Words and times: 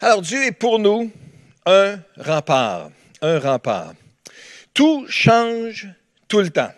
Alors 0.00 0.22
Dieu 0.22 0.44
est 0.44 0.52
pour 0.52 0.78
nous 0.78 1.10
un 1.66 1.98
rempart, 2.16 2.90
un 3.20 3.38
rempart. 3.40 3.94
Tout 4.72 5.06
change 5.08 5.88
tout 6.28 6.38
le 6.38 6.50
temps. 6.50 6.70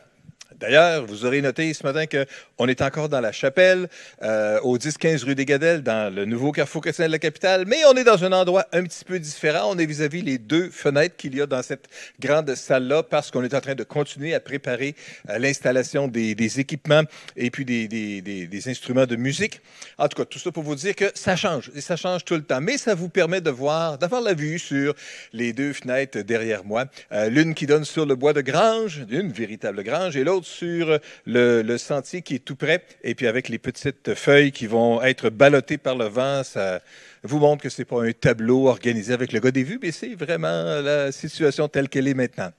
D'ailleurs, 0.60 1.06
vous 1.06 1.24
aurez 1.24 1.40
noté 1.40 1.72
ce 1.72 1.82
matin 1.84 2.04
qu'on 2.04 2.68
est 2.68 2.82
encore 2.82 3.08
dans 3.08 3.22
la 3.22 3.32
chapelle, 3.32 3.88
euh, 4.22 4.60
au 4.60 4.76
10-15 4.76 5.24
rue 5.24 5.34
des 5.34 5.46
Gadelles, 5.46 5.82
dans 5.82 6.14
le 6.14 6.26
nouveau 6.26 6.52
carrefour 6.52 6.82
chrétien 6.82 7.06
de 7.06 7.12
la 7.12 7.18
capitale, 7.18 7.64
mais 7.66 7.79
on 7.86 7.94
est 7.94 8.04
dans 8.04 8.22
un 8.25 8.32
endroit 8.32 8.66
un 8.75 8.82
petit 8.82 9.02
peu 9.07 9.18
différent. 9.18 9.70
On 9.72 9.79
est 9.79 9.86
vis-à-vis 9.86 10.20
les 10.20 10.36
deux 10.36 10.68
fenêtres 10.68 11.16
qu'il 11.16 11.34
y 11.34 11.40
a 11.40 11.46
dans 11.46 11.62
cette 11.62 11.86
grande 12.20 12.54
salle-là, 12.54 13.02
parce 13.02 13.30
qu'on 13.30 13.43
est 13.43 13.54
en 13.54 13.61
train 13.62 13.75
de 13.75 13.84
continuer 13.84 14.34
à 14.34 14.40
préparer 14.40 14.94
euh, 15.30 15.38
l'installation 15.38 16.08
des, 16.08 16.61
équipements 16.61 17.04
et 17.38 17.50
puis 17.50 17.64
des, 17.64 18.68
instruments 18.68 19.06
de 19.06 19.16
musique. 19.16 19.62
En 19.96 20.08
tout 20.08 20.18
cas, 20.18 20.27
tout 20.27 20.38
ça 20.38 20.52
pour 20.52 20.62
vous 20.62 20.74
dire 20.74 20.95
que 20.95 21.11
ça 21.14 21.36
change, 21.36 21.70
et 21.74 21.80
ça 21.80 21.96
change 21.96 22.27
tout 22.27 22.34
le 22.34 22.42
temps, 22.42 22.61
mais 22.61 22.77
ça 22.77 22.95
vous 22.95 23.08
permet 23.08 23.40
de 23.40 23.50
voir, 23.50 23.96
d'avoir 23.96 24.21
la 24.21 24.35
vue 24.35 24.58
sur 24.58 24.93
les 25.32 25.54
deux 25.54 25.72
fenêtres 25.72 26.18
derrière 26.18 26.66
moi. 26.66 26.85
Euh, 27.13 27.30
l'une 27.30 27.54
qui 27.54 27.64
donne 27.64 27.86
sur 27.86 28.04
le 28.04 28.14
bois 28.14 28.35
de 28.35 28.43
grange, 28.43 29.07
une 29.11 29.32
véritable 29.32 29.82
grange, 29.82 30.18
et 30.18 30.24
l'autre 30.24 30.50
sur 30.50 30.99
le, 31.27 31.77
sentier 31.79 32.22
qui 32.22 32.34
est 32.34 32.45
tout 32.45 32.56
près. 32.56 32.84
Et 33.03 33.14
puis 33.14 33.27
avec 33.27 33.48
les 33.48 33.58
petites 33.58 34.14
feuilles 34.14 34.53
qui 34.53 34.67
vont 34.67 35.03
être 35.03 35.31
ballottées 35.31 35.78
par 35.78 35.97
le 35.97 36.06
vent, 36.06 36.42
ça 36.45 36.81
vous 37.22 37.39
montre 37.39 37.62
que 37.62 37.69
ce 37.69 37.81
n'est 37.81 37.86
pas 37.86 38.03
un 38.03 38.12
tableau 38.12 38.69
organisé 38.69 39.12
avec 39.12 39.33
le 39.33 39.41
gars 39.41 39.50
des 39.50 39.64
vues, 39.64 39.78
mais 39.81 39.92
c'est 39.92 40.14
vraiment 40.14 40.81
la 40.81 41.12
situation 41.12 41.69
telle 41.69 41.89
qu'elle 41.89 42.08
est 42.08 42.14
maintenant. 42.14 42.50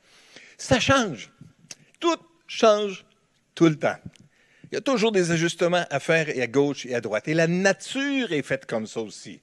Ça 0.57 0.79
change. 0.79 1.31
Tout 1.99 2.17
change 2.47 3.05
tout 3.55 3.67
le 3.67 3.75
temps. 3.75 3.97
Il 4.71 4.75
y 4.75 4.77
a 4.77 4.81
toujours 4.81 5.11
des 5.11 5.31
ajustements 5.31 5.85
à 5.89 5.99
faire 5.99 6.29
et 6.29 6.41
à 6.41 6.47
gauche 6.47 6.85
et 6.85 6.95
à 6.95 7.01
droite. 7.01 7.27
Et 7.27 7.33
la 7.33 7.47
nature 7.47 8.31
est 8.31 8.41
faite 8.41 8.65
comme 8.65 8.87
ça 8.87 9.01
aussi. 9.01 9.41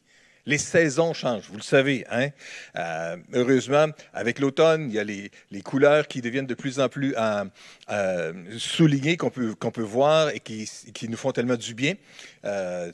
Les 0.49 0.57
saisons 0.57 1.13
changent, 1.13 1.45
vous 1.51 1.59
le 1.59 1.63
savez. 1.63 2.07
Hein? 2.11 2.31
Euh, 2.75 3.19
heureusement, 3.35 3.89
avec 4.15 4.39
l'automne, 4.39 4.87
il 4.89 4.95
y 4.95 4.99
a 4.99 5.05
les, 5.05 5.31
couleurs 5.63 6.09
qui 6.09 6.23
deviennent 6.23 6.47
de 6.47 6.55
plus 6.55 6.81
en 6.81 6.89
plus 6.89 7.15
euh, 7.19 7.45
euh, 7.91 8.33
soulignées, 8.57 9.19
qu'on 9.19 9.29
peut, 9.29 9.55
peut 9.55 9.83
voir 9.83 10.31
et 10.31 10.41
qui, 10.41 10.67
qui, 10.95 11.07
nous 11.11 11.19
font 11.19 11.33
tellement 11.33 11.57
du 11.57 11.75
bien. 11.75 11.97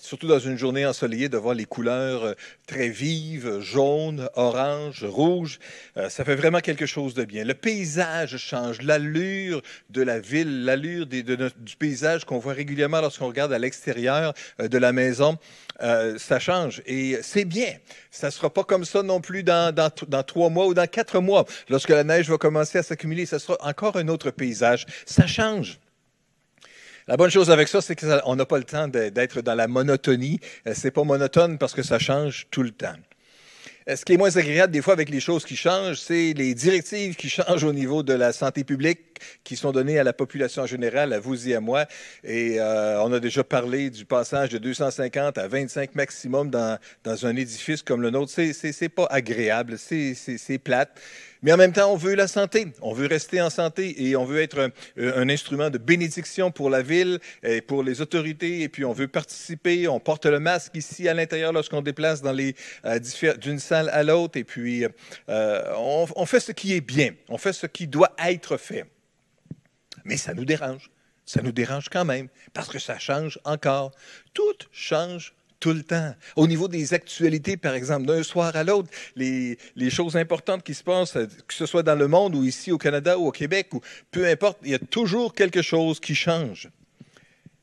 surtout 0.01 0.27
dans 0.27 0.41
une 0.41 0.59
journée 0.59 0.85
ensoleillée, 0.85 1.29
de 1.29 1.37
voir 1.37 1.55
les 1.55 1.65
couleurs 1.65 2.35
très 2.67 2.89
vives, 2.89 3.61
jaune, 3.61 4.29
orange, 4.35 5.05
rouge. 5.05 5.61
ça 6.09 6.25
fait 6.25 6.35
vraiment 6.35 6.59
quelque 6.59 6.87
chose 6.87 7.15
de 7.15 7.25
bien. 7.25 7.45
Le 7.45 7.55
paysage 7.55 8.37
change, 8.37 8.83
l'allure 8.83 9.63
de 9.91 10.03
la 10.03 10.19
ville, 10.19 10.65
l'allure 10.65 11.07
du 11.07 11.77
paysage 11.79 12.25
qu'on 12.25 12.39
voit 12.39 12.55
régulièrement 12.55 13.01
lorsqu'on 13.01 13.29
regarde 13.29 13.53
à 13.53 13.61
l'extérieur 13.61 14.35
de 14.59 14.79
la 14.79 14.93
maison, 14.93 15.39
ça 15.79 16.41
change. 16.41 16.83
Et 16.87 17.19
c'est 17.23 17.44
bien. 17.45 17.75
Ça 18.11 18.29
ne 18.29 18.33
sera 18.33 18.51
pas 18.51 18.65
comme 18.65 18.85
ça 18.85 19.03
non 19.03 19.21
plus 19.21 19.43
dans, 19.43 19.75
dans, 19.75 20.23
trois 20.23 20.51
mois 20.51 20.67
ou 20.67 20.75
dans 20.75 20.87
quatre 20.87 21.21
mois. 21.21 21.45
Lorsque 21.69 21.91
la 21.91 22.05
neige 22.05 22.29
va 22.29 22.39
commencer 22.39 22.79
à 22.79 22.83
s'accumuler, 22.83 23.27
ce 23.27 23.39
sera 23.39 23.57
encore 23.61 23.97
un 23.97 24.09
autre 24.09 24.31
paysage. 24.31 24.87
Ça 25.07 25.27
change. 25.27 25.79
La 27.07 27.17
bonne 27.17 27.31
chose 27.31 27.51
avec 27.51 27.69
ça, 27.69 27.83
c'est 27.83 27.97
qu'on 27.97 28.37
n'a 28.37 28.47
pas 28.47 28.57
le 28.57 28.65
temps 28.65 28.89
d'être 28.89 29.43
dans 29.43 29.55
la 29.55 29.69
monotonie. 29.69 30.41
Euh, 30.67 30.73
c'est 30.75 30.91
pas 30.91 31.05
monotone 31.05 31.59
parce 31.59 31.75
que 31.75 31.83
ça 31.83 31.99
change 31.99 32.47
tout 32.51 32.63
le 32.63 32.71
temps. 32.71 32.95
Euh, 33.89 33.97
ce 33.97 34.05
qui 34.07 34.15
est 34.15 34.17
moins 34.17 34.35
agréable 34.35 34.73
des 34.73 34.81
fois 34.81 34.95
avec 34.95 35.11
les 35.11 35.21
choses 35.21 35.45
qui 35.45 35.57
changent, 35.57 36.01
c'est 36.01 36.33
les 36.33 36.55
directives 36.55 37.17
qui 37.17 37.29
changent 37.29 37.65
au 37.65 37.75
niveau 37.75 38.03
de 38.03 38.15
la 38.15 38.33
santé 38.33 38.65
publique 38.65 39.14
qui 39.43 39.57
sont 39.57 39.73
données 39.73 39.99
à 39.99 40.05
la 40.05 40.13
population 40.13 40.63
en 40.63 40.67
général, 40.67 41.13
à 41.13 41.21
vous 41.21 41.49
et 41.49 41.55
à 41.55 41.61
moi. 41.61 41.87
Et 42.23 42.61
euh, 42.61 43.03
on 43.03 43.13
a 43.13 43.21
déjà 43.21 43.45
parlé 43.45 43.91
du 43.91 44.05
passage 44.05 44.51
de 44.51 44.59
250 44.59 45.39
à 45.39 45.49
25 45.49 45.95
maximum 45.95 46.51
dans, 46.51 46.79
dans 47.05 47.27
un 47.27 47.37
édifice 47.37 47.83
comme 47.83 48.03
le 48.03 48.11
nôtre. 48.11 48.33
C'est 48.33 48.89
pas 48.89 49.07
agréable, 49.11 49.77
c'est 49.79 50.59
plate. 50.63 51.01
Mais 51.45 51.53
en 51.53 51.59
même 51.59 51.75
temps, 51.75 51.93
on 51.93 51.97
veut 51.97 52.15
la 52.15 52.27
santé. 52.27 52.69
On 52.81 52.95
veut 52.95 53.07
rester 53.07 53.43
en 53.43 53.51
santé 53.51 54.03
et 54.03 54.17
on 54.17 54.25
veut 54.25 54.41
être 54.41 54.73
un, 54.97 55.29
instrument 55.29 55.69
de 55.69 55.77
bénédiction 55.77 56.51
pour 56.51 56.71
la 56.71 56.81
ville 56.81 57.19
et 57.43 57.61
pour 57.61 57.83
les 57.83 58.01
autorités. 58.01 58.63
Et 58.63 58.71
puis, 58.71 58.87
on 58.87 58.95
veut 58.95 59.09
participer. 59.09 59.87
On 59.87 60.01
porte 60.01 60.25
le 60.25 60.41
masque 60.41 60.75
ici 60.75 61.07
à 61.07 61.13
l'intérieur 61.13 61.53
lorsqu'on 61.53 61.83
déplace 61.83 62.23
dans 62.23 62.35
euh, 62.35 63.35
d'une 63.37 63.59
salle 63.59 63.91
à 63.91 64.03
l'autre. 64.03 64.39
Et 64.39 64.45
puis, 64.45 64.87
euh, 65.29 65.75
on 65.77 66.25
fait 66.25 66.41
ce 66.41 66.53
qui 66.53 66.73
est 66.73 66.81
bien. 66.81 67.11
On 67.29 67.37
fait 67.37 67.53
ce 67.53 67.67
qui 67.67 67.87
doit 67.87 68.15
être 68.19 68.57
fait. 68.57 68.87
Mais 70.05 70.17
ça 70.17 70.35
nous 70.35 70.45
dérange. 70.45 70.91
Ça 71.27 71.41
nous 71.43 71.53
dérange 71.53 71.89
quand 71.89 72.05
même 72.05 72.29
parce 72.53 72.69
que 72.69 72.79
ça 72.79 72.99
change 72.99 73.39
encore. 73.45 73.93
Tout 74.35 74.55
change 74.73 75.35
tout 75.65 75.73
le 75.73 75.83
temps. 75.83 76.15
Au 76.37 76.47
niveau 76.47 76.69
des 76.69 76.93
actualités, 76.93 77.57
par 77.57 77.73
exemple, 77.75 78.05
d'un 78.05 78.23
soir 78.23 78.55
à 78.55 78.65
l'autre, 78.65 78.91
les, 79.17 79.57
choses 79.89 80.15
importantes 80.15 80.63
qui 80.63 80.75
se 80.75 80.83
passent, 80.83 81.15
que 81.15 81.55
ce 81.55 81.65
soit 81.65 81.83
dans 81.83 81.95
le 81.95 82.07
monde 82.07 82.35
ou 82.35 82.45
ici 82.45 82.71
au 82.71 82.77
Canada 82.77 83.19
ou 83.19 83.29
au 83.29 83.33
Québec, 83.33 83.73
ou 83.73 83.81
peu 84.11 84.27
importe, 84.27 84.59
il 84.63 84.73
y 84.73 84.75
a 84.75 84.79
toujours 84.79 85.33
quelque 85.33 85.63
chose 85.63 86.01
qui 86.01 86.15
change. 86.15 86.69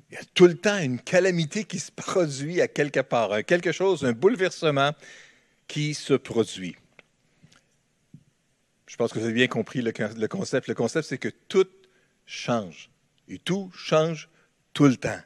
Il 0.09 0.16
y 0.16 0.18
a 0.18 0.24
tout 0.34 0.47
le 0.47 0.56
temps 0.56 0.80
une 0.80 1.00
calamité 1.00 1.63
qui 1.63 1.78
se 1.78 1.91
produit 1.91 2.59
à 2.59 2.68
quelque 2.68 3.01
part, 3.01 3.46
quelque 3.46 3.72
chose, 3.72 4.03
un 4.03 4.13
bouleversement 4.13 4.94
qui 5.68 5.94
se 5.94 6.16
produit. 6.16 6.75
Je 8.88 8.96
pense 8.97 9.13
que 9.13 9.19
vous 9.19 9.25
avez 9.25 9.34
bien 9.34 9.47
compris 9.47 9.84
le, 9.84 9.94
le 10.18 10.28
concept. 10.28 10.68
Le 10.68 10.74
concept, 10.74 11.07
c'est 11.07 11.19
que 11.19 11.30
tout 11.47 11.68
change. 12.26 12.90
Et 13.28 13.38
tout 13.38 13.72
change 13.76 14.30
tout 14.74 14.86
le 14.86 14.96
temps. 14.96 15.22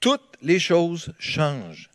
Toutes 0.00 0.36
les 0.42 0.58
choses 0.58 1.12
changent. 1.18 1.90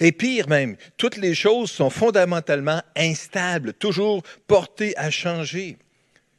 Et 0.00 0.12
pire 0.12 0.48
même, 0.48 0.76
toutes 0.96 1.16
les 1.16 1.34
choses 1.34 1.70
sont 1.70 1.90
fondamentalement 1.90 2.82
instables, 2.96 3.72
toujours 3.74 4.22
portées 4.46 4.96
à 4.96 5.10
changer. 5.10 5.76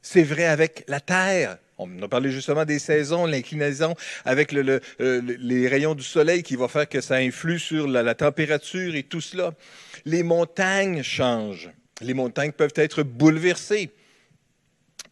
C'est 0.02 0.22
vrai 0.22 0.44
avec 0.44 0.84
la 0.86 1.00
Terre. 1.00 1.58
On 1.78 2.02
a 2.02 2.08
parlé 2.08 2.30
justement 2.30 2.64
des 2.64 2.80
saisons, 2.80 3.24
l'inclinaison 3.24 3.94
avec 4.24 4.52
euh, 4.52 4.80
les 4.98 5.68
rayons 5.68 5.94
du 5.94 6.02
soleil 6.02 6.42
qui 6.42 6.56
va 6.56 6.66
faire 6.66 6.88
que 6.88 7.00
ça 7.00 7.16
influe 7.16 7.60
sur 7.60 7.86
la 7.86 8.14
température 8.14 8.96
et 8.96 9.04
tout 9.04 9.20
cela. 9.20 9.54
Les 10.04 10.22
montagnes 10.24 11.02
changent. 11.02 11.70
Les 12.00 12.14
montagnes 12.14 12.52
peuvent 12.52 12.72
être 12.76 13.02
bouleversées 13.02 13.90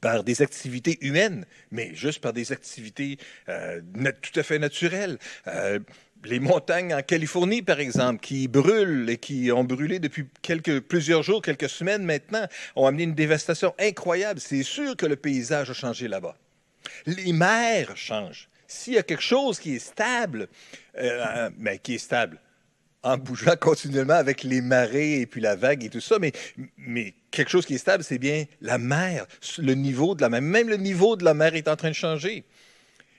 par 0.01 0.25
des 0.25 0.43
activités 0.43 0.99
humaines, 1.01 1.47
mais 1.71 1.95
juste 1.95 2.21
par 2.21 2.33
des 2.33 2.53
activités 2.53 3.19
euh, 3.49 3.81
tout 4.23 4.39
à 4.39 4.43
fait 4.43 4.59
naturelles. 4.59 5.19
Euh, 5.47 5.79
les 6.25 6.41
montagnes 6.41 6.95
en 6.95 7.03
Californie, 7.03 7.63
par 7.63 7.81
exemple, 7.81 8.21
qui 8.21 8.49
brûlent 8.49 9.09
et 9.09 9.19
qui 9.19 9.53
ont 9.53 9.65
brûlé 9.65 9.99
depuis 9.99 10.25
plusieurs 10.89 11.23
jours, 11.23 11.43
quelques 11.43 11.69
semaines 11.69 12.05
maintenant, 12.05 12.47
ont 12.75 12.87
amené 12.87 13.05
une 13.05 13.15
dévastation 13.15 13.75
incroyable. 13.79 14.41
C'est 14.41 14.63
sûr 14.63 14.97
que 14.97 15.07
le 15.07 15.17
paysage 15.17 15.71
a 15.71 15.75
changé 15.75 16.09
là-bas. 16.09 16.37
Les 17.07 17.33
mers 17.33 17.97
changent. 17.97 18.49
S'il 18.67 18.95
y 18.95 18.99
a 18.99 19.03
quelque 19.03 19.23
chose 19.23 19.61
qui 19.61 19.77
est 19.77 19.79
stable, 19.79 20.49
euh, 20.99 21.51
mais 21.59 21.79
qui 21.79 21.95
est 21.95 21.99
stable, 21.99 22.41
en 23.03 23.17
bougeant 23.17 23.57
continuellement 23.61 24.15
avec 24.15 24.43
les 24.43 24.61
marées 24.61 25.21
et 25.21 25.27
puis 25.27 25.41
la 25.41 25.57
vague 25.57 25.85
et 25.85 25.89
tout 25.89 26.01
ça, 26.01 26.17
mais, 26.19 26.33
quelque 27.31 27.51
chose 27.51 27.67
qui 27.67 27.75
est 27.75 27.79
stable, 27.79 28.03
c'est 28.03 28.19
bien 28.19 28.45
la 28.61 28.79
mer, 28.79 29.27
le 29.59 29.75
niveau 29.75 30.15
de 30.15 30.23
la 30.23 30.31
mer. 30.31 30.41
Même 30.41 30.69
le 30.69 30.77
niveau 30.77 31.17
de 31.17 31.25
la 31.25 31.35
mer 31.35 31.55
est 31.55 31.69
en 31.69 31.77
train 31.77 31.91
de 31.91 31.95
changer. 31.95 32.45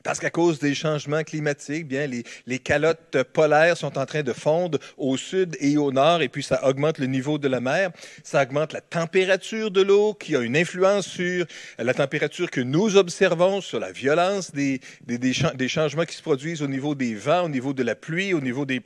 Parce 0.04 0.20
qu'à 0.20 0.30
cause 0.30 0.60
des 0.60 0.74
changements 0.74 1.24
climatiques, 1.24 1.86
bien, 1.86 2.08
les, 2.08 2.24
les, 2.46 2.60
calottes 2.60 3.22
polaires 3.34 3.76
sont 3.76 3.98
en 3.98 4.06
train 4.06 4.24
de 4.24 4.32
fondre 4.32 4.80
au 4.98 5.18
sud 5.18 5.58
et 5.60 5.76
au 5.76 5.92
nord, 5.92 6.22
et 6.22 6.30
puis 6.30 6.44
ça 6.44 6.66
augmente 6.66 6.98
le 6.98 7.08
niveau 7.08 7.38
de 7.38 7.50
la 7.50 7.60
mer. 7.60 7.92
Ça 8.24 8.42
augmente 8.42 8.72
la 8.72 8.80
température 8.80 9.70
de 9.70 9.82
l'eau, 9.82 10.14
qui 10.14 10.36
a 10.36 10.40
une 10.40 10.56
influence 10.56 11.08
sur 11.08 11.46
la 11.78 11.94
température 11.94 12.50
que 12.50 12.62
nous 12.62 12.96
observons, 12.96 13.60
sur 13.60 13.82
la 13.82 13.92
violence 13.92 14.52
des, 14.52 14.80
des, 15.06 15.18
des, 15.18 15.34
des 15.56 15.68
changements 15.68 16.06
qui 16.06 16.16
se 16.16 16.22
produisent 16.22 16.62
au 16.62 16.68
niveau 16.68 16.96
des 16.96 17.14
vents, 17.14 17.44
au 17.44 17.50
niveau 17.50 17.74
de 17.74 17.84
la 17.84 17.96
pluie, 17.96 18.34
au 18.34 18.40
niveau 18.40 18.66
des 18.66 18.82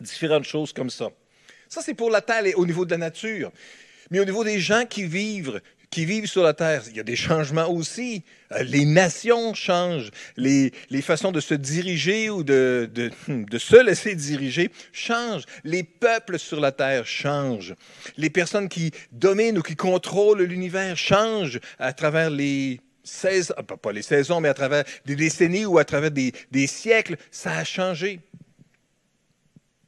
différentes 0.00 0.44
choses 0.44 0.72
comme 0.72 0.90
ça. 0.90 1.08
Ça, 1.68 1.82
c'est 1.82 1.94
pour 1.94 2.10
la 2.10 2.20
Terre 2.20 2.46
et 2.46 2.54
au 2.54 2.66
niveau 2.66 2.84
de 2.84 2.90
la 2.90 2.98
nature. 2.98 3.50
Mais 4.10 4.20
au 4.20 4.24
niveau 4.24 4.44
des 4.44 4.60
gens 4.60 4.84
qui 4.86 5.04
vivent, 5.04 5.60
qui 5.90 6.04
vivent 6.04 6.26
sur 6.26 6.42
la 6.42 6.54
Terre, 6.54 6.82
il 6.88 6.96
y 6.96 7.00
a 7.00 7.04
des 7.04 7.16
changements 7.16 7.68
aussi. 7.68 8.22
Euh, 8.52 8.62
les 8.62 8.84
nations 8.84 9.54
changent. 9.54 10.10
Les, 10.36 10.72
les 10.90 11.02
façons 11.02 11.32
de 11.32 11.40
se 11.40 11.54
diriger 11.54 12.30
ou 12.30 12.44
de, 12.44 12.88
de, 12.92 13.58
se 13.58 13.76
laisser 13.76 14.14
diriger 14.14 14.70
changent. 14.92 15.44
Les 15.64 15.82
peuples 15.82 16.38
sur 16.38 16.60
la 16.60 16.72
Terre 16.72 17.06
changent. 17.06 17.74
Les 18.16 18.30
personnes 18.30 18.68
qui 18.68 18.92
dominent 19.12 19.58
ou 19.58 19.62
qui 19.62 19.76
contrôlent 19.76 20.42
l'univers 20.42 20.96
changent 20.96 21.60
à 21.78 21.92
travers 21.92 22.30
les 22.30 22.80
saisons, 23.02 23.54
pas 23.54 23.92
les 23.92 24.02
saisons, 24.02 24.40
mais 24.40 24.48
à 24.48 24.54
travers 24.54 24.84
des 25.04 25.16
décennies 25.16 25.66
ou 25.66 25.78
à 25.78 25.84
travers 25.84 26.10
des, 26.10 26.32
des 26.50 26.66
siècles. 26.66 27.16
Ça 27.30 27.52
a 27.52 27.64
changé. 27.64 28.20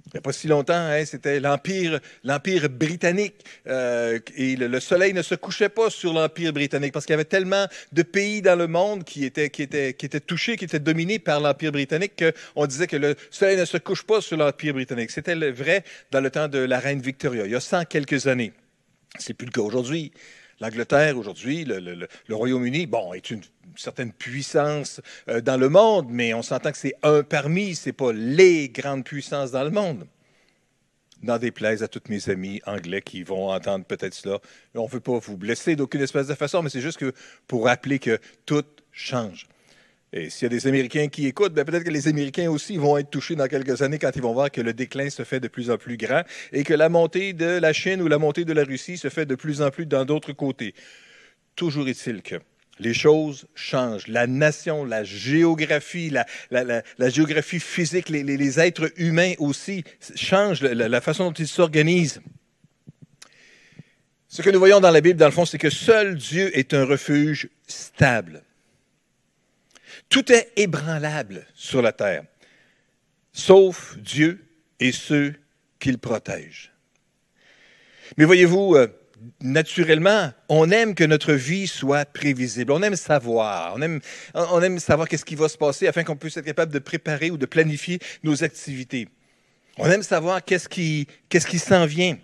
Il 0.09 0.17
n'y 0.17 0.19
a 0.19 0.23
pas 0.23 0.33
si 0.33 0.49
longtemps, 0.49 0.75
hein, 0.75 1.05
c'était 1.05 1.39
l'Empire, 1.39 2.01
l'Empire 2.25 2.71
britannique. 2.71 3.45
Euh, 3.67 4.19
et 4.37 4.57
le, 4.57 4.81
soleil 4.81 5.13
ne 5.13 5.21
se 5.21 5.35
couchait 5.35 5.69
pas 5.69 5.91
sur 5.91 6.15
l'Empire 6.15 6.53
britannique 6.55 6.93
parce 6.93 7.05
qu'il 7.05 7.13
y 7.13 7.15
avait 7.15 7.25
tellement 7.25 7.67
de 7.93 8.03
pays 8.03 8.41
dans 8.41 8.57
le 8.57 8.67
monde 8.67 9.05
qui 9.05 9.27
étaient, 9.27 9.51
qui 9.51 9.63
étaient, 9.63 10.21
touchés, 10.21 10.57
qui 10.57 10.65
étaient 10.65 10.79
dominés 10.79 11.19
par 11.19 11.41
l'Empire 11.41 11.73
britannique 11.73 12.23
qu'on 12.55 12.67
disait 12.67 12.87
que 12.87 12.97
le 12.97 13.17
soleil 13.31 13.59
ne 13.59 13.67
se 13.67 13.77
couche 13.77 14.03
pas 14.03 14.23
sur 14.23 14.39
l'Empire 14.39 14.73
britannique. 14.73 15.11
C'était 15.11 15.35
vrai 15.51 15.85
dans 16.11 16.21
le 16.21 16.31
temps 16.31 16.49
de 16.49 16.59
la 16.59 16.79
reine 16.79 17.01
Victoria, 17.01 17.45
il 17.45 17.53
y 17.53 17.55
a 17.55 17.61
cent 17.61 17.85
quelques 17.85 18.27
années. 18.27 18.53
C'est 19.19 19.35
plus 19.35 19.47
le 19.47 19.53
cas 19.53 19.61
aujourd'hui. 19.61 20.13
L'Angleterre 20.61 21.17
aujourd'hui, 21.17 21.65
le, 21.65 22.09
Royaume-Uni, 22.29 22.87
bon, 22.87 23.13
est 23.13 23.31
une, 23.31 23.43
certaine 23.77 24.13
puissance 24.13 25.01
euh, 25.29 25.41
dans 25.41 25.57
le 25.57 25.69
monde, 25.69 26.09
mais 26.11 26.35
on 26.35 26.43
s'entend 26.43 26.73
que 26.73 26.79
c'est 26.79 26.95
un 27.05 27.23
parmi, 27.23 27.77
c'est 27.77 27.93
pas 27.93 28.13
les 28.13 28.69
grandes 28.69 29.05
puissances 29.05 29.53
dans 29.53 29.63
le 29.63 29.71
monde. 29.71 30.07
N'en 31.23 31.39
déplaise 31.39 31.83
à 31.83 31.89
tous 31.89 32.03
mes 32.09 32.29
amis 32.29 32.61
anglais 32.67 33.03
qui 33.03 33.23
vont 33.23 33.51
entendre 33.51 33.85
peut-être 33.85 34.15
cela. 34.15 34.39
On 34.75 34.85
ne 34.85 34.91
veut 34.91 35.01
pas 35.01 35.19
vous 35.19 35.37
blesser 35.37 35.77
d'aucune 35.77 36.01
espèce 36.01 36.27
de 36.27 36.35
façon, 36.35 36.63
mais 36.63 36.71
c'est 36.71 36.81
juste 36.81 37.05
pour 37.47 37.67
rappeler 37.67 38.01
que 38.01 38.19
tout 38.47 38.65
change. 38.91 39.47
Et 40.13 40.31
s'il 40.31 40.45
y 40.45 40.47
a 40.47 40.49
des 40.49 40.67
Américains 40.67 41.09
qui 41.09 41.27
écoutent, 41.27 41.53
ben 41.53 41.65
peut-être 41.65 41.85
que 41.85 41.91
les 41.91 42.09
Américains 42.09 42.51
aussi 42.51 42.79
vont 42.79 42.97
être 42.97 43.11
touchés 43.11 43.37
dans 43.37 43.47
quelques 43.47 43.83
années 43.83 43.99
quand 43.99 44.11
ils 44.15 44.23
vont 44.23 44.33
voir 44.33 44.51
que 44.51 44.63
le 44.63 44.73
déclin 44.73 45.11
se 45.11 45.23
fait 45.23 45.39
de 45.39 45.49
plus 45.49 45.71
en 45.71 45.77
plus 45.77 45.99
grand 45.99 46.23
et 46.53 46.65
que 46.65 46.73
la 46.73 46.89
montée 46.89 47.35
de 47.35 47.59
la 47.59 47.75
Chine 47.75 48.01
ou 48.01 48.09
la 48.09 48.19
montée 48.19 48.47
de 48.47 48.53
la 48.55 48.65
Russie 48.65 48.97
se 48.97 49.09
fait 49.09 49.27
de 49.27 49.35
plus 49.35 49.61
en 49.61 49.71
plus 49.71 49.85
dans 49.85 50.07
d'autres 50.07 50.33
côtés. 50.33 50.75
Toujours 51.57 51.89
est-il 51.89 52.23
que 52.23 52.37
les 52.79 52.95
choses 52.95 53.47
changent. 53.55 54.07
La 54.09 54.27
nation, 54.27 54.85
la 54.85 55.05
géographie, 55.05 56.11
la, 56.11 57.11
géographie 57.11 57.61
physique, 57.61 58.09
les, 58.09 58.61
êtres 58.61 58.91
humains 58.97 59.35
aussi 59.39 59.85
changent, 60.15 60.63
la 60.63 61.01
façon 61.01 61.27
dont 61.27 61.33
ils 61.33 61.49
s'organisent. 61.49 62.23
Ce 64.29 64.43
que 64.43 64.51
nous 64.51 64.59
voyons 64.59 64.81
dans 64.81 64.91
la 64.91 65.01
Bible, 65.01 65.19
dans 65.19 65.27
le 65.27 65.33
fond, 65.33 65.47
c'est 65.47 65.59
que 65.59 65.71
seul 65.71 66.15
Dieu 66.15 66.57
est 66.57 66.75
un 66.75 66.85
refuge 66.85 67.49
stable. 67.67 68.43
Tout 70.09 70.33
est 70.33 70.53
ébranlable 70.57 71.47
sur 71.55 71.83
la 71.83 71.93
terre, 71.93 72.25
sauf 73.33 73.97
Dieu 73.99 74.45
et 74.81 74.93
ceux 74.93 75.35
qu'il 75.79 75.99
protège. 75.99 76.73
Mais 78.17 78.25
voyez-vous, 78.25 78.75
euh, 78.75 78.89
naturellement, 79.41 80.33
on 80.49 80.71
aime 80.71 80.95
que 80.95 81.05
notre 81.05 81.33
vie 81.35 81.67
soit 81.67 82.05
prévisible. 82.07 82.73
On 82.73 82.83
aime 82.83 82.97
savoir. 82.97 83.77
On 83.77 84.63
aime, 84.63 84.79
savoir 84.79 85.09
qu'est-ce 85.09 85.25
qui 85.25 85.35
va 85.35 85.49
se 85.49 85.59
passer 85.59 85.87
afin 85.87 86.05
qu'on 86.05 86.17
puisse 86.17 86.37
être 86.37 86.45
capable 86.45 86.73
de 86.73 86.79
préparer 86.79 87.31
ou 87.31 87.37
de 87.37 87.47
planifier 87.47 87.99
nos 88.23 88.43
activités. 88.43 89.09
On 89.77 89.91
aime 89.91 90.03
savoir 90.03 90.45
qu'est-ce 90.45 90.69
qui, 90.69 91.07
qu'est-ce 91.29 91.47
qui 91.47 91.59
s'en 91.59 91.87
vient. 91.87 92.17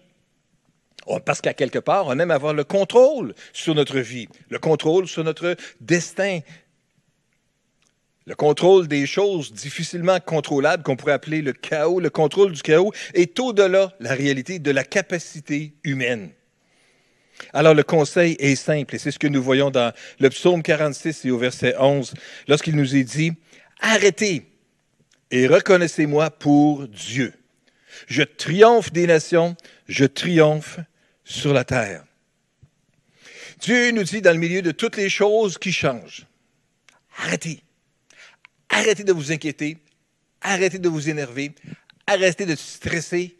Parce 1.26 1.42
qu'à 1.42 1.52
quelque 1.52 1.78
part, 1.78 2.06
on 2.06 2.18
aime 2.18 2.30
avoir 2.30 2.54
le 2.54 2.64
contrôle 2.64 3.34
sur 3.52 3.74
notre 3.74 3.98
vie, 3.98 4.26
le 4.48 4.58
contrôle 4.58 5.06
sur 5.06 5.22
notre 5.22 5.54
destin, 5.80 6.40
le 8.26 8.34
contrôle 8.34 8.88
des 8.88 9.06
choses 9.06 9.52
difficilement 9.52 10.18
contrôlables, 10.18 10.82
qu'on 10.82 10.96
pourrait 10.96 11.12
appeler 11.12 11.42
le 11.42 11.52
chaos, 11.52 12.00
le 12.00 12.10
contrôle 12.10 12.52
du 12.52 12.62
chaos, 12.62 12.92
est 13.12 13.38
au-delà, 13.38 13.92
la 14.00 14.14
réalité, 14.14 14.58
de 14.58 14.70
la 14.70 14.84
capacité 14.84 15.74
humaine. 15.84 16.30
Alors 17.52 17.74
le 17.74 17.82
conseil 17.82 18.36
est 18.38 18.56
simple, 18.56 18.94
et 18.94 18.98
c'est 18.98 19.10
ce 19.10 19.18
que 19.18 19.26
nous 19.26 19.42
voyons 19.42 19.70
dans 19.70 19.92
le 20.20 20.30
psaume 20.30 20.62
46 20.62 21.24
et 21.26 21.30
au 21.30 21.38
verset 21.38 21.74
11, 21.78 22.14
lorsqu'il 22.48 22.76
nous 22.76 22.96
est 22.96 23.04
dit, 23.04 23.32
Arrêtez 23.80 24.46
et 25.30 25.46
reconnaissez-moi 25.46 26.30
pour 26.30 26.86
Dieu. 26.88 27.34
Je 28.06 28.22
triomphe 28.22 28.92
des 28.92 29.06
nations, 29.06 29.56
je 29.88 30.04
triomphe 30.04 30.78
sur 31.24 31.52
la 31.52 31.64
terre. 31.64 32.04
Dieu 33.60 33.90
nous 33.90 34.04
dit 34.04 34.22
dans 34.22 34.32
le 34.32 34.38
milieu 34.38 34.62
de 34.62 34.70
toutes 34.70 34.96
les 34.96 35.10
choses 35.10 35.58
qui 35.58 35.72
changent, 35.72 36.26
arrêtez 37.18 37.63
Arrêtez 38.68 39.04
de 39.04 39.12
vous 39.12 39.32
inquiéter, 39.32 39.78
arrêtez 40.40 40.78
de 40.78 40.88
vous 40.88 41.08
énerver, 41.08 41.54
arrêtez 42.06 42.46
de 42.46 42.54
stresser 42.54 43.36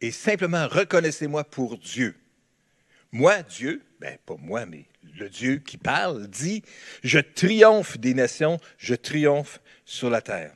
et 0.00 0.10
simplement 0.10 0.66
reconnaissez-moi 0.68 1.44
pour 1.44 1.78
Dieu. 1.78 2.14
Moi, 3.12 3.42
Dieu, 3.42 3.82
ben 4.00 4.16
pas 4.24 4.36
moi, 4.38 4.66
mais 4.66 4.86
le 5.18 5.28
Dieu 5.28 5.56
qui 5.58 5.76
parle, 5.76 6.26
dit, 6.28 6.62
je 7.04 7.18
triomphe 7.18 7.98
des 7.98 8.14
nations, 8.14 8.58
je 8.78 8.94
triomphe 8.94 9.60
sur 9.84 10.10
la 10.10 10.22
terre. 10.22 10.54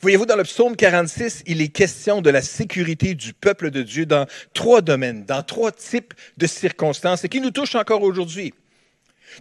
Voyez-vous, 0.00 0.26
dans 0.26 0.36
le 0.36 0.44
psaume 0.44 0.76
46, 0.76 1.42
il 1.46 1.60
est 1.60 1.68
question 1.68 2.22
de 2.22 2.30
la 2.30 2.42
sécurité 2.42 3.14
du 3.14 3.32
peuple 3.32 3.70
de 3.70 3.82
Dieu 3.82 4.06
dans 4.06 4.26
trois 4.54 4.80
domaines, 4.80 5.24
dans 5.24 5.42
trois 5.42 5.72
types 5.72 6.14
de 6.36 6.46
circonstances 6.46 7.24
et 7.24 7.28
qui 7.28 7.40
nous 7.40 7.50
touchent 7.50 7.74
encore 7.74 8.02
aujourd'hui. 8.02 8.54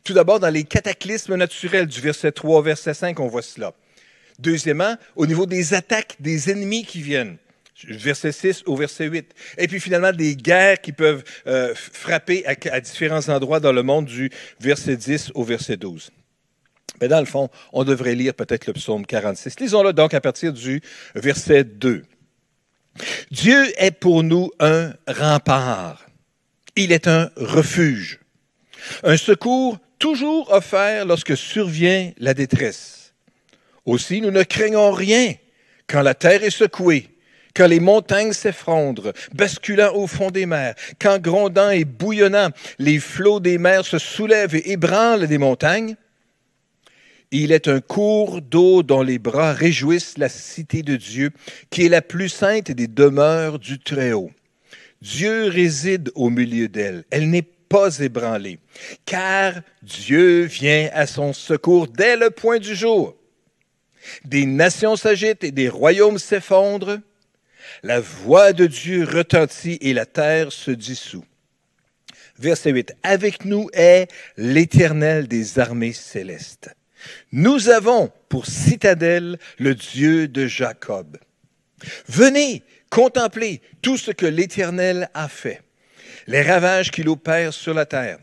Tout 0.04 0.14
d'abord, 0.14 0.40
dans 0.40 0.50
les 0.50 0.64
cataclysmes 0.64 1.36
naturels 1.36 1.88
du 1.88 2.02
verset 2.02 2.32
3 2.32 2.60
au 2.60 2.62
verset 2.62 2.94
5, 2.94 3.20
on 3.20 3.28
voit 3.28 3.42
cela. 3.42 3.74
Deuxièmement, 4.40 4.96
au 5.16 5.28
niveau 5.28 5.46
des 5.46 5.74
attaques 5.74 6.16
des 6.20 6.50
ennemis 6.50 6.86
qui 6.86 7.02
viennent, 7.02 7.38
verset 7.88 8.32
6 8.32 8.64
au 8.66 8.76
verset 8.76 9.08
8. 9.08 9.34
Et 9.58 9.68
puis 9.68 9.80
finalement, 9.80 10.12
des 10.12 10.36
guerres 10.36 10.82
qui 10.82 10.92
peuvent 10.92 11.24
euh, 11.48 11.74
frapper 11.76 12.46
à, 12.46 12.80
différents 12.80 13.28
endroits 13.30 13.60
dans 13.60 13.72
le 13.72 13.84
monde 13.84 14.06
du 14.06 14.30
verset 14.60 14.98
10 14.98 15.32
au 15.36 15.44
verset 15.44 15.78
12. 15.78 16.12
Mais 17.00 17.08
dans 17.08 17.20
le 17.20 17.26
fond, 17.26 17.50
on 17.74 17.84
devrait 17.84 18.16
lire 18.16 18.34
peut-être 18.34 18.68
le 18.68 18.74
psaume 18.74 19.06
46. 19.06 19.60
Lisons-le 19.60 19.94
donc 19.94 20.14
à 20.14 20.22
partir 20.22 20.54
du 20.54 20.82
verset 21.16 21.64
2. 21.64 22.04
Dieu 23.32 23.64
est 23.78 23.92
pour 23.92 24.24
nous 24.24 24.52
un 24.60 24.94
rempart. 25.08 26.06
Il 26.76 26.92
est 26.92 27.08
un 27.08 27.32
refuge. 27.36 28.21
Un 29.04 29.18
secours 29.18 29.78
toujours 30.00 30.52
offert 30.52 31.06
lorsque 31.06 31.38
survient 31.38 32.12
la 32.18 32.34
détresse. 32.34 33.14
Aussi, 33.86 34.22
nous 34.22 34.32
ne 34.32 34.44
craignons 34.44 34.92
rien 34.92 35.34
quand 35.88 36.02
la 36.02 36.14
terre 36.14 36.44
est 36.44 36.50
secouée, 36.50 37.10
quand 37.56 37.68
les 37.68 37.80
montagnes 37.80 38.34
s'effondrent, 38.34 39.14
basculant 39.34 39.94
au 39.94 40.08
fond 40.08 40.32
des 40.32 40.46
mers, 40.46 40.76
quand 41.00 41.22
grondant 41.22 41.70
et 41.70 41.86
bouillonnant, 41.86 42.50
les 42.80 43.00
flots 43.00 43.40
des 43.40 43.58
mers 43.58 43.86
se 43.86 43.98
soulèvent 44.00 44.56
et 44.56 44.72
ébranlent 44.72 45.28
des 45.28 45.38
montagnes. 45.38 45.96
Il 47.32 47.52
est 47.52 47.68
un 47.68 47.80
cours 47.80 48.42
d'eau 48.42 48.84
dont 48.84 49.02
les 49.02 49.20
bras 49.20 49.54
réjouissent 49.54 50.18
la 50.18 50.30
cité 50.30 50.84
de 50.84 50.98
Dieu, 50.98 51.32
qui 51.70 51.86
est 51.86 51.90
la 51.90 52.02
plus 52.02 52.30
sainte 52.30 52.72
des 52.72 52.88
demeures 52.88 53.58
du 53.58 53.80
Très-Haut. 53.80 54.32
Dieu 55.02 55.48
réside 55.48 56.12
au 56.16 56.30
milieu 56.30 56.68
d'elle. 56.68 57.06
Elle 57.10 57.30
n'est 57.30 57.48
pas 57.72 58.00
ébranlé, 58.00 58.60
car 59.06 59.54
Dieu 59.82 60.44
vient 60.44 60.90
à 60.92 61.08
son 61.08 61.32
secours 61.32 61.88
dès 61.88 62.18
le 62.18 62.30
point 62.30 62.60
du 62.60 62.76
jour. 62.76 63.16
Des 64.26 64.46
nations 64.46 64.98
s'agitent 64.98 65.46
et 65.46 65.52
des 65.52 65.70
royaumes 65.70 66.20
s'effondrent. 66.20 67.00
La 67.82 68.02
voix 68.02 68.52
de 68.52 68.66
Dieu 68.66 69.06
retentit 69.06 69.78
et 69.80 69.94
la 69.94 70.06
terre 70.06 70.52
se 70.52 70.72
dissout. 70.72 71.24
Verset 72.38 72.72
8. 72.72 72.94
Avec 73.04 73.46
nous 73.46 73.70
est 73.72 74.12
l'Éternel 74.36 75.30
des 75.30 75.58
armées 75.58 75.94
célestes. 75.94 76.72
Nous 77.32 77.70
avons 77.70 78.12
pour 78.28 78.48
citadelle 78.48 79.40
le 79.60 79.76
Dieu 79.76 80.28
de 80.28 80.46
Jacob. 80.46 81.18
Venez 82.10 82.64
contempler 82.90 83.62
tout 83.82 83.96
ce 83.96 84.12
que 84.12 84.26
l'Éternel 84.26 85.10
a 85.14 85.30
fait 85.30 85.62
les 86.28 86.42
ravages 86.42 86.92
qu'il 86.92 87.10
opère 87.10 87.54
sur 87.54 87.74
la 87.74 87.86
terre. 87.86 88.18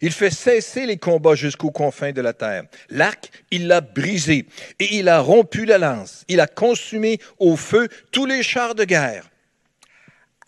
Il 0.00 0.12
fait 0.12 0.30
cesser 0.30 0.86
les 0.86 0.96
combats 0.96 1.34
jusqu'aux 1.34 1.70
confins 1.70 2.12
de 2.12 2.22
la 2.22 2.32
terre. 2.32 2.64
L'arc, 2.88 3.30
il 3.50 3.66
l'a 3.66 3.82
brisé 3.82 4.46
et 4.78 4.96
il 4.96 5.08
a 5.08 5.20
rompu 5.20 5.66
la 5.66 5.76
lance. 5.76 6.24
Il 6.28 6.40
a 6.40 6.46
consumé 6.46 7.20
au 7.38 7.56
feu 7.56 7.88
tous 8.10 8.24
les 8.24 8.42
chars 8.42 8.74
de 8.74 8.84
guerre. 8.84 9.28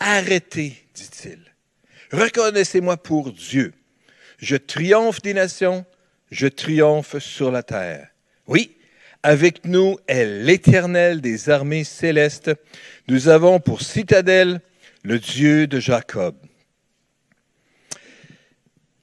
Arrêtez, 0.01 0.85
dit-il. 0.95 1.39
Reconnaissez-moi 2.12 2.97
pour 2.97 3.31
Dieu. 3.33 3.73
Je 4.39 4.57
triomphe 4.57 5.23
des 5.23 5.35
nations, 5.35 5.85
je 6.31 6.47
triomphe 6.47 7.19
sur 7.19 7.51
la 7.51 7.62
terre. 7.62 8.09
Oui, 8.47 8.75
avec 9.23 9.67
nous 9.67 9.99
est 10.09 10.25
l'Éternel 10.25 11.21
des 11.21 11.49
armées 11.49 11.85
célestes. 11.85 12.51
Nous 13.07 13.29
avons 13.29 13.61
pour 13.61 13.83
citadelle 13.83 14.61
le 15.05 15.19
Dieu 15.19 15.67
de 15.67 15.79
Jacob. 15.79 16.35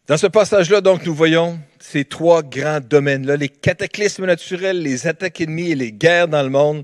Dans 0.09 0.17
ce 0.17 0.25
passage-là, 0.25 0.81
donc, 0.81 1.05
nous 1.05 1.13
voyons 1.13 1.59
ces 1.77 2.03
trois 2.03 2.41
grands 2.41 2.79
domaines-là, 2.79 3.37
les 3.37 3.47
cataclysmes 3.47 4.25
naturels, 4.25 4.81
les 4.81 5.05
attaques 5.05 5.39
ennemies 5.39 5.69
et 5.69 5.75
les 5.75 5.91
guerres 5.91 6.27
dans 6.27 6.41
le 6.41 6.49
monde. 6.49 6.83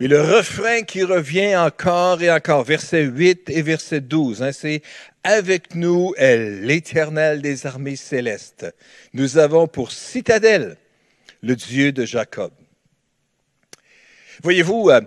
Mais 0.00 0.08
le 0.08 0.20
refrain 0.20 0.82
qui 0.82 1.04
revient 1.04 1.54
encore 1.54 2.20
et 2.24 2.28
encore, 2.32 2.64
verset 2.64 3.04
8 3.04 3.50
et 3.50 3.62
verset 3.62 4.00
12, 4.00 4.42
hein, 4.42 4.50
c'est 4.50 4.82
Avec 5.22 5.76
nous 5.76 6.12
est 6.16 6.60
l'Éternel 6.60 7.40
des 7.40 7.68
armées 7.68 7.94
célestes. 7.94 8.66
Nous 9.12 9.38
avons 9.38 9.68
pour 9.68 9.92
citadelle 9.92 10.76
le 11.42 11.54
Dieu 11.54 11.92
de 11.92 12.04
Jacob. 12.04 12.50
Voyez-vous, 14.42 14.90
euh, 14.90 15.02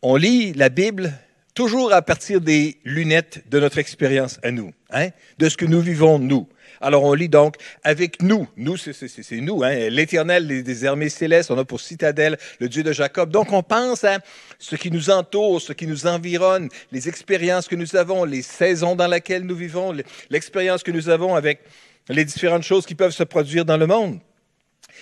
on 0.00 0.16
lit 0.16 0.54
la 0.54 0.70
Bible 0.70 1.12
toujours 1.54 1.92
à 1.92 2.00
partir 2.00 2.40
des 2.40 2.78
lunettes 2.84 3.44
de 3.50 3.60
notre 3.60 3.76
expérience 3.76 4.38
à 4.42 4.50
nous, 4.50 4.72
hein, 4.88 5.08
de 5.38 5.50
ce 5.50 5.58
que 5.58 5.66
nous 5.66 5.82
vivons 5.82 6.18
nous. 6.18 6.48
Alors 6.82 7.04
on 7.04 7.14
lit 7.14 7.28
donc 7.28 7.54
avec 7.84 8.20
nous, 8.22 8.48
nous 8.56 8.76
c'est 8.76 9.40
nous, 9.40 9.62
hein, 9.62 9.88
l'Éternel 9.88 10.64
des 10.64 10.84
armées 10.84 11.08
célestes, 11.08 11.52
on 11.52 11.58
a 11.58 11.64
pour 11.64 11.80
citadelle 11.80 12.36
le 12.58 12.68
Dieu 12.68 12.82
de 12.82 12.92
Jacob. 12.92 13.30
Donc 13.30 13.52
on 13.52 13.62
pense 13.62 14.02
à 14.02 14.18
ce 14.58 14.74
qui 14.74 14.90
nous 14.90 15.08
entoure, 15.08 15.62
ce 15.62 15.72
qui 15.72 15.86
nous 15.86 16.08
environne, 16.08 16.68
les 16.90 17.08
expériences 17.08 17.68
que 17.68 17.76
nous 17.76 17.94
avons, 17.94 18.24
les 18.24 18.42
saisons 18.42 18.96
dans 18.96 19.06
lesquelles 19.06 19.44
nous 19.44 19.54
vivons, 19.54 19.94
l'expérience 20.28 20.82
que 20.82 20.90
nous 20.90 21.08
avons 21.08 21.36
avec 21.36 21.60
les 22.08 22.24
différentes 22.24 22.64
choses 22.64 22.84
qui 22.84 22.96
peuvent 22.96 23.14
se 23.14 23.22
produire 23.22 23.64
dans 23.64 23.76
le 23.76 23.86
monde. 23.86 24.18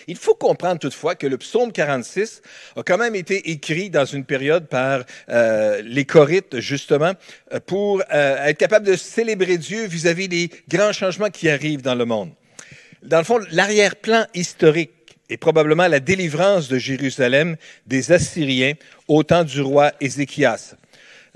Il 0.06 0.16
faut 0.16 0.34
comprendre 0.34 0.78
toutefois 0.78 1.14
que 1.14 1.26
le 1.26 1.38
psaume 1.38 1.72
46 1.72 2.42
a 2.76 2.82
quand 2.82 2.98
même 2.98 3.14
été 3.14 3.50
écrit 3.50 3.90
dans 3.90 4.04
une 4.04 4.24
période 4.24 4.68
par 4.68 5.04
euh, 5.28 5.82
les 5.84 6.04
Corites, 6.04 6.60
justement, 6.60 7.12
euh, 7.52 7.60
pour 7.64 8.02
euh, 8.12 8.44
être 8.44 8.58
capable 8.58 8.86
de 8.86 8.96
célébrer 8.96 9.58
Dieu 9.58 9.86
vis-à-vis 9.86 10.28
des 10.28 10.50
grands 10.68 10.92
changements 10.92 11.30
qui 11.30 11.48
arrivent 11.48 11.82
dans 11.82 11.94
le 11.94 12.04
monde. 12.04 12.30
Dans 13.02 13.18
le 13.18 13.24
fond, 13.24 13.40
l'arrière-plan 13.50 14.26
historique 14.34 14.90
est 15.30 15.36
probablement 15.36 15.86
la 15.86 16.00
délivrance 16.00 16.68
de 16.68 16.78
Jérusalem 16.78 17.56
des 17.86 18.12
Assyriens 18.12 18.74
au 19.08 19.22
temps 19.22 19.44
du 19.44 19.60
roi 19.60 19.92
Ézéchias. 20.00 20.74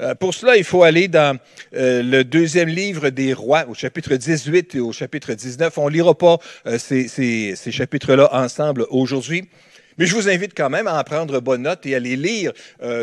Euh, 0.00 0.14
pour 0.14 0.34
cela, 0.34 0.56
il 0.56 0.64
faut 0.64 0.82
aller 0.82 1.08
dans 1.08 1.38
euh, 1.74 2.02
le 2.02 2.24
deuxième 2.24 2.68
livre 2.68 3.10
des 3.10 3.32
rois, 3.32 3.66
au 3.68 3.74
chapitre 3.74 4.16
18 4.16 4.74
et 4.74 4.80
au 4.80 4.92
chapitre 4.92 5.32
19. 5.34 5.78
On 5.78 5.88
ne 5.88 5.94
lira 5.94 6.16
pas 6.16 6.38
euh, 6.66 6.78
ces, 6.78 7.08
ces 7.08 7.72
chapitres-là 7.72 8.28
ensemble 8.32 8.86
aujourd'hui. 8.90 9.48
Mais 9.96 10.06
je 10.06 10.14
vous 10.16 10.28
invite 10.28 10.54
quand 10.56 10.70
même 10.70 10.88
à 10.88 10.98
en 10.98 11.04
prendre 11.04 11.38
bonne 11.38 11.62
note 11.62 11.86
et 11.86 11.94
à 11.94 12.00
les 12.00 12.16
lire 12.16 12.52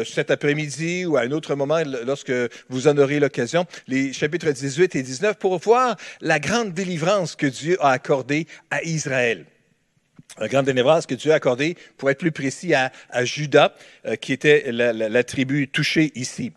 cet 0.06 0.30
après-midi 0.30 1.06
ou 1.06 1.16
à 1.16 1.22
un 1.22 1.32
autre 1.32 1.56
moment 1.56 1.80
lorsque 2.06 2.34
vous 2.68 2.90
en 2.90 2.98
aurez 2.98 3.22
l'occasion, 3.22 3.66
les 3.88 4.12
chapitres 4.12 4.52
18 4.52 4.98
et 4.98 5.02
19, 5.02 5.38
pour 5.38 5.58
voir 5.60 5.96
la 6.20 6.38
grande 6.40 6.74
délivrance 6.74 7.38
que 7.38 7.48
Dieu 7.48 7.78
a 7.80 7.92
accordée 7.92 8.46
à 8.72 8.84
Israël. 8.84 9.46
La 10.40 10.48
grande 10.48 10.66
délivrance 10.66 11.06
que 11.06 11.16
Dieu 11.16 11.32
a 11.32 11.36
accordée, 11.36 11.76
pour 11.98 12.10
être 12.10 12.20
plus 12.20 12.32
précis, 12.32 12.74
à, 12.74 12.92
à 13.10 13.26
Judas, 13.26 13.74
qui 14.22 14.34
était 14.34 14.72
la, 14.72 15.24
tribu 15.24 15.68
touchée 15.68 16.12
ici. 16.16 16.54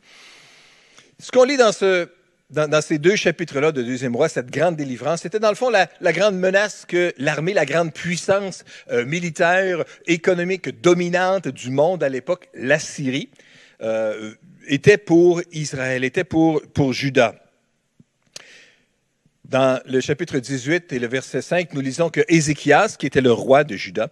Ce 1.18 1.30
qu'on 1.30 1.44
lit 1.44 1.56
dans, 1.56 1.72
ces 1.72 2.98
deux 2.98 3.16
chapitres-là 3.16 3.72
de 3.72 3.82
Deuxième 3.82 4.16
Roi, 4.16 4.28
cette 4.28 4.50
grande 4.50 4.76
délivrance, 4.76 5.22
c'était 5.22 5.38
dans 5.38 5.48
le 5.48 5.54
fond 5.54 5.70
la, 5.70 6.12
grande 6.12 6.36
menace 6.36 6.84
que 6.86 7.12
l'armée, 7.18 7.54
la 7.54 7.66
grande 7.66 7.92
puissance 7.92 8.64
euh, 8.90 9.04
militaire, 9.04 9.84
économique 10.06 10.80
dominante 10.80 11.48
du 11.48 11.70
monde 11.70 12.02
à 12.02 12.08
l'époque, 12.08 12.48
la 12.54 12.78
Syrie, 12.78 13.30
euh, 13.80 14.34
était 14.66 14.98
pour 14.98 15.40
Israël, 15.52 16.04
était 16.04 16.24
pour, 16.24 16.62
pour 16.74 16.92
Juda. 16.92 17.34
Dans 19.44 19.78
le 19.84 20.00
chapitre 20.00 20.38
18 20.38 20.92
et 20.94 20.98
le 20.98 21.06
verset 21.06 21.42
5, 21.42 21.74
nous 21.74 21.82
lisons 21.82 22.08
que 22.08 22.22
Ézéchias, 22.28 22.96
qui 22.98 23.04
était 23.06 23.20
le 23.20 23.32
roi 23.32 23.62
de 23.62 23.76
Juda, 23.76 24.08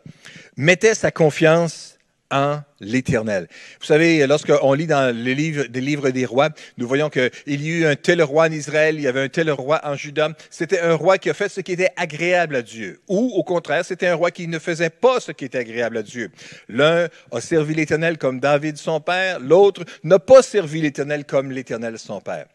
mettait 0.58 0.94
sa 0.94 1.10
confiance 1.10 1.96
en 2.30 2.60
l'Éternel. 2.80 3.48
Vous 3.80 3.86
savez, 3.86 4.26
lorsqu'on 4.26 4.74
lit 4.74 4.86
dans 4.86 5.14
les 5.14 5.34
livres, 5.34 5.64
des 5.64 5.80
livres 5.80 6.10
des 6.10 6.26
rois, 6.26 6.50
nous 6.76 6.86
voyons 6.86 7.08
qu'il 7.08 7.30
y 7.46 7.70
a 7.70 7.78
eu 7.78 7.86
un 7.86 7.96
tel 7.96 8.22
roi 8.22 8.44
en 8.44 8.52
Israël, 8.52 8.96
il 8.96 9.02
y 9.02 9.06
avait 9.06 9.22
un 9.22 9.28
tel 9.28 9.50
roi 9.50 9.80
en 9.84 9.94
Juda. 9.94 10.30
C'était 10.50 10.80
un 10.80 10.94
roi 10.94 11.16
qui 11.16 11.30
a 11.30 11.34
fait 11.34 11.48
ce 11.48 11.62
qui 11.62 11.72
était 11.72 11.92
agréable 11.96 12.56
à 12.56 12.62
Dieu. 12.62 13.00
Ou, 13.08 13.32
au 13.34 13.42
contraire, 13.42 13.86
c'était 13.86 14.08
un 14.08 14.14
roi 14.14 14.30
qui 14.30 14.48
ne 14.48 14.58
faisait 14.58 14.90
pas 14.90 15.18
ce 15.18 15.32
qui 15.32 15.46
était 15.46 15.58
agréable 15.58 15.96
à 15.96 16.02
Dieu. 16.02 16.30
L'un 16.68 17.08
a 17.30 17.40
servi 17.40 17.74
l'Éternel 17.74 18.18
comme 18.18 18.38
David 18.38 18.76
son 18.76 19.00
père, 19.00 19.40
l'autre 19.40 19.84
n'a 20.04 20.18
pas 20.18 20.42
servi 20.42 20.82
l'Éternel 20.82 21.24
comme 21.24 21.52
l'Éternel 21.52 21.98
son 21.98 22.20
père. 22.20 22.46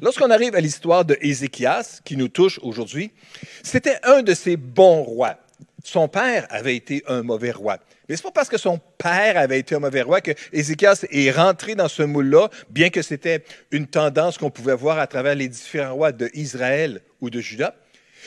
Lorsqu'on 0.00 0.30
arrive 0.30 0.54
à 0.54 0.60
l'histoire 0.60 1.04
de 1.04 1.18
Ézéchias, 1.20 2.00
qui 2.04 2.16
nous 2.16 2.28
touche 2.28 2.58
aujourd'hui, 2.62 3.12
c'était 3.62 3.98
un 4.04 4.22
de 4.22 4.32
ces 4.32 4.56
bons 4.56 5.02
rois. 5.02 5.36
Son 5.84 6.08
père 6.08 6.46
avait 6.48 6.76
été 6.76 7.02
un 7.08 7.22
mauvais 7.22 7.50
roi. 7.50 7.78
Mais 8.08 8.16
ce 8.16 8.22
n'est 8.22 8.28
pas 8.28 8.32
parce 8.32 8.48
que 8.48 8.56
son 8.56 8.80
père 8.98 9.36
avait 9.36 9.58
été 9.58 9.74
un 9.74 9.80
mauvais 9.80 10.02
roi 10.02 10.20
que 10.20 10.30
Ézéchias 10.52 11.04
est 11.10 11.30
rentré 11.30 11.74
dans 11.74 11.88
ce 11.88 12.02
moule-là, 12.02 12.48
bien 12.70 12.88
que 12.88 13.02
c'était 13.02 13.44
une 13.70 13.86
tendance 13.86 14.38
qu'on 14.38 14.50
pouvait 14.50 14.74
voir 14.74 14.98
à 14.98 15.06
travers 15.06 15.34
les 15.34 15.48
différents 15.48 15.94
rois 15.94 16.12
d'Israël 16.12 17.02
ou 17.20 17.30
de 17.30 17.40
Juda. 17.40 17.74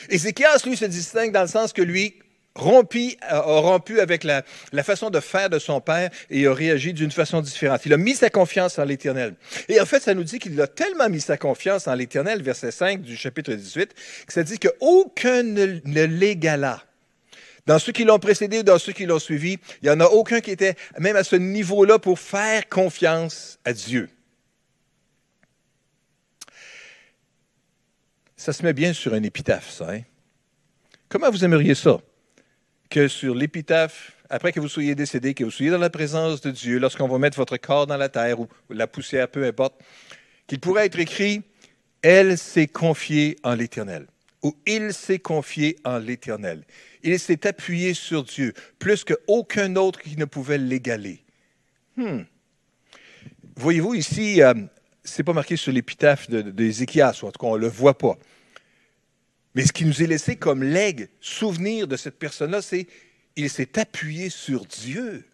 Ézéchias, 0.08 0.62
lui, 0.66 0.76
se 0.76 0.84
distingue 0.84 1.32
dans 1.32 1.42
le 1.42 1.48
sens 1.48 1.72
que 1.72 1.82
lui, 1.82 2.16
rompi, 2.56 3.16
a 3.20 3.40
rompu 3.40 4.00
avec 4.00 4.24
la, 4.24 4.42
la, 4.72 4.82
façon 4.82 5.10
de 5.10 5.20
faire 5.20 5.50
de 5.50 5.58
son 5.58 5.80
père 5.80 6.10
et 6.30 6.46
a 6.46 6.52
réagi 6.52 6.92
d'une 6.92 7.10
façon 7.10 7.40
différente. 7.40 7.86
Il 7.86 7.92
a 7.92 7.96
mis 7.96 8.14
sa 8.14 8.30
confiance 8.30 8.78
en 8.78 8.84
l'Éternel. 8.84 9.34
Et 9.68 9.80
en 9.80 9.86
fait, 9.86 10.00
ça 10.00 10.14
nous 10.14 10.24
dit 10.24 10.38
qu'il 10.38 10.60
a 10.60 10.66
tellement 10.66 11.08
mis 11.08 11.20
sa 11.20 11.36
confiance 11.36 11.86
en 11.86 11.94
l'Éternel, 11.94 12.42
verset 12.42 12.70
5 12.70 13.02
du 13.02 13.16
chapitre 13.16 13.52
18, 13.52 13.94
que 14.26 14.32
ça 14.32 14.42
dit 14.42 14.58
qu'aucun 14.58 15.42
ne, 15.42 15.80
ne 15.84 16.04
l'égala. 16.04 16.82
Dans 17.66 17.78
ceux 17.78 17.92
qui 17.92 18.04
l'ont 18.04 18.18
précédé 18.18 18.60
ou 18.60 18.62
dans 18.62 18.78
ceux 18.78 18.92
qui 18.92 19.06
l'ont 19.06 19.18
suivi, 19.18 19.58
il 19.82 19.88
n'y 19.88 19.90
en 19.90 20.00
a 20.00 20.06
aucun 20.06 20.40
qui 20.40 20.52
était 20.52 20.76
même 20.98 21.16
à 21.16 21.24
ce 21.24 21.36
niveau-là 21.36 21.98
pour 21.98 22.18
faire 22.18 22.68
confiance 22.68 23.58
à 23.64 23.72
Dieu. 23.72 24.08
Ça 28.36 28.52
se 28.52 28.62
met 28.62 28.72
bien 28.72 28.92
sur 28.92 29.12
un 29.14 29.22
épitaphe, 29.22 29.70
ça. 29.70 29.90
Hein? 29.90 30.02
Comment 31.08 31.30
vous 31.30 31.44
aimeriez 31.44 31.74
ça? 31.74 31.98
Que 32.88 33.08
sur 33.08 33.34
l'épitaphe, 33.34 34.12
après 34.30 34.52
que 34.52 34.60
vous 34.60 34.68
soyez 34.68 34.94
décédé, 34.94 35.34
que 35.34 35.44
vous 35.44 35.50
soyez 35.50 35.70
dans 35.70 35.78
la 35.78 35.90
présence 35.90 36.40
de 36.40 36.50
Dieu, 36.50 36.78
lorsqu'on 36.78 37.08
va 37.08 37.18
mettre 37.18 37.36
votre 37.36 37.56
corps 37.56 37.86
dans 37.86 37.96
la 37.96 38.08
terre 38.08 38.40
ou 38.40 38.48
la 38.70 38.86
poussière, 38.86 39.28
peu 39.28 39.44
importe, 39.44 39.74
qu'il 40.46 40.60
pourrait 40.60 40.86
être 40.86 40.98
écrit 40.98 41.42
Elle 42.02 42.38
s'est 42.38 42.68
confiée 42.68 43.36
en 43.42 43.54
l'Éternel 43.54 44.06
ou 44.46 44.54
Il 44.66 44.92
s'est 44.92 45.18
confié 45.18 45.76
en 45.84 45.98
l'Éternel. 45.98 46.62
Il 47.02 47.18
s'est 47.18 47.46
appuyé 47.46 47.94
sur 47.94 48.22
Dieu, 48.22 48.52
plus 48.78 49.04
qu'aucun 49.04 49.74
autre 49.76 50.00
qui 50.00 50.16
ne 50.16 50.24
pouvait 50.24 50.58
l'égaler. 50.58 51.24
Hmm. 51.96 52.22
Voyez-vous, 53.56 53.94
ici, 53.94 54.42
euh, 54.42 54.54
ce 55.04 55.18
n'est 55.18 55.24
pas 55.24 55.32
marqué 55.32 55.56
sur 55.56 55.72
l'épitaphe 55.72 56.30
d'Ézéchias, 56.30 57.20
ou 57.22 57.26
en 57.26 57.32
tout 57.32 57.38
cas, 57.38 57.46
on 57.46 57.56
ne 57.56 57.60
le 57.60 57.68
voit 57.68 57.96
pas. 57.96 58.16
Mais 59.56 59.64
ce 59.64 59.72
qui 59.72 59.86
nous 59.86 60.02
est 60.02 60.06
laissé 60.06 60.36
comme 60.36 60.62
legs, 60.62 61.08
souvenir 61.18 61.88
de 61.88 61.96
cette 61.96 62.18
personne-là, 62.18 62.60
c'est 62.60 62.86
il 63.36 63.48
s'est 63.48 63.78
appuyé 63.78 64.28
sur 64.28 64.66
Dieu. 64.66 65.24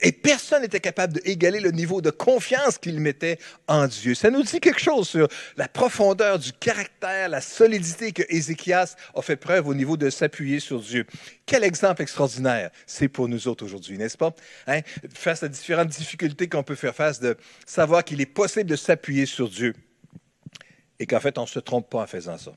Et 0.00 0.10
personne 0.10 0.62
n'était 0.62 0.80
capable 0.80 1.12
d'égaler 1.12 1.60
le 1.60 1.70
niveau 1.70 2.00
de 2.00 2.10
confiance 2.10 2.76
qu'il 2.76 2.98
mettait 2.98 3.38
en 3.68 3.86
Dieu. 3.86 4.16
Ça 4.16 4.32
nous 4.32 4.42
dit 4.42 4.58
quelque 4.58 4.80
chose 4.80 5.08
sur 5.08 5.28
la 5.56 5.68
profondeur 5.68 6.40
du 6.40 6.52
caractère, 6.52 7.28
la 7.28 7.40
solidité 7.40 8.10
que 8.10 8.24
Ézéchias 8.28 8.96
a 9.14 9.22
fait 9.22 9.36
preuve 9.36 9.68
au 9.68 9.74
niveau 9.74 9.96
de 9.96 10.10
s'appuyer 10.10 10.58
sur 10.58 10.80
Dieu. 10.80 11.06
Quel 11.46 11.62
exemple 11.62 12.02
extraordinaire 12.02 12.72
c'est 12.84 13.06
pour 13.06 13.28
nous 13.28 13.46
autres 13.46 13.64
aujourd'hui, 13.64 13.96
n'est-ce 13.96 14.18
pas? 14.18 14.34
Hein? 14.66 14.80
Face 15.14 15.44
à 15.44 15.48
différentes 15.48 15.90
difficultés 15.90 16.48
qu'on 16.48 16.64
peut 16.64 16.74
faire 16.74 16.96
face, 16.96 17.20
de 17.20 17.36
savoir 17.64 18.02
qu'il 18.02 18.20
est 18.20 18.26
possible 18.26 18.68
de 18.68 18.76
s'appuyer 18.76 19.24
sur 19.24 19.48
Dieu 19.48 19.72
et 20.98 21.06
qu'en 21.06 21.20
fait, 21.20 21.38
on 21.38 21.42
ne 21.42 21.46
se 21.46 21.60
trompe 21.60 21.88
pas 21.88 22.02
en 22.02 22.06
faisant 22.08 22.38
ça. 22.38 22.52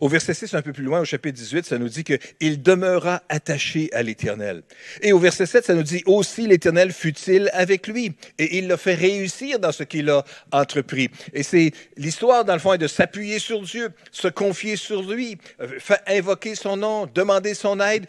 Au 0.00 0.08
verset 0.08 0.34
6, 0.34 0.54
un 0.54 0.62
peu 0.62 0.72
plus 0.72 0.84
loin, 0.84 1.00
au 1.00 1.04
chapitre 1.04 1.36
18, 1.36 1.66
ça 1.66 1.78
nous 1.78 1.88
dit 1.88 2.04
qu'il 2.04 2.62
demeura 2.62 3.22
attaché 3.28 3.90
à 3.92 4.02
l'Éternel. 4.02 4.62
Et 5.02 5.12
au 5.12 5.18
verset 5.18 5.46
7, 5.46 5.64
ça 5.64 5.74
nous 5.74 5.82
dit 5.82 6.02
aussi 6.06 6.46
l'Éternel 6.46 6.92
fut-il 6.92 7.50
avec 7.52 7.86
lui. 7.86 8.12
Et 8.38 8.58
il 8.58 8.68
l'a 8.68 8.76
fait 8.76 8.94
réussir 8.94 9.58
dans 9.58 9.72
ce 9.72 9.82
qu'il 9.82 10.08
a 10.10 10.24
entrepris. 10.52 11.10
Et 11.32 11.42
c'est 11.42 11.72
l'histoire, 11.96 12.44
dans 12.44 12.54
le 12.54 12.60
fond, 12.60 12.76
de 12.76 12.86
s'appuyer 12.86 13.38
sur 13.38 13.62
Dieu, 13.62 13.90
se 14.12 14.28
confier 14.28 14.76
sur 14.76 15.02
lui, 15.02 15.38
euh, 15.60 15.78
invoquer 16.06 16.54
son 16.54 16.76
nom, 16.76 17.06
demander 17.12 17.54
son 17.54 17.80
aide, 17.80 18.06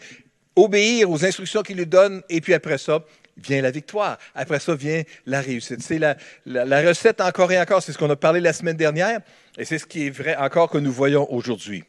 obéir 0.56 1.10
aux 1.10 1.24
instructions 1.24 1.62
qu'il 1.62 1.76
lui 1.76 1.86
donne, 1.86 2.22
et 2.28 2.40
puis 2.40 2.54
après 2.54 2.78
ça, 2.78 3.04
vient 3.42 3.62
la 3.62 3.70
victoire. 3.70 4.18
Après 4.34 4.60
ça 4.60 4.74
vient 4.74 5.02
la 5.26 5.40
réussite. 5.40 5.82
C'est 5.82 5.98
la, 5.98 6.16
la, 6.46 6.80
recette 6.82 7.20
encore 7.20 7.50
et 7.52 7.60
encore. 7.60 7.82
C'est 7.82 7.92
ce 7.92 7.98
qu'on 7.98 8.10
a 8.10 8.16
parlé 8.16 8.40
la 8.40 8.52
semaine 8.52 8.76
dernière 8.76 9.20
et 9.58 9.64
c'est 9.64 9.78
ce 9.78 9.86
qui 9.86 10.06
est 10.06 10.10
vrai 10.10 10.36
encore 10.36 10.70
que 10.70 10.78
nous 10.78 10.92
voyons 10.92 11.30
aujourd'hui. 11.32 11.84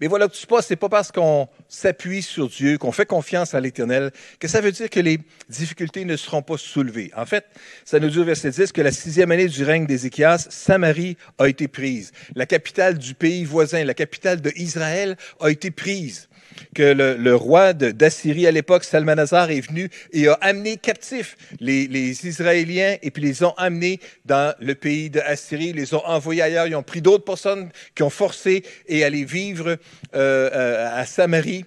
Mais 0.00 0.06
voilà, 0.06 0.28
tout 0.28 0.46
pas, 0.46 0.62
c'est 0.62 0.76
pas 0.76 0.88
parce 0.88 1.12
qu'on 1.12 1.48
s'appuie 1.68 2.22
sur 2.22 2.48
Dieu, 2.48 2.78
qu'on 2.78 2.92
fait 2.92 3.06
confiance 3.06 3.54
à 3.54 3.60
l'Éternel, 3.60 4.10
que 4.38 4.48
ça 4.48 4.60
veut 4.60 4.72
dire 4.72 4.90
que 4.90 5.00
les 5.00 5.18
difficultés 5.48 6.04
ne 6.04 6.16
seront 6.16 6.42
pas 6.42 6.58
soulevées. 6.58 7.10
En 7.16 7.26
fait, 7.26 7.44
ça 7.84 7.98
nous 7.98 8.10
dit 8.10 8.18
au 8.18 8.24
verset 8.24 8.50
10 8.50 8.72
que 8.72 8.80
la 8.80 8.92
sixième 8.92 9.30
année 9.30 9.48
du 9.48 9.64
règne 9.64 9.86
d'Ézéchias, 9.86 10.46
Samarie 10.50 11.16
a 11.38 11.48
été 11.48 11.68
prise. 11.68 12.12
La 12.34 12.46
capitale 12.46 12.98
du 12.98 13.14
pays 13.14 13.44
voisin, 13.44 13.84
la 13.84 13.94
capitale 13.94 14.40
d'Israël 14.40 15.16
a 15.40 15.50
été 15.50 15.70
prise 15.70 16.27
que 16.74 16.82
le, 16.82 17.34
roi 17.34 17.72
d'Assyrie 17.72 18.46
à 18.46 18.50
l'époque, 18.50 18.84
Salmanazar, 18.84 19.50
est 19.50 19.60
venu 19.60 19.90
et 20.12 20.28
a 20.28 20.34
amené 20.40 20.76
captifs 20.76 21.36
les, 21.60 22.26
Israéliens 22.26 22.96
et 23.02 23.10
puis 23.10 23.22
les 23.22 23.42
ont 23.42 23.54
amenés 23.56 24.00
dans 24.24 24.54
le 24.60 24.74
pays 24.74 25.10
d'Assyrie, 25.10 25.72
les 25.72 25.94
ont 25.94 26.04
envoyés 26.06 26.42
ailleurs. 26.42 26.66
Ils 26.66 26.76
ont 26.76 26.82
pris 26.82 27.02
d'autres 27.02 27.24
personnes 27.24 27.70
qui 27.94 28.02
ont 28.02 28.10
forcé 28.10 28.62
et 28.86 29.04
aller 29.04 29.24
vivre 29.24 29.68
euh, 29.68 29.76
euh, 30.14 31.00
à 31.00 31.04
Samarie 31.06 31.64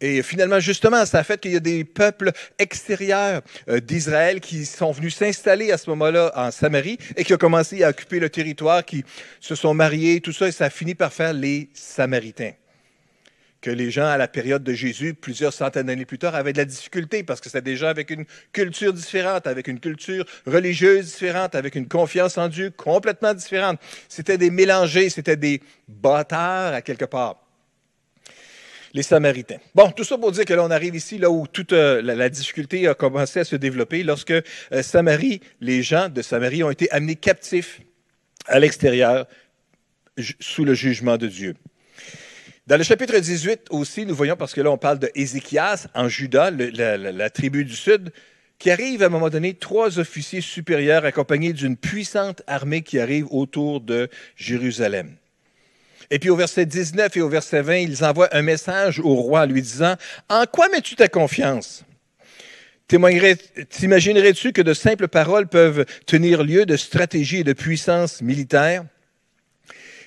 Et 0.00 0.22
finalement, 0.22 0.60
justement, 0.60 1.04
ça 1.04 1.18
a 1.18 1.24
fait 1.24 1.38
qu'il 1.38 1.52
y 1.52 1.56
a 1.56 1.60
des 1.60 1.84
peuples 1.84 2.32
extérieurs 2.58 3.42
euh, 3.68 3.80
d'Israël 3.80 4.40
qui 4.40 4.64
sont 4.64 4.92
venus 4.92 5.14
s'installer 5.14 5.72
à 5.72 5.78
ce 5.78 5.90
moment-là 5.90 6.32
en 6.34 6.50
Samarie 6.50 6.98
et 7.16 7.24
qui 7.24 7.34
ont 7.34 7.38
commencé 7.38 7.82
à 7.82 7.90
occuper 7.90 8.18
le 8.18 8.30
territoire, 8.30 8.84
qui 8.84 9.04
se 9.40 9.54
sont 9.54 9.74
mariés, 9.74 10.20
tout 10.20 10.32
ça, 10.32 10.48
et 10.48 10.52
ça 10.52 10.66
a 10.66 10.70
fini 10.70 10.94
par 10.94 11.12
faire 11.12 11.32
les 11.32 11.68
Samaritains. 11.74 12.52
Que 13.60 13.70
les 13.70 13.90
gens, 13.90 14.06
à 14.06 14.16
la 14.16 14.28
période 14.28 14.64
de 14.64 14.72
Jésus, 14.72 15.12
plusieurs 15.12 15.52
centaines 15.52 15.86
d'années 15.86 16.06
plus 16.06 16.18
tard, 16.18 16.34
avaient 16.34 16.52
de 16.52 16.58
la 16.58 16.64
difficulté 16.64 17.22
parce 17.22 17.40
que 17.40 17.50
c'était 17.50 17.60
des 17.60 17.76
gens 17.76 17.88
avec 17.88 18.10
une 18.10 18.24
culture 18.52 18.92
différente, 18.92 19.46
avec 19.46 19.68
une 19.68 19.80
culture 19.80 20.24
religieuse 20.46 21.06
différente, 21.06 21.54
avec 21.54 21.74
une 21.74 21.86
confiance 21.86 22.38
en 22.38 22.48
Dieu 22.48 22.70
complètement 22.70 23.34
différente. 23.34 23.78
C'était 24.08 24.38
des 24.38 24.50
mélangés, 24.50 25.10
c'était 25.10 25.36
des 25.36 25.60
bâtards 25.88 26.72
à 26.72 26.80
quelque 26.80 27.04
part 27.04 27.36
les 28.92 29.02
Samaritains. 29.02 29.58
Bon, 29.74 29.90
tout 29.90 30.04
ça 30.04 30.18
pour 30.18 30.32
dire 30.32 30.44
que 30.44 30.54
là, 30.54 30.64
on 30.64 30.70
arrive 30.70 30.94
ici, 30.94 31.18
là 31.18 31.30
où 31.30 31.46
toute 31.46 31.72
euh, 31.72 32.02
la, 32.02 32.28
difficulté 32.28 32.88
a 32.88 32.94
commencé 32.94 33.40
à 33.40 33.44
se 33.44 33.56
développer, 33.56 34.02
lorsque 34.02 34.32
euh, 34.32 34.42
Samarie, 34.82 35.40
les 35.60 35.82
gens 35.82 36.08
de 36.08 36.22
Samarie 36.22 36.62
ont 36.62 36.70
été 36.70 36.90
amenés 36.90 37.16
captifs 37.16 37.80
à 38.46 38.58
l'extérieur 38.58 39.26
sous 40.40 40.64
le 40.64 40.74
jugement 40.74 41.16
de 41.16 41.28
Dieu. 41.28 41.54
Dans 42.66 42.76
le 42.76 42.84
chapitre 42.84 43.18
18 43.18 43.68
aussi, 43.70 44.06
nous 44.06 44.14
voyons, 44.14 44.36
parce 44.36 44.54
que 44.54 44.60
là, 44.60 44.70
on 44.70 44.78
parle 44.78 44.98
de 44.98 45.10
Ézéchias 45.14 45.86
en 45.94 46.08
Juda, 46.08 46.50
la, 46.50 46.96
la 46.96 47.30
tribu 47.30 47.64
du 47.64 47.74
Sud, 47.74 48.12
qui 48.60 48.70
arrive 48.70 49.02
à 49.02 49.06
un 49.06 49.08
moment 49.08 49.30
donné, 49.30 49.54
trois 49.54 49.98
officiers 49.98 50.42
supérieurs 50.42 51.04
accompagnés 51.04 51.54
d'une 51.54 51.76
puissante 51.76 52.42
armée 52.46 52.82
qui 52.82 53.00
arrive 53.00 53.26
autour 53.30 53.80
de 53.80 54.08
Jérusalem. 54.36 55.16
Et 56.10 56.18
puis 56.18 56.28
au 56.28 56.36
verset 56.36 56.66
19 56.66 57.16
et 57.16 57.20
au 57.22 57.28
verset 57.28 57.62
20, 57.62 57.76
ils 57.76 58.04
envoient 58.04 58.34
un 58.36 58.42
message 58.42 59.00
au 59.00 59.14
roi 59.14 59.46
lui 59.46 59.62
disant, 59.62 59.94
En 60.28 60.44
quoi 60.44 60.68
mets-tu 60.68 60.94
ta 60.94 61.08
confiance? 61.08 61.84
T'imaginerais-tu 62.88 64.52
que 64.52 64.62
de 64.62 64.74
simples 64.74 65.08
paroles 65.08 65.46
peuvent 65.46 65.86
tenir 66.06 66.42
lieu 66.42 66.66
de 66.66 66.76
stratégie 66.76 67.38
et 67.38 67.44
de 67.44 67.52
puissance 67.52 68.20
militaire? 68.20 68.84